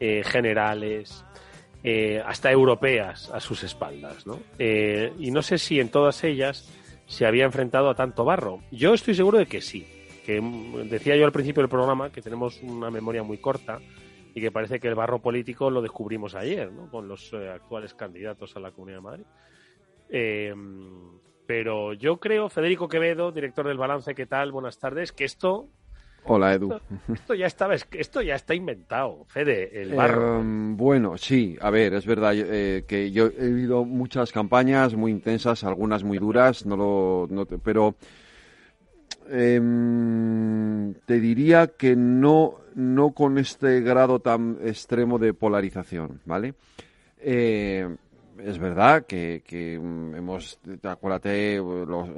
generales, 0.00 1.24
hasta 2.24 2.52
europeas 2.52 3.30
a 3.30 3.40
sus 3.40 3.64
espaldas, 3.64 4.28
¿no? 4.28 4.38
y 4.58 5.30
no 5.32 5.42
sé 5.42 5.58
si 5.58 5.80
en 5.80 5.88
todas 5.88 6.22
ellas 6.22 6.72
se 7.06 7.26
había 7.26 7.44
enfrentado 7.44 7.90
a 7.90 7.96
tanto 7.96 8.24
barro. 8.24 8.60
Yo 8.70 8.94
estoy 8.94 9.16
seguro 9.16 9.38
de 9.38 9.46
que 9.46 9.60
sí. 9.60 9.88
Que 10.24 10.40
mm, 10.40 10.88
decía 10.88 11.16
yo 11.16 11.24
al 11.24 11.32
principio 11.32 11.62
del 11.62 11.70
programa 11.70 12.12
que 12.12 12.22
tenemos 12.22 12.62
una 12.62 12.92
memoria 12.92 13.24
muy 13.24 13.38
corta 13.38 13.80
y 14.34 14.40
que 14.40 14.52
parece 14.52 14.78
que 14.78 14.86
el 14.86 14.94
barro 14.94 15.18
político 15.18 15.68
lo 15.68 15.82
descubrimos 15.82 16.36
ayer, 16.36 16.70
¿no? 16.70 16.88
Con 16.88 17.08
los 17.08 17.34
actuales 17.34 17.92
candidatos 17.94 18.54
a 18.54 18.60
la 18.60 18.70
Comunidad 18.70 18.98
de 18.98 19.02
Madrid. 19.02 19.24
Pero 21.48 21.94
yo 21.94 22.18
creo, 22.18 22.50
Federico 22.50 22.88
Quevedo, 22.88 23.32
director 23.32 23.66
del 23.66 23.78
Balance, 23.78 24.14
¿qué 24.14 24.26
tal? 24.26 24.52
Buenas 24.52 24.78
tardes, 24.78 25.12
que 25.12 25.24
esto 25.24 25.70
Hola, 26.24 26.52
Edu. 26.52 26.78
Esto, 27.10 27.32
ya 27.32 27.46
estaba, 27.46 27.74
esto 27.74 28.20
ya 28.20 28.34
está 28.34 28.54
inventado, 28.54 29.24
Fede, 29.28 29.80
el 29.80 29.94
barro. 29.94 30.40
Em, 30.40 30.76
bueno, 30.76 31.16
sí, 31.16 31.56
a 31.58 31.70
ver, 31.70 31.94
es 31.94 32.04
verdad 32.04 32.34
eh, 32.36 32.84
que 32.86 33.10
yo 33.12 33.28
he 33.28 33.46
vivido 33.46 33.86
muchas 33.86 34.30
campañas 34.30 34.94
muy 34.94 35.10
intensas, 35.10 35.64
algunas 35.64 36.04
muy 36.04 36.18
duras, 36.18 36.66
no 36.66 36.76
lo, 36.76 37.46
pero 37.64 37.94
em, 39.30 40.92
te 41.06 41.18
diría 41.18 41.68
que 41.68 41.96
no, 41.96 42.56
no 42.74 43.12
con 43.12 43.38
este 43.38 43.80
grado 43.80 44.20
tan 44.20 44.58
extremo 44.62 45.18
de 45.18 45.32
polarización, 45.32 46.20
¿vale? 46.26 46.52
Eh, 47.20 47.88
es 48.44 48.58
verdad 48.58 49.06
que, 49.06 49.42
que 49.46 49.78
mm, 49.78 50.14
hemos, 50.14 50.60
acuérdate, 50.82 51.56
los, 51.56 52.08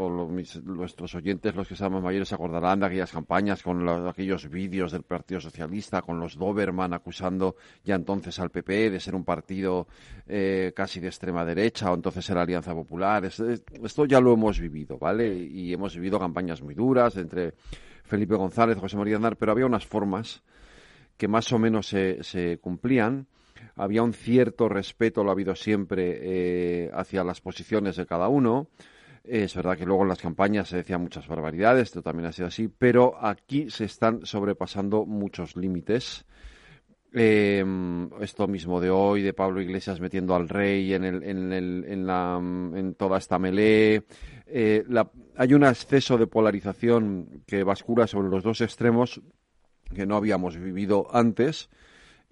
nuestros 0.64 1.14
oyentes, 1.14 1.54
los 1.54 1.66
que 1.66 1.74
están 1.74 1.92
más 1.92 2.02
mayores, 2.02 2.28
se 2.28 2.34
acordarán 2.34 2.80
de 2.80 2.86
aquellas 2.86 3.12
campañas 3.12 3.62
con 3.62 3.88
aquellos 4.06 4.48
vídeos 4.48 4.92
del 4.92 5.02
Partido 5.02 5.40
Socialista, 5.40 6.02
con 6.02 6.20
los 6.20 6.36
Doberman 6.36 6.92
acusando 6.92 7.56
ya 7.84 7.94
entonces 7.94 8.38
al 8.38 8.50
PP 8.50 8.90
de 8.90 9.00
ser 9.00 9.14
un 9.14 9.24
partido 9.24 9.86
eh, 10.26 10.72
casi 10.74 11.00
de 11.00 11.08
extrema 11.08 11.44
derecha 11.44 11.90
o 11.90 11.94
entonces 11.94 12.28
era 12.30 12.42
Alianza 12.42 12.74
Popular. 12.74 13.24
esto 13.24 14.04
ya 14.04 14.20
lo 14.20 14.32
hemos 14.32 14.60
vivido, 14.60 14.98
¿vale? 14.98 15.34
Y 15.34 15.72
hemos 15.72 15.94
vivido 15.94 16.18
campañas 16.18 16.62
muy 16.62 16.74
duras 16.74 17.16
entre 17.16 17.54
Felipe 18.04 18.34
González, 18.34 18.78
José 18.78 18.96
María 18.96 19.16
Aznar, 19.16 19.36
pero 19.36 19.52
había 19.52 19.66
unas 19.66 19.86
formas 19.86 20.42
que 21.16 21.28
más 21.28 21.52
o 21.52 21.58
menos 21.58 21.86
se, 21.86 22.22
se 22.22 22.58
cumplían 22.58 23.26
había 23.76 24.02
un 24.02 24.12
cierto 24.12 24.68
respeto, 24.68 25.24
lo 25.24 25.30
ha 25.30 25.32
habido 25.32 25.54
siempre, 25.54 26.18
eh, 26.20 26.90
hacia 26.92 27.24
las 27.24 27.40
posiciones 27.40 27.96
de 27.96 28.06
cada 28.06 28.28
uno. 28.28 28.68
Es 29.24 29.54
verdad 29.54 29.76
que 29.76 29.86
luego 29.86 30.02
en 30.02 30.08
las 30.08 30.20
campañas 30.20 30.68
se 30.68 30.78
decían 30.78 31.02
muchas 31.02 31.28
barbaridades, 31.28 31.84
esto 31.84 32.02
también 32.02 32.28
ha 32.28 32.32
sido 32.32 32.48
así, 32.48 32.68
pero 32.68 33.14
aquí 33.20 33.70
se 33.70 33.84
están 33.84 34.24
sobrepasando 34.24 35.04
muchos 35.04 35.56
límites. 35.56 36.24
Eh, 37.12 37.64
esto 38.20 38.46
mismo 38.46 38.80
de 38.80 38.88
hoy, 38.88 39.22
de 39.22 39.32
Pablo 39.32 39.60
Iglesias 39.60 40.00
metiendo 40.00 40.34
al 40.34 40.48
rey 40.48 40.94
en, 40.94 41.04
el, 41.04 41.22
en, 41.24 41.52
el, 41.52 41.84
en, 41.88 42.06
la, 42.06 42.38
en 42.38 42.94
toda 42.94 43.18
esta 43.18 43.38
melee. 43.38 44.04
Eh, 44.46 44.84
hay 45.36 45.54
un 45.54 45.64
exceso 45.64 46.16
de 46.16 46.26
polarización 46.26 47.42
que 47.46 47.64
bascula 47.64 48.06
sobre 48.06 48.28
los 48.28 48.42
dos 48.42 48.60
extremos 48.60 49.20
que 49.94 50.06
no 50.06 50.16
habíamos 50.16 50.56
vivido 50.56 51.08
antes 51.12 51.68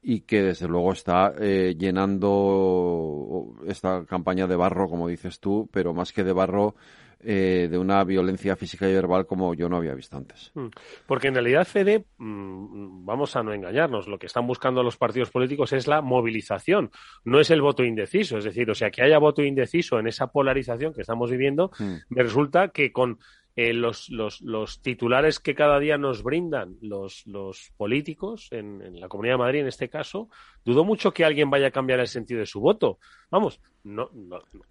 y 0.08 0.22
que 0.22 0.42
desde 0.42 0.66
luego 0.66 0.92
está 0.92 1.34
eh, 1.38 1.74
llenando 1.78 3.52
esta 3.66 4.06
campaña 4.06 4.46
de 4.46 4.56
barro, 4.56 4.88
como 4.88 5.06
dices 5.06 5.38
tú, 5.38 5.68
pero 5.70 5.92
más 5.92 6.14
que 6.14 6.24
de 6.24 6.32
barro, 6.32 6.76
eh, 7.20 7.68
de 7.70 7.76
una 7.76 8.02
violencia 8.04 8.56
física 8.56 8.88
y 8.88 8.94
verbal 8.94 9.26
como 9.26 9.52
yo 9.52 9.68
no 9.68 9.76
había 9.76 9.92
visto 9.92 10.16
antes. 10.16 10.50
Mm. 10.54 10.68
Porque 11.06 11.28
en 11.28 11.34
realidad, 11.34 11.66
Fede, 11.66 12.06
mm, 12.16 13.04
vamos 13.04 13.36
a 13.36 13.42
no 13.42 13.52
engañarnos, 13.52 14.08
lo 14.08 14.18
que 14.18 14.24
están 14.24 14.46
buscando 14.46 14.82
los 14.82 14.96
partidos 14.96 15.28
políticos 15.28 15.74
es 15.74 15.86
la 15.86 16.00
movilización, 16.00 16.90
no 17.24 17.38
es 17.38 17.50
el 17.50 17.60
voto 17.60 17.84
indeciso. 17.84 18.38
Es 18.38 18.44
decir, 18.44 18.70
o 18.70 18.74
sea, 18.74 18.90
que 18.90 19.02
haya 19.02 19.18
voto 19.18 19.42
indeciso 19.42 19.98
en 19.98 20.06
esa 20.06 20.28
polarización 20.28 20.94
que 20.94 21.02
estamos 21.02 21.30
viviendo, 21.30 21.70
mm. 21.78 21.96
me 22.08 22.22
resulta 22.22 22.68
que 22.68 22.92
con 22.92 23.18
eh, 23.60 23.72
los, 23.72 24.08
los, 24.08 24.40
los, 24.40 24.80
titulares 24.82 25.40
que 25.40 25.52
cada 25.52 25.80
día 25.80 25.98
nos 25.98 26.22
brindan 26.22 26.76
los, 26.80 27.26
los 27.26 27.72
políticos, 27.76 28.46
en, 28.52 29.00
la 29.00 29.08
Comunidad 29.08 29.34
de 29.34 29.38
Madrid 29.38 29.60
en 29.62 29.66
este 29.66 29.88
caso, 29.88 30.28
dudo 30.64 30.84
mucho 30.84 31.10
que 31.10 31.24
alguien 31.24 31.50
vaya 31.50 31.66
a 31.66 31.70
cambiar 31.72 31.98
el 31.98 32.06
sentido 32.06 32.38
de 32.38 32.46
su 32.46 32.60
voto. 32.60 33.00
Vamos, 33.32 33.60
no, 33.82 34.10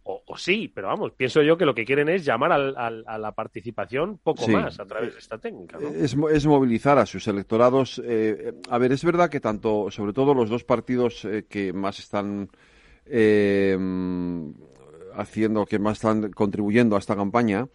o, 0.04 0.38
sí, 0.38 0.72
pero 0.74 0.88
vamos, 0.88 1.12
pienso 1.12 1.42
yo 1.42 1.58
que 1.58 1.66
lo 1.66 1.76
que 1.76 1.84
quieren 1.84 2.08
es 2.08 2.24
llamar 2.24 2.54
al, 2.54 2.78
a 2.78 3.18
la 3.18 3.34
participación 3.34 4.20
poco 4.24 4.48
más 4.48 4.80
a 4.80 4.86
través 4.86 5.16
de 5.16 5.20
esta 5.20 5.38
técnica. 5.38 5.78
Es, 5.80 6.16
es, 6.32 6.46
movilizar 6.46 6.98
a 6.98 7.06
sus 7.06 7.28
electorados. 7.28 8.02
Eh, 8.06 8.54
a 8.70 8.78
ver, 8.78 8.94
es 8.94 9.04
verdad 9.04 9.30
que 9.30 9.42
tanto, 9.42 9.92
sobre 9.92 10.14
todo 10.14 10.34
los 10.34 10.50
dos 10.50 10.64
partidos 10.64 11.26
eh, 11.26 11.46
que 11.50 11.74
más 11.74 12.00
están 12.00 12.50
haciendo, 15.14 15.66
que 15.66 15.78
más 15.78 15.98
están 15.98 16.32
contribuyendo 16.32 16.96
a 16.96 17.00
esta 17.00 17.18
campaña, 17.18 17.68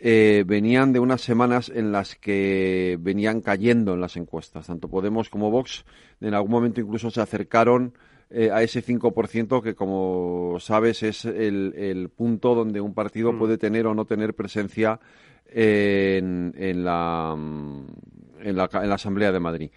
eh, 0.00 0.44
venían 0.46 0.92
de 0.92 1.00
unas 1.00 1.20
semanas 1.20 1.70
en 1.74 1.92
las 1.92 2.16
que 2.16 2.98
venían 3.00 3.40
cayendo 3.40 3.94
en 3.94 4.00
las 4.00 4.16
encuestas. 4.16 4.66
Tanto 4.66 4.88
Podemos 4.88 5.30
como 5.30 5.50
Vox 5.50 5.84
en 6.20 6.34
algún 6.34 6.50
momento 6.50 6.80
incluso 6.80 7.10
se 7.10 7.20
acercaron 7.20 7.94
eh, 8.30 8.50
a 8.52 8.62
ese 8.62 8.84
5% 8.84 9.62
que, 9.62 9.74
como 9.74 10.56
sabes, 10.60 11.02
es 11.02 11.24
el, 11.24 12.10
punto 12.14 12.54
donde 12.54 12.80
un 12.80 12.94
partido 12.94 13.32
mm. 13.32 13.38
puede 13.38 13.58
tener 13.58 13.86
o 13.86 13.94
no 13.94 14.04
tener 14.04 14.34
presencia 14.34 14.98
en, 15.46 16.54
en, 16.56 16.84
la, 16.84 17.34
en, 17.34 18.56
la, 18.56 18.68
en 18.72 18.88
la 18.88 18.94
Asamblea 18.94 19.32
de 19.32 19.40
Madrid 19.40 19.70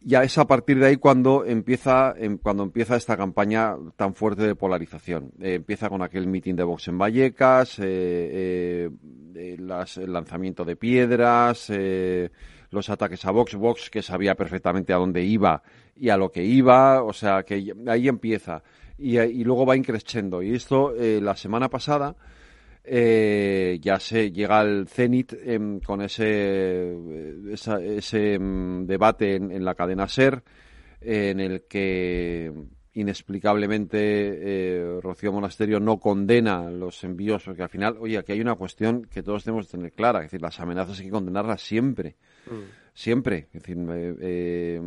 ya 0.00 0.22
es 0.22 0.38
a 0.38 0.46
partir 0.46 0.78
de 0.78 0.86
ahí 0.86 0.96
cuando 0.96 1.44
empieza, 1.44 2.14
em, 2.16 2.38
cuando 2.38 2.62
empieza 2.62 2.96
esta 2.96 3.16
campaña 3.16 3.76
tan 3.96 4.14
fuerte 4.14 4.42
de 4.42 4.54
polarización. 4.54 5.32
Eh, 5.40 5.54
empieza 5.54 5.88
con 5.88 6.02
aquel 6.02 6.26
mitin 6.26 6.56
de 6.56 6.62
Vox 6.62 6.88
en 6.88 6.98
Vallecas, 6.98 7.78
eh, 7.80 7.84
eh, 7.84 8.90
el 9.34 10.12
lanzamiento 10.12 10.64
de 10.64 10.76
piedras, 10.76 11.70
los 12.70 12.90
ataques 12.90 13.24
a 13.24 13.30
Vox, 13.30 13.54
Vox 13.54 13.90
que 13.90 14.02
sabía 14.02 14.34
perfectamente 14.34 14.92
a 14.92 14.96
dónde 14.96 15.22
iba 15.22 15.62
y 15.96 16.08
a 16.10 16.16
lo 16.16 16.30
que 16.30 16.44
iba, 16.44 17.02
o 17.02 17.12
sea 17.12 17.42
que 17.44 17.72
ahí 17.86 18.08
empieza. 18.08 18.62
Y, 18.98 19.18
y 19.18 19.44
luego 19.44 19.64
va 19.64 19.76
increciendo. 19.76 20.42
Y 20.42 20.54
esto, 20.54 20.92
la 20.96 21.36
semana 21.36 21.68
pasada, 21.68 22.16
eh, 22.90 23.78
ya 23.80 24.00
se 24.00 24.30
llega 24.32 24.60
al 24.60 24.88
cenit 24.88 25.34
em, 25.44 25.80
con 25.80 26.02
ese, 26.02 26.94
ese 27.52 28.34
em, 28.34 28.86
debate 28.86 29.36
en, 29.36 29.64
la 29.64 29.74
cadena 29.74 30.08
SER, 30.08 30.42
en 31.00 31.40
el 31.40 31.62
que 31.68 32.52
inexplicablemente 32.94 33.98
eh, 34.00 35.00
Rocío 35.00 35.32
Monasterio 35.32 35.78
no 35.78 35.98
condena 35.98 36.70
los 36.70 37.04
envíos, 37.04 37.44
porque 37.44 37.62
al 37.62 37.68
final, 37.68 37.96
oye, 38.00 38.18
aquí 38.18 38.32
hay 38.32 38.40
una 38.40 38.56
cuestión 38.56 39.02
que 39.02 39.22
todos 39.22 39.44
tenemos 39.44 39.66
que 39.66 39.76
tener 39.76 39.92
clara, 39.92 40.20
es 40.20 40.26
decir, 40.26 40.42
las 40.42 40.58
amenazas 40.58 40.98
hay 40.98 41.06
que 41.06 41.12
condenarlas 41.12 41.62
siempre. 41.62 42.16
Mm. 42.46 42.87
Siempre. 42.98 43.46
Es 43.52 43.62
decir, 43.62 43.76
eh, 43.88 44.80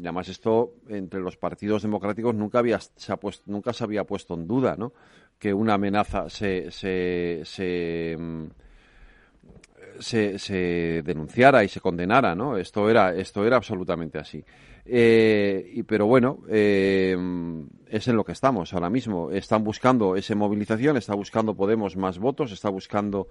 además 0.00 0.28
esto 0.28 0.74
entre 0.86 1.18
los 1.20 1.38
partidos 1.38 1.80
democráticos 1.80 2.34
nunca 2.34 2.58
había 2.58 2.78
se 2.78 3.10
ha 3.10 3.16
puesto, 3.16 3.50
nunca 3.50 3.72
se 3.72 3.84
había 3.84 4.04
puesto 4.04 4.34
en 4.34 4.46
duda, 4.46 4.76
¿no? 4.76 4.92
Que 5.38 5.54
una 5.54 5.72
amenaza 5.72 6.28
se, 6.28 6.70
se, 6.70 7.40
se, 7.46 8.18
se, 10.38 11.02
denunciara 11.02 11.64
y 11.64 11.68
se 11.68 11.80
condenara, 11.80 12.34
¿no? 12.34 12.58
Esto 12.58 12.90
era, 12.90 13.14
esto 13.14 13.46
era 13.46 13.56
absolutamente 13.56 14.18
así. 14.18 14.44
Eh, 14.90 15.70
y, 15.74 15.82
pero 15.82 16.06
bueno, 16.06 16.38
eh, 16.48 17.16
es 17.88 18.08
en 18.08 18.16
lo 18.16 18.24
que 18.24 18.32
estamos 18.32 18.72
ahora 18.72 18.90
mismo. 18.90 19.30
Están 19.30 19.62
buscando 19.64 20.16
esa 20.16 20.34
movilización, 20.34 20.96
está 20.96 21.14
buscando 21.14 21.54
Podemos 21.54 21.96
más 21.96 22.18
votos, 22.18 22.52
está 22.52 22.68
buscando 22.70 23.28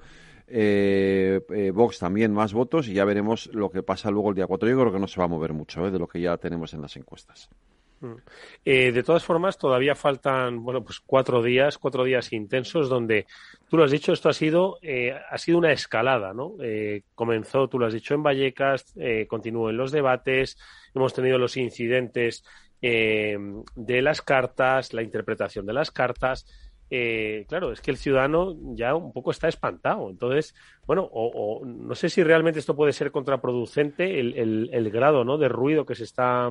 eh, 0.50 1.42
eh, 1.50 1.72
Vox 1.72 2.00
también 2.00 2.32
más 2.32 2.54
votos 2.54 2.88
y 2.88 2.94
ya 2.94 3.04
veremos 3.04 3.48
lo 3.54 3.70
que 3.70 3.84
pasa 3.84 4.10
luego 4.10 4.30
el 4.30 4.36
día 4.36 4.48
4. 4.48 4.70
Yo 4.70 4.80
creo 4.80 4.94
que 4.94 5.00
no 5.00 5.08
se 5.08 5.20
va 5.20 5.26
a 5.26 5.30
mover 5.30 5.54
mucho 5.54 5.86
eh, 5.86 5.92
de 5.92 6.00
lo 6.00 6.08
que 6.08 6.22
ya 6.22 6.38
tenemos 6.38 6.74
en 6.74 6.82
las 6.82 6.96
encuestas. 6.96 7.50
Mm. 8.00 8.14
Eh, 8.66 8.92
de 8.92 9.04
todas 9.04 9.24
formas, 9.24 9.58
todavía 9.58 9.96
faltan, 9.96 10.64
bueno, 10.64 10.84
pues 10.84 11.00
cuatro 11.00 11.42
días, 11.42 11.78
cuatro 11.78 12.04
días 12.04 12.32
intensos 12.34 12.90
donde, 12.90 13.26
tú 13.70 13.78
lo 13.78 13.84
has 13.84 13.92
dicho, 13.92 14.14
esto 14.14 14.30
ha 14.30 14.34
sido, 14.34 14.80
ha 15.30 15.38
sido 15.38 15.58
una 15.58 15.72
escalada, 15.72 16.34
¿no? 16.34 16.54
comenzó, 17.16 17.68
tú 17.68 17.80
lo 17.80 17.88
has 17.88 17.94
dicho, 17.94 18.14
en 18.14 18.24
Vallecas, 18.24 18.94
continuó 19.28 19.70
en 19.70 19.78
los 19.78 19.92
debates, 19.92 20.58
hemos 20.94 21.14
tenido 21.14 21.38
los 21.38 21.58
incidentes 21.58 22.44
de 22.82 24.02
las 24.02 24.22
cartas, 24.22 24.94
la 24.94 25.02
interpretación 25.02 25.66
de 25.66 25.74
las 25.74 25.92
cartas, 25.92 26.46
eh, 26.90 27.46
claro, 27.50 27.74
es 27.74 27.82
que 27.82 27.92
el 27.92 27.98
ciudadano 27.98 28.56
ya 28.74 28.96
un 28.96 29.12
poco 29.12 29.32
está 29.32 29.48
espantado. 29.48 30.10
Entonces, 30.10 30.56
bueno, 30.86 31.08
o, 31.12 31.66
no 31.66 31.96
sé 31.96 32.10
si 32.10 32.24
realmente 32.24 32.60
esto 32.60 32.76
puede 32.76 32.94
ser 32.94 33.12
contraproducente, 33.12 34.20
el, 34.20 34.70
el, 34.72 34.90
grado 34.90 35.26
¿no? 35.26 35.38
de 35.38 35.50
ruido 35.50 35.86
que 35.86 35.96
se, 35.96 36.06
está, 36.06 36.50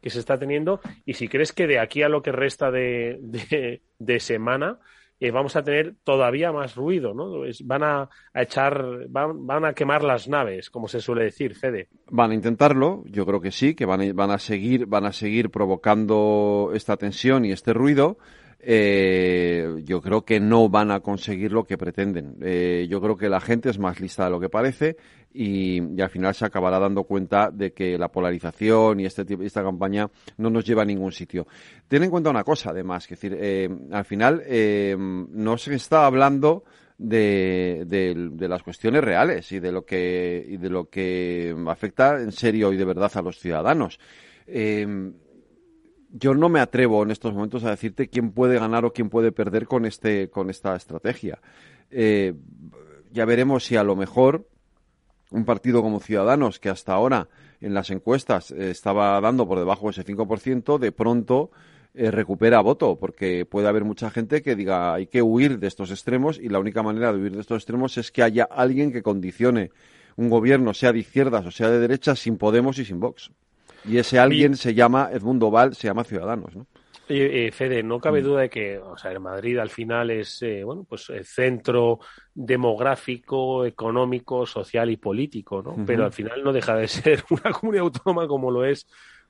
que 0.00 0.10
se 0.10 0.20
está 0.20 0.38
teniendo, 0.38 0.80
y 1.04 1.14
si 1.14 1.28
crees 1.28 1.52
que 1.52 1.66
de 1.66 1.80
aquí 1.80 2.02
a 2.02 2.08
lo 2.08 2.22
que 2.22 2.30
resta 2.30 2.70
de, 2.70 3.80
semana 4.20 4.78
eh, 5.18 5.30
vamos 5.30 5.56
a 5.56 5.64
tener 5.64 5.96
todavía 6.04 6.52
más 6.52 6.76
ruido, 6.76 7.12
¿no? 7.12 7.42
van 7.64 7.82
a, 7.82 8.08
echar, 8.34 9.08
van, 9.08 9.46
van, 9.46 9.64
a 9.64 9.72
quemar 9.72 10.04
las 10.04 10.28
naves, 10.28 10.70
como 10.70 10.86
se 10.86 11.00
suele 11.00 11.24
decir, 11.24 11.56
Fede. 11.56 11.88
Van 12.08 12.30
a 12.30 12.34
intentarlo, 12.34 13.02
yo 13.06 13.26
creo 13.26 13.40
que 13.40 13.50
sí, 13.50 13.74
que 13.74 13.84
van 13.84 14.00
a, 14.00 14.12
van 14.12 14.30
a 14.30 14.38
seguir, 14.38 14.86
van 14.86 15.06
a 15.06 15.12
seguir 15.12 15.50
provocando 15.50 16.70
esta 16.72 16.96
tensión 16.96 17.44
y 17.44 17.50
este 17.50 17.72
ruido 17.72 18.18
eh, 18.64 19.82
yo 19.84 20.00
creo 20.00 20.24
que 20.24 20.38
no 20.38 20.68
van 20.68 20.92
a 20.92 21.00
conseguir 21.00 21.50
lo 21.50 21.64
que 21.64 21.76
pretenden. 21.76 22.36
Eh, 22.40 22.86
yo 22.88 23.00
creo 23.00 23.16
que 23.16 23.28
la 23.28 23.40
gente 23.40 23.70
es 23.70 23.78
más 23.78 24.00
lista 24.00 24.24
de 24.24 24.30
lo 24.30 24.38
que 24.38 24.48
parece 24.48 24.96
y, 25.34 26.00
al 26.00 26.10
final 26.10 26.34
se 26.34 26.44
acabará 26.44 26.78
dando 26.78 27.04
cuenta 27.04 27.50
de 27.50 27.72
que 27.72 27.98
la 27.98 28.08
polarización 28.08 29.00
y 29.00 29.06
este 29.06 29.24
tipo, 29.24 29.42
esta 29.42 29.62
campaña 29.62 30.08
no 30.36 30.50
nos 30.50 30.64
lleva 30.64 30.82
a 30.82 30.86
ningún 30.86 31.12
sitio. 31.12 31.46
Ten 31.88 32.04
en 32.04 32.10
cuenta 32.10 32.30
una 32.30 32.44
cosa, 32.44 32.70
además, 32.70 33.06
que 33.06 33.14
decir, 33.14 33.36
eh, 33.38 33.68
al 33.90 34.04
final 34.04 34.42
eh, 34.46 34.96
no 34.98 35.58
se 35.58 35.74
está 35.74 36.06
hablando 36.06 36.64
de, 36.98 37.84
las 38.38 38.62
cuestiones 38.62 39.02
reales 39.02 39.50
y 39.50 39.58
de 39.58 39.72
lo 39.72 39.84
que 39.84 40.56
de 40.60 40.70
lo 40.70 40.88
que 40.88 41.54
afecta 41.66 42.20
en 42.20 42.30
serio 42.30 42.72
y 42.72 42.76
de 42.76 42.84
verdad 42.84 43.10
a 43.14 43.22
los 43.22 43.38
ciudadanos. 43.38 43.98
Eh, 44.46 44.86
yo 46.12 46.34
no 46.34 46.48
me 46.48 46.60
atrevo 46.60 47.02
en 47.02 47.10
estos 47.10 47.32
momentos 47.32 47.64
a 47.64 47.70
decirte 47.70 48.08
quién 48.08 48.32
puede 48.32 48.58
ganar 48.58 48.84
o 48.84 48.92
quién 48.92 49.08
puede 49.08 49.32
perder 49.32 49.66
con 49.66 49.86
este 49.86 50.28
con 50.30 50.50
esta 50.50 50.76
estrategia. 50.76 51.40
Eh, 51.90 52.34
ya 53.10 53.24
veremos 53.24 53.64
si 53.64 53.76
a 53.76 53.82
lo 53.82 53.96
mejor 53.96 54.46
un 55.30 55.44
partido 55.44 55.82
como 55.82 56.00
Ciudadanos, 56.00 56.60
que 56.60 56.68
hasta 56.68 56.92
ahora 56.92 57.28
en 57.60 57.74
las 57.74 57.90
encuestas 57.90 58.50
eh, 58.50 58.70
estaba 58.70 59.20
dando 59.20 59.48
por 59.48 59.58
debajo 59.58 59.86
de 59.86 59.92
ese 59.92 60.04
5%, 60.04 60.78
de 60.78 60.92
pronto 60.92 61.50
eh, 61.94 62.10
recupera 62.10 62.60
voto, 62.60 62.96
porque 62.96 63.46
puede 63.46 63.68
haber 63.68 63.84
mucha 63.84 64.10
gente 64.10 64.42
que 64.42 64.54
diga 64.56 64.94
hay 64.94 65.06
que 65.06 65.22
huir 65.22 65.58
de 65.58 65.68
estos 65.68 65.90
extremos 65.90 66.38
y 66.38 66.48
la 66.48 66.58
única 66.58 66.82
manera 66.82 67.12
de 67.12 67.20
huir 67.20 67.32
de 67.32 67.40
estos 67.40 67.56
extremos 67.56 67.96
es 67.96 68.12
que 68.12 68.22
haya 68.22 68.44
alguien 68.44 68.92
que 68.92 69.02
condicione 69.02 69.70
un 70.16 70.28
gobierno, 70.28 70.74
sea 70.74 70.92
de 70.92 70.98
izquierdas 70.98 71.46
o 71.46 71.50
sea 71.50 71.70
de 71.70 71.80
derechas, 71.80 72.18
sin 72.18 72.36
Podemos 72.36 72.78
y 72.78 72.84
sin 72.84 73.00
Vox. 73.00 73.30
Y 73.84 73.98
ese 73.98 74.18
alguien 74.18 74.56
se 74.56 74.74
llama 74.74 75.10
Edmundo 75.12 75.50
Val, 75.50 75.74
se 75.74 75.88
llama 75.88 76.04
Ciudadanos, 76.04 76.54
¿no? 76.54 76.66
Eh, 77.08 77.50
Fede, 77.52 77.82
no 77.82 78.00
cabe 78.00 78.22
mm. 78.22 78.24
duda 78.24 78.40
de 78.42 78.50
que, 78.50 78.78
o 78.78 78.96
sea, 78.96 79.18
Madrid 79.18 79.58
al 79.58 79.70
final 79.70 80.10
es, 80.10 80.40
eh, 80.42 80.62
bueno, 80.64 80.86
pues 80.88 81.10
el 81.10 81.24
centro 81.24 81.98
demográfico, 82.32 83.66
económico, 83.66 84.46
social 84.46 84.90
y 84.90 84.96
político, 84.96 85.62
¿no? 85.62 85.84
Pero 85.84 86.04
al 86.04 86.12
final 86.12 86.42
no 86.42 86.52
deja 86.52 86.74
de 86.76 86.88
ser 86.88 87.24
una 87.28 87.52
comunidad 87.52 87.84
autónoma 87.84 88.26
como 88.26 88.50
lo 88.50 88.64
es 88.64 88.86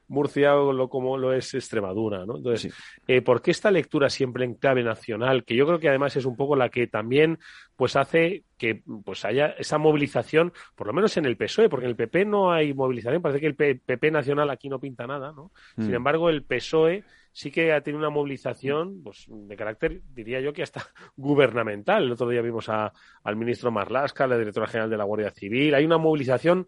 Murcia 0.08 0.56
o 0.56 0.88
como 0.88 1.16
lo 1.16 1.32
es 1.32 1.54
Extremadura, 1.54 2.26
¿no? 2.26 2.36
Entonces, 2.36 2.74
eh, 3.06 3.22
¿por 3.22 3.40
qué 3.40 3.50
esta 3.50 3.70
lectura 3.70 4.10
siempre 4.10 4.44
en 4.44 4.54
clave 4.54 4.82
nacional? 4.82 5.44
Que 5.44 5.56
yo 5.56 5.66
creo 5.66 5.78
que 5.78 5.88
además 5.88 6.16
es 6.16 6.24
un 6.24 6.36
poco 6.36 6.56
la 6.56 6.68
que 6.68 6.86
también 6.86 7.38
pues 7.76 7.96
hace 7.96 8.44
que 8.58 8.82
pues 9.04 9.24
haya 9.24 9.48
esa 9.58 9.78
movilización, 9.78 10.52
por 10.76 10.86
lo 10.86 10.92
menos 10.92 11.16
en 11.16 11.24
el 11.24 11.36
PSOE, 11.36 11.68
porque 11.68 11.86
en 11.86 11.90
el 11.90 11.96
PP 11.96 12.24
no 12.24 12.52
hay 12.52 12.74
movilización, 12.74 13.22
parece 13.22 13.40
que 13.40 13.46
el 13.46 13.80
PP 13.80 14.10
nacional 14.10 14.50
aquí 14.50 14.68
no 14.68 14.78
pinta 14.78 15.06
nada, 15.06 15.32
¿no? 15.32 15.50
Sin 15.76 15.90
mm. 15.90 15.94
embargo, 15.94 16.28
el 16.28 16.44
PSOE 16.44 17.04
sí 17.32 17.50
que 17.50 17.72
ha 17.72 17.80
tenido 17.80 17.98
una 17.98 18.10
movilización 18.10 19.02
pues, 19.02 19.26
de 19.28 19.56
carácter, 19.56 20.02
diría 20.14 20.40
yo, 20.40 20.52
que 20.52 20.62
hasta 20.62 20.82
gubernamental. 21.16 22.04
El 22.04 22.12
otro 22.12 22.28
día 22.28 22.42
vimos 22.42 22.68
a, 22.68 22.92
al 23.24 23.36
ministro 23.36 23.70
Marlasca, 23.70 24.26
la 24.26 24.38
directora 24.38 24.66
general 24.66 24.90
de 24.90 24.96
la 24.96 25.04
Guardia 25.04 25.30
Civil. 25.30 25.74
Hay 25.74 25.84
una 25.84 25.98
movilización 25.98 26.66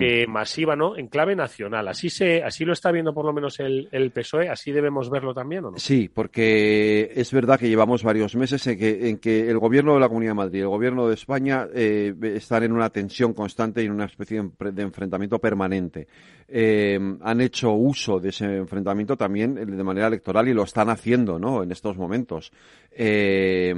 eh, 0.00 0.26
masiva, 0.26 0.76
¿no? 0.76 0.96
En 0.96 1.08
clave 1.08 1.34
nacional. 1.34 1.88
Así 1.88 2.10
se, 2.10 2.42
así 2.42 2.64
lo 2.64 2.72
está 2.72 2.92
viendo 2.92 3.14
por 3.14 3.24
lo 3.24 3.32
menos 3.32 3.58
el, 3.60 3.88
el, 3.90 4.10
PSOE. 4.10 4.48
Así 4.48 4.70
debemos 4.72 5.10
verlo 5.10 5.32
también, 5.32 5.64
¿o 5.64 5.70
no? 5.70 5.78
Sí, 5.78 6.10
porque 6.12 7.10
es 7.14 7.32
verdad 7.32 7.58
que 7.58 7.68
llevamos 7.68 8.02
varios 8.02 8.36
meses 8.36 8.66
en 8.66 8.78
que, 8.78 9.08
en 9.08 9.18
que 9.18 9.48
el 9.48 9.58
gobierno 9.58 9.94
de 9.94 10.00
la 10.00 10.08
Comunidad 10.08 10.32
de 10.32 10.36
Madrid 10.36 10.58
y 10.58 10.62
el 10.62 10.68
gobierno 10.68 11.08
de 11.08 11.14
España 11.14 11.66
eh, 11.74 12.14
están 12.34 12.64
en 12.64 12.72
una 12.72 12.90
tensión 12.90 13.32
constante 13.32 13.82
y 13.82 13.86
en 13.86 13.92
una 13.92 14.04
especie 14.04 14.42
de 14.42 14.82
enfrentamiento 14.82 15.38
permanente. 15.38 16.06
Eh, 16.48 16.98
han 17.22 17.40
hecho 17.40 17.72
uso 17.72 18.20
de 18.20 18.28
ese 18.28 18.56
enfrentamiento 18.56 19.16
también 19.16 19.54
de 19.54 19.84
manera 19.84 20.01
electoral 20.06 20.48
y 20.48 20.54
lo 20.54 20.64
están 20.64 20.90
haciendo, 20.90 21.38
¿no? 21.38 21.62
En 21.62 21.72
estos 21.72 21.96
momentos. 21.96 22.52
Eh, 22.90 23.74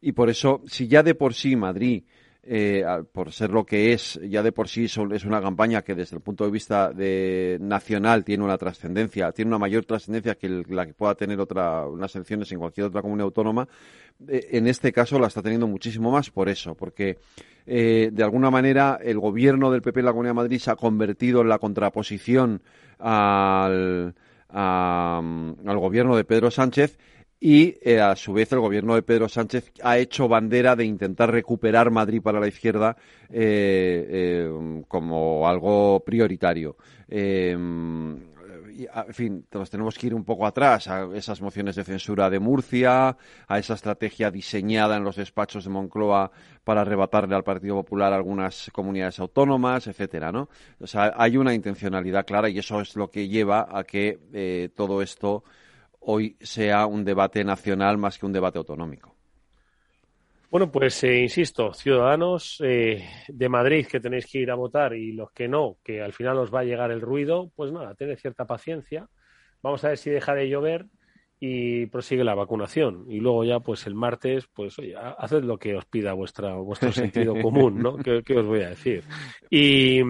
y 0.00 0.12
por 0.12 0.30
eso, 0.30 0.62
si 0.66 0.88
ya 0.88 1.02
de 1.02 1.14
por 1.14 1.34
sí 1.34 1.56
Madrid 1.56 2.04
eh, 2.48 2.84
por 3.12 3.32
ser 3.32 3.50
lo 3.50 3.66
que 3.66 3.92
es, 3.92 4.20
ya 4.22 4.40
de 4.40 4.52
por 4.52 4.68
sí 4.68 4.84
es 4.84 5.24
una 5.24 5.40
campaña 5.40 5.82
que 5.82 5.96
desde 5.96 6.14
el 6.14 6.22
punto 6.22 6.44
de 6.44 6.52
vista 6.52 6.92
de 6.92 7.58
nacional 7.60 8.24
tiene 8.24 8.44
una 8.44 8.56
trascendencia, 8.56 9.32
tiene 9.32 9.48
una 9.48 9.58
mayor 9.58 9.84
trascendencia 9.84 10.36
que 10.36 10.62
la 10.68 10.86
que 10.86 10.94
pueda 10.94 11.16
tener 11.16 11.40
otra, 11.40 11.88
unas 11.88 12.14
elecciones 12.14 12.52
en 12.52 12.60
cualquier 12.60 12.86
otra 12.86 13.02
comunidad 13.02 13.24
autónoma. 13.24 13.66
Eh, 14.28 14.46
en 14.52 14.68
este 14.68 14.92
caso 14.92 15.18
la 15.18 15.26
está 15.26 15.42
teniendo 15.42 15.66
muchísimo 15.66 16.12
más 16.12 16.30
por 16.30 16.48
eso, 16.48 16.76
porque 16.76 17.18
de 17.66 18.22
alguna 18.22 18.48
manera 18.48 19.00
el 19.02 19.18
gobierno 19.18 19.72
del 19.72 19.82
PP 19.82 19.98
en 19.98 20.06
la 20.06 20.12
Comunidad 20.12 20.30
de 20.30 20.42
Madrid 20.42 20.60
se 20.60 20.70
ha 20.70 20.76
convertido 20.76 21.40
en 21.40 21.48
la 21.48 21.58
contraposición 21.58 22.62
al, 23.00 24.14
al 24.48 25.78
gobierno 25.78 26.16
de 26.16 26.24
Pedro 26.24 26.50
Sánchez 26.50 26.98
y 27.38 27.76
eh, 27.82 28.00
a 28.00 28.16
su 28.16 28.32
vez 28.32 28.50
el 28.52 28.60
gobierno 28.60 28.94
de 28.94 29.02
Pedro 29.02 29.28
Sánchez 29.28 29.70
ha 29.82 29.98
hecho 29.98 30.26
bandera 30.26 30.74
de 30.74 30.84
intentar 30.84 31.30
recuperar 31.30 31.90
Madrid 31.90 32.22
para 32.22 32.40
la 32.40 32.48
izquierda 32.48 32.96
eh, 33.28 34.06
eh, 34.08 34.82
como 34.88 35.46
algo 35.46 36.00
prioritario. 36.00 36.76
En 38.84 39.14
fin, 39.14 39.46
tenemos 39.70 39.96
que 39.96 40.08
ir 40.08 40.14
un 40.14 40.24
poco 40.24 40.46
atrás 40.46 40.88
a 40.88 41.08
esas 41.14 41.40
mociones 41.40 41.76
de 41.76 41.84
censura 41.84 42.28
de 42.28 42.38
Murcia, 42.38 43.16
a 43.48 43.58
esa 43.58 43.74
estrategia 43.74 44.30
diseñada 44.30 44.96
en 44.96 45.04
los 45.04 45.16
despachos 45.16 45.64
de 45.64 45.70
Moncloa 45.70 46.30
para 46.62 46.82
arrebatarle 46.82 47.34
al 47.34 47.44
Partido 47.44 47.76
Popular 47.76 48.12
algunas 48.12 48.70
comunidades 48.72 49.18
autónomas, 49.20 49.86
etcétera, 49.86 50.30
¿no? 50.30 50.48
O 50.78 50.86
sea, 50.86 51.14
hay 51.16 51.36
una 51.36 51.54
intencionalidad 51.54 52.26
clara 52.26 52.50
y 52.50 52.58
eso 52.58 52.80
es 52.80 52.94
lo 52.96 53.10
que 53.10 53.28
lleva 53.28 53.66
a 53.70 53.84
que 53.84 54.70
todo 54.76 55.00
esto 55.00 55.44
hoy 56.00 56.36
sea 56.40 56.86
un 56.86 57.04
debate 57.04 57.42
nacional 57.44 57.98
más 57.98 58.18
que 58.18 58.26
un 58.26 58.32
debate 58.32 58.58
autonómico. 58.58 59.15
Bueno, 60.50 60.70
pues 60.70 61.02
eh, 61.02 61.18
insisto, 61.18 61.74
ciudadanos 61.74 62.58
eh, 62.64 63.04
de 63.28 63.48
Madrid 63.48 63.86
que 63.86 63.98
tenéis 63.98 64.26
que 64.26 64.38
ir 64.38 64.50
a 64.50 64.54
votar 64.54 64.94
y 64.94 65.12
los 65.12 65.32
que 65.32 65.48
no, 65.48 65.78
que 65.82 66.00
al 66.00 66.12
final 66.12 66.38
os 66.38 66.54
va 66.54 66.60
a 66.60 66.64
llegar 66.64 66.92
el 66.92 67.00
ruido, 67.00 67.50
pues 67.56 67.72
nada, 67.72 67.94
tened 67.94 68.16
cierta 68.16 68.46
paciencia. 68.46 69.08
Vamos 69.60 69.82
a 69.84 69.88
ver 69.88 69.98
si 69.98 70.10
deja 70.10 70.34
de 70.34 70.48
llover 70.48 70.86
y 71.38 71.86
prosigue 71.86 72.24
la 72.24 72.34
vacunación. 72.34 73.04
Y 73.08 73.20
luego 73.20 73.44
ya, 73.44 73.60
pues 73.60 73.86
el 73.86 73.94
martes, 73.94 74.46
pues 74.54 74.78
oye, 74.78 74.94
haced 74.96 75.42
lo 75.44 75.58
que 75.58 75.74
os 75.74 75.84
pida 75.84 76.12
vuestra, 76.14 76.54
vuestro 76.54 76.92
sentido 76.92 77.34
común, 77.40 77.82
¿no? 77.82 77.96
¿Qué, 77.96 78.22
os 78.36 78.46
voy 78.46 78.62
a 78.62 78.70
decir? 78.70 79.04
Y, 79.50 80.00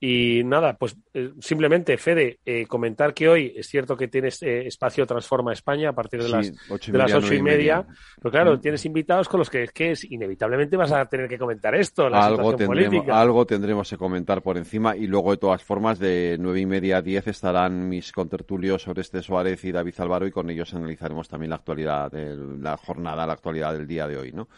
y 0.00 0.44
nada, 0.44 0.76
pues 0.76 0.96
eh, 1.12 1.32
simplemente, 1.40 1.96
Fede, 1.98 2.38
eh, 2.44 2.66
comentar 2.66 3.12
que 3.12 3.28
hoy 3.28 3.52
es 3.56 3.66
cierto 3.66 3.96
que 3.96 4.08
tienes 4.08 4.42
eh, 4.42 4.66
espacio 4.66 5.06
Transforma 5.06 5.52
España 5.52 5.90
a 5.90 5.92
partir 5.92 6.22
de 6.22 6.28
las 6.28 6.52
ocho 6.68 6.92
de 6.92 6.98
las 6.98 7.12
ocho 7.12 7.34
y 7.34 7.42
media, 7.42 7.84
pero 8.16 8.30
claro, 8.30 8.56
mm. 8.56 8.60
tienes 8.60 8.84
invitados 8.84 9.28
con 9.28 9.38
los 9.38 9.50
que, 9.50 9.68
que 9.68 9.92
es, 9.92 10.04
inevitablemente 10.04 10.76
vas 10.76 10.92
a 10.92 11.04
tener 11.06 11.28
que 11.28 11.38
comentar 11.38 11.74
esto, 11.74 12.08
la 12.08 12.26
algo 12.26 12.54
tendremos, 12.54 12.88
política. 12.88 13.20
Algo 13.20 13.44
tendremos 13.46 13.90
que 13.90 13.96
comentar 13.96 14.42
por 14.42 14.56
encima 14.56 14.96
y 14.96 15.06
luego, 15.06 15.32
de 15.32 15.38
todas 15.38 15.64
formas, 15.64 15.98
de 15.98 16.36
nueve 16.38 16.60
y 16.60 16.66
media 16.66 16.98
a 16.98 17.02
diez 17.02 17.26
estarán 17.26 17.88
mis 17.88 18.12
contertulios 18.12 18.82
sobre 18.82 19.00
este 19.00 19.22
Suárez 19.22 19.64
y 19.64 19.72
David 19.72 19.94
Álvaro 19.98 20.26
y 20.26 20.30
con 20.30 20.48
ellos 20.50 20.59
analizaremos 20.72 21.28
también 21.28 21.50
la 21.50 21.56
actualidad 21.56 22.10
de 22.10 22.36
la 22.58 22.76
jornada, 22.76 23.26
la 23.26 23.32
actualidad 23.32 23.72
del 23.72 23.86
día 23.86 24.06
de 24.06 24.16
hoy, 24.16 24.32
¿no? 24.32 24.48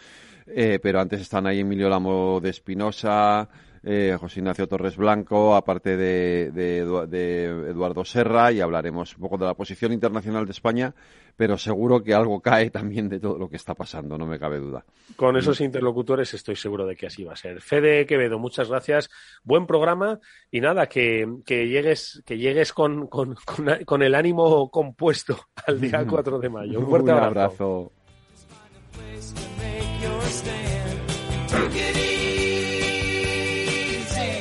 Eh, 0.46 0.78
pero 0.82 1.00
antes 1.00 1.20
están 1.20 1.46
ahí 1.46 1.60
Emilio 1.60 1.88
Lamo 1.88 2.40
de 2.40 2.50
Espinosa, 2.50 3.48
eh, 3.84 4.16
José 4.18 4.40
Ignacio 4.40 4.68
Torres 4.68 4.96
Blanco, 4.96 5.54
aparte 5.54 5.96
de, 5.96 6.78
Eduardo 7.68 8.04
Serra, 8.04 8.52
y 8.52 8.60
hablaremos 8.60 9.14
un 9.16 9.22
poco 9.22 9.38
de 9.38 9.46
la 9.46 9.54
posición 9.54 9.92
internacional 9.92 10.44
de 10.44 10.52
España, 10.52 10.94
pero 11.36 11.58
seguro 11.58 12.02
que 12.02 12.14
algo 12.14 12.40
cae 12.40 12.70
también 12.70 13.08
de 13.08 13.20
todo 13.20 13.38
lo 13.38 13.48
que 13.48 13.56
está 13.56 13.74
pasando, 13.74 14.18
no 14.18 14.26
me 14.26 14.38
cabe 14.38 14.58
duda. 14.58 14.84
Con 15.16 15.36
esos 15.36 15.60
interlocutores 15.60 16.32
estoy 16.34 16.56
seguro 16.56 16.86
de 16.86 16.96
que 16.96 17.06
así 17.06 17.24
va 17.24 17.32
a 17.32 17.36
ser. 17.36 17.60
Fede 17.60 18.06
Quevedo, 18.06 18.38
muchas 18.38 18.68
gracias, 18.68 19.10
buen 19.42 19.66
programa 19.66 20.20
y 20.50 20.60
nada, 20.60 20.88
que, 20.88 21.26
llegues, 21.46 22.22
que 22.24 22.38
llegues 22.38 22.72
con, 22.72 23.06
con, 23.06 24.02
el 24.02 24.14
ánimo 24.14 24.70
compuesto 24.70 25.38
al 25.66 25.80
día 25.80 26.04
4 26.08 26.38
de 26.38 26.48
mayo. 26.48 26.80
Un 26.80 26.88
fuerte 26.88 27.10
abrazo. 27.10 27.92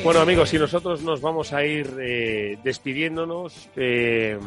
Bueno 0.04 0.20
amigos, 0.20 0.52
y 0.52 0.58
nosotros 0.58 1.04
nos 1.04 1.22
vamos 1.22 1.54
a 1.54 1.64
ir 1.64 1.88
eh, 2.02 2.58
despidiéndonos 2.64 3.70
eh, 3.76 4.40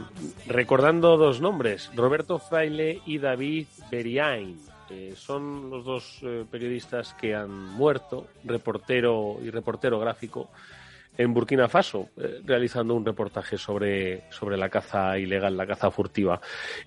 recordando 0.49 1.17
dos 1.17 1.41
nombres, 1.41 1.93
Roberto 1.95 2.41
Fraile 2.41 3.01
y 3.07 3.19
David 3.19 3.69
Beriain. 3.89 4.59
son 5.15 5.71
los 5.71 5.85
dos 5.85 6.19
eh, 6.23 6.45
periodistas 6.51 7.15
que 7.15 7.37
han 7.37 7.53
muerto, 7.53 8.27
reportero 8.43 9.39
y 9.45 9.51
reportero 9.51 10.01
gráfico, 10.01 10.51
en 11.17 11.33
Burkina 11.33 11.69
Faso, 11.69 12.09
realizando 12.45 12.95
un 12.95 13.07
reportaje 13.07 13.57
sobre, 13.57 14.25
sobre 14.31 14.57
la 14.57 14.69
caza 14.69 15.17
ilegal, 15.17 15.57
la 15.57 15.69
caza 15.69 15.89
furtiva. 15.93 16.41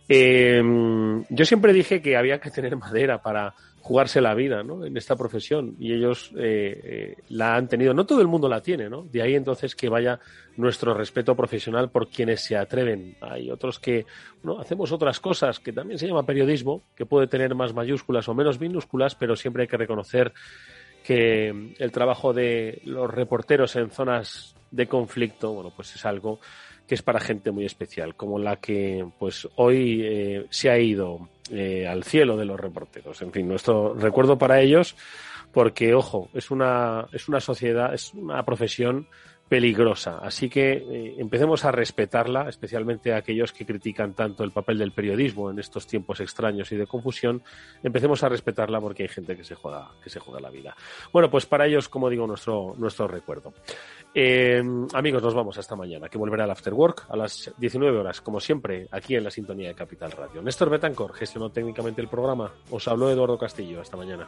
yo 0.10 1.46
siempre 1.46 1.72
dije 1.72 2.02
que 2.02 2.18
había 2.18 2.42
que 2.42 2.52
tener 2.52 2.76
madera 2.76 3.22
para 3.22 3.54
jugarse 3.88 4.20
la 4.20 4.34
vida 4.34 4.64
¿no? 4.64 4.84
en 4.84 4.98
esta 4.98 5.16
profesión 5.16 5.78
y 5.80 5.94
ellos 5.94 6.34
eh, 6.38 6.82
eh, 6.84 7.16
la 7.30 7.56
han 7.56 7.70
tenido. 7.70 7.94
No 7.94 8.06
todo 8.06 8.20
el 8.20 8.28
mundo 8.28 8.50
la 8.50 8.62
tiene, 8.62 8.90
¿no? 8.90 9.04
De 9.04 9.22
ahí 9.22 9.34
entonces 9.34 9.76
que 9.76 9.88
vaya 9.88 10.20
nuestro 10.58 10.94
respeto 10.94 11.38
profesional 11.38 11.90
por 11.90 12.10
quienes 12.10 12.44
se 12.44 12.58
atreven. 12.58 13.16
Hay 13.22 13.50
otros 13.50 13.80
que 13.80 14.06
¿no? 14.44 14.60
hacemos 14.60 14.92
otras 14.92 15.22
cosas 15.22 15.62
que 15.62 15.72
también 15.72 15.98
se 15.98 16.06
llama 16.06 16.26
periodismo, 16.26 16.84
que 16.98 17.06
puede 17.06 17.28
tener 17.28 17.56
más 17.56 17.74
mayúsculas 17.74 18.28
o 18.28 18.34
menos 18.34 18.60
minúsculas, 18.60 19.16
pero 19.16 19.38
siempre 19.38 19.64
hay 19.64 19.70
que 19.70 19.78
reconocer 19.78 20.34
que 21.02 21.74
el 21.80 21.92
trabajo 21.94 22.34
de 22.34 22.82
los 22.84 23.10
reporteros 23.10 23.74
en 23.78 23.90
zonas 23.90 24.54
de 24.70 24.88
conflicto, 24.88 25.54
bueno, 25.54 25.72
pues 25.74 25.96
es 25.96 26.06
algo 26.06 26.42
que 26.88 26.96
es 26.96 27.02
para 27.02 27.20
gente 27.20 27.52
muy 27.52 27.66
especial, 27.66 28.16
como 28.16 28.40
la 28.40 28.56
que 28.58 29.06
pues 29.20 29.48
hoy 29.56 30.02
eh, 30.04 30.46
se 30.50 30.70
ha 30.70 30.80
ido 30.80 31.28
eh, 31.52 31.86
al 31.88 32.04
cielo 32.04 32.38
de 32.38 32.46
los 32.46 32.60
reporteros. 32.60 33.22
En 33.22 33.32
fin, 33.32 33.48
nuestro 33.48 33.94
recuerdo 33.94 34.38
para 34.38 34.62
ellos, 34.62 34.96
porque 35.52 35.94
ojo, 35.94 36.30
es 36.34 36.50
una, 36.50 37.08
es 37.12 37.28
una 37.28 37.42
sociedad, 37.42 37.94
es 37.94 38.14
una 38.14 38.44
profesión 38.44 39.08
peligrosa. 39.48 40.20
Así 40.22 40.50
que 40.50 40.74
eh, 40.74 41.16
empecemos 41.18 41.64
a 41.64 41.72
respetarla, 41.72 42.50
especialmente 42.50 43.14
a 43.14 43.18
aquellos 43.18 43.54
que 43.54 43.66
critican 43.66 44.14
tanto 44.14 44.44
el 44.44 44.52
papel 44.52 44.78
del 44.78 44.92
periodismo 44.92 45.50
en 45.50 45.60
estos 45.60 45.88
tiempos 45.88 46.20
extraños 46.20 46.72
y 46.72 46.76
de 46.76 46.86
confusión. 46.86 47.42
Empecemos 47.82 48.24
a 48.24 48.30
respetarla 48.30 48.82
porque 48.82 49.04
hay 49.04 49.10
gente 49.10 49.38
que 49.38 49.44
se 49.44 49.56
juega, 49.56 49.90
que 50.04 50.10
se 50.10 50.20
juega 50.20 50.42
la 50.42 50.50
vida. 50.50 50.76
Bueno, 51.14 51.30
pues 51.30 51.46
para 51.46 51.66
ellos, 51.66 51.88
como 51.88 52.10
digo, 52.10 52.28
nuestro, 52.28 52.76
nuestro 52.78 53.08
recuerdo. 53.08 53.54
Eh, 54.20 54.64
amigos, 54.94 55.22
nos 55.22 55.36
vamos 55.36 55.60
hasta 55.60 55.76
mañana, 55.76 56.10
que 56.10 56.18
volverá 56.18 56.46
al 56.46 56.50
After 56.50 56.74
Work 56.74 57.06
a 57.08 57.16
las 57.16 57.54
19 57.56 58.00
horas, 58.00 58.20
como 58.20 58.40
siempre, 58.40 58.88
aquí 58.90 59.14
en 59.14 59.24
la 59.24 59.30
sintonía 59.30 59.68
de 59.68 59.76
Capital 59.76 60.12
Radio. 60.12 60.42
Néstor 60.42 60.72
Betancor 60.72 61.14
gestionó 61.14 61.52
técnicamente 61.52 62.02
el 62.02 62.08
programa. 62.08 62.52
Os 62.72 62.88
habló 62.88 63.12
Eduardo 63.12 63.38
Castillo. 63.38 63.80
Hasta 63.80 63.96
mañana. 63.96 64.28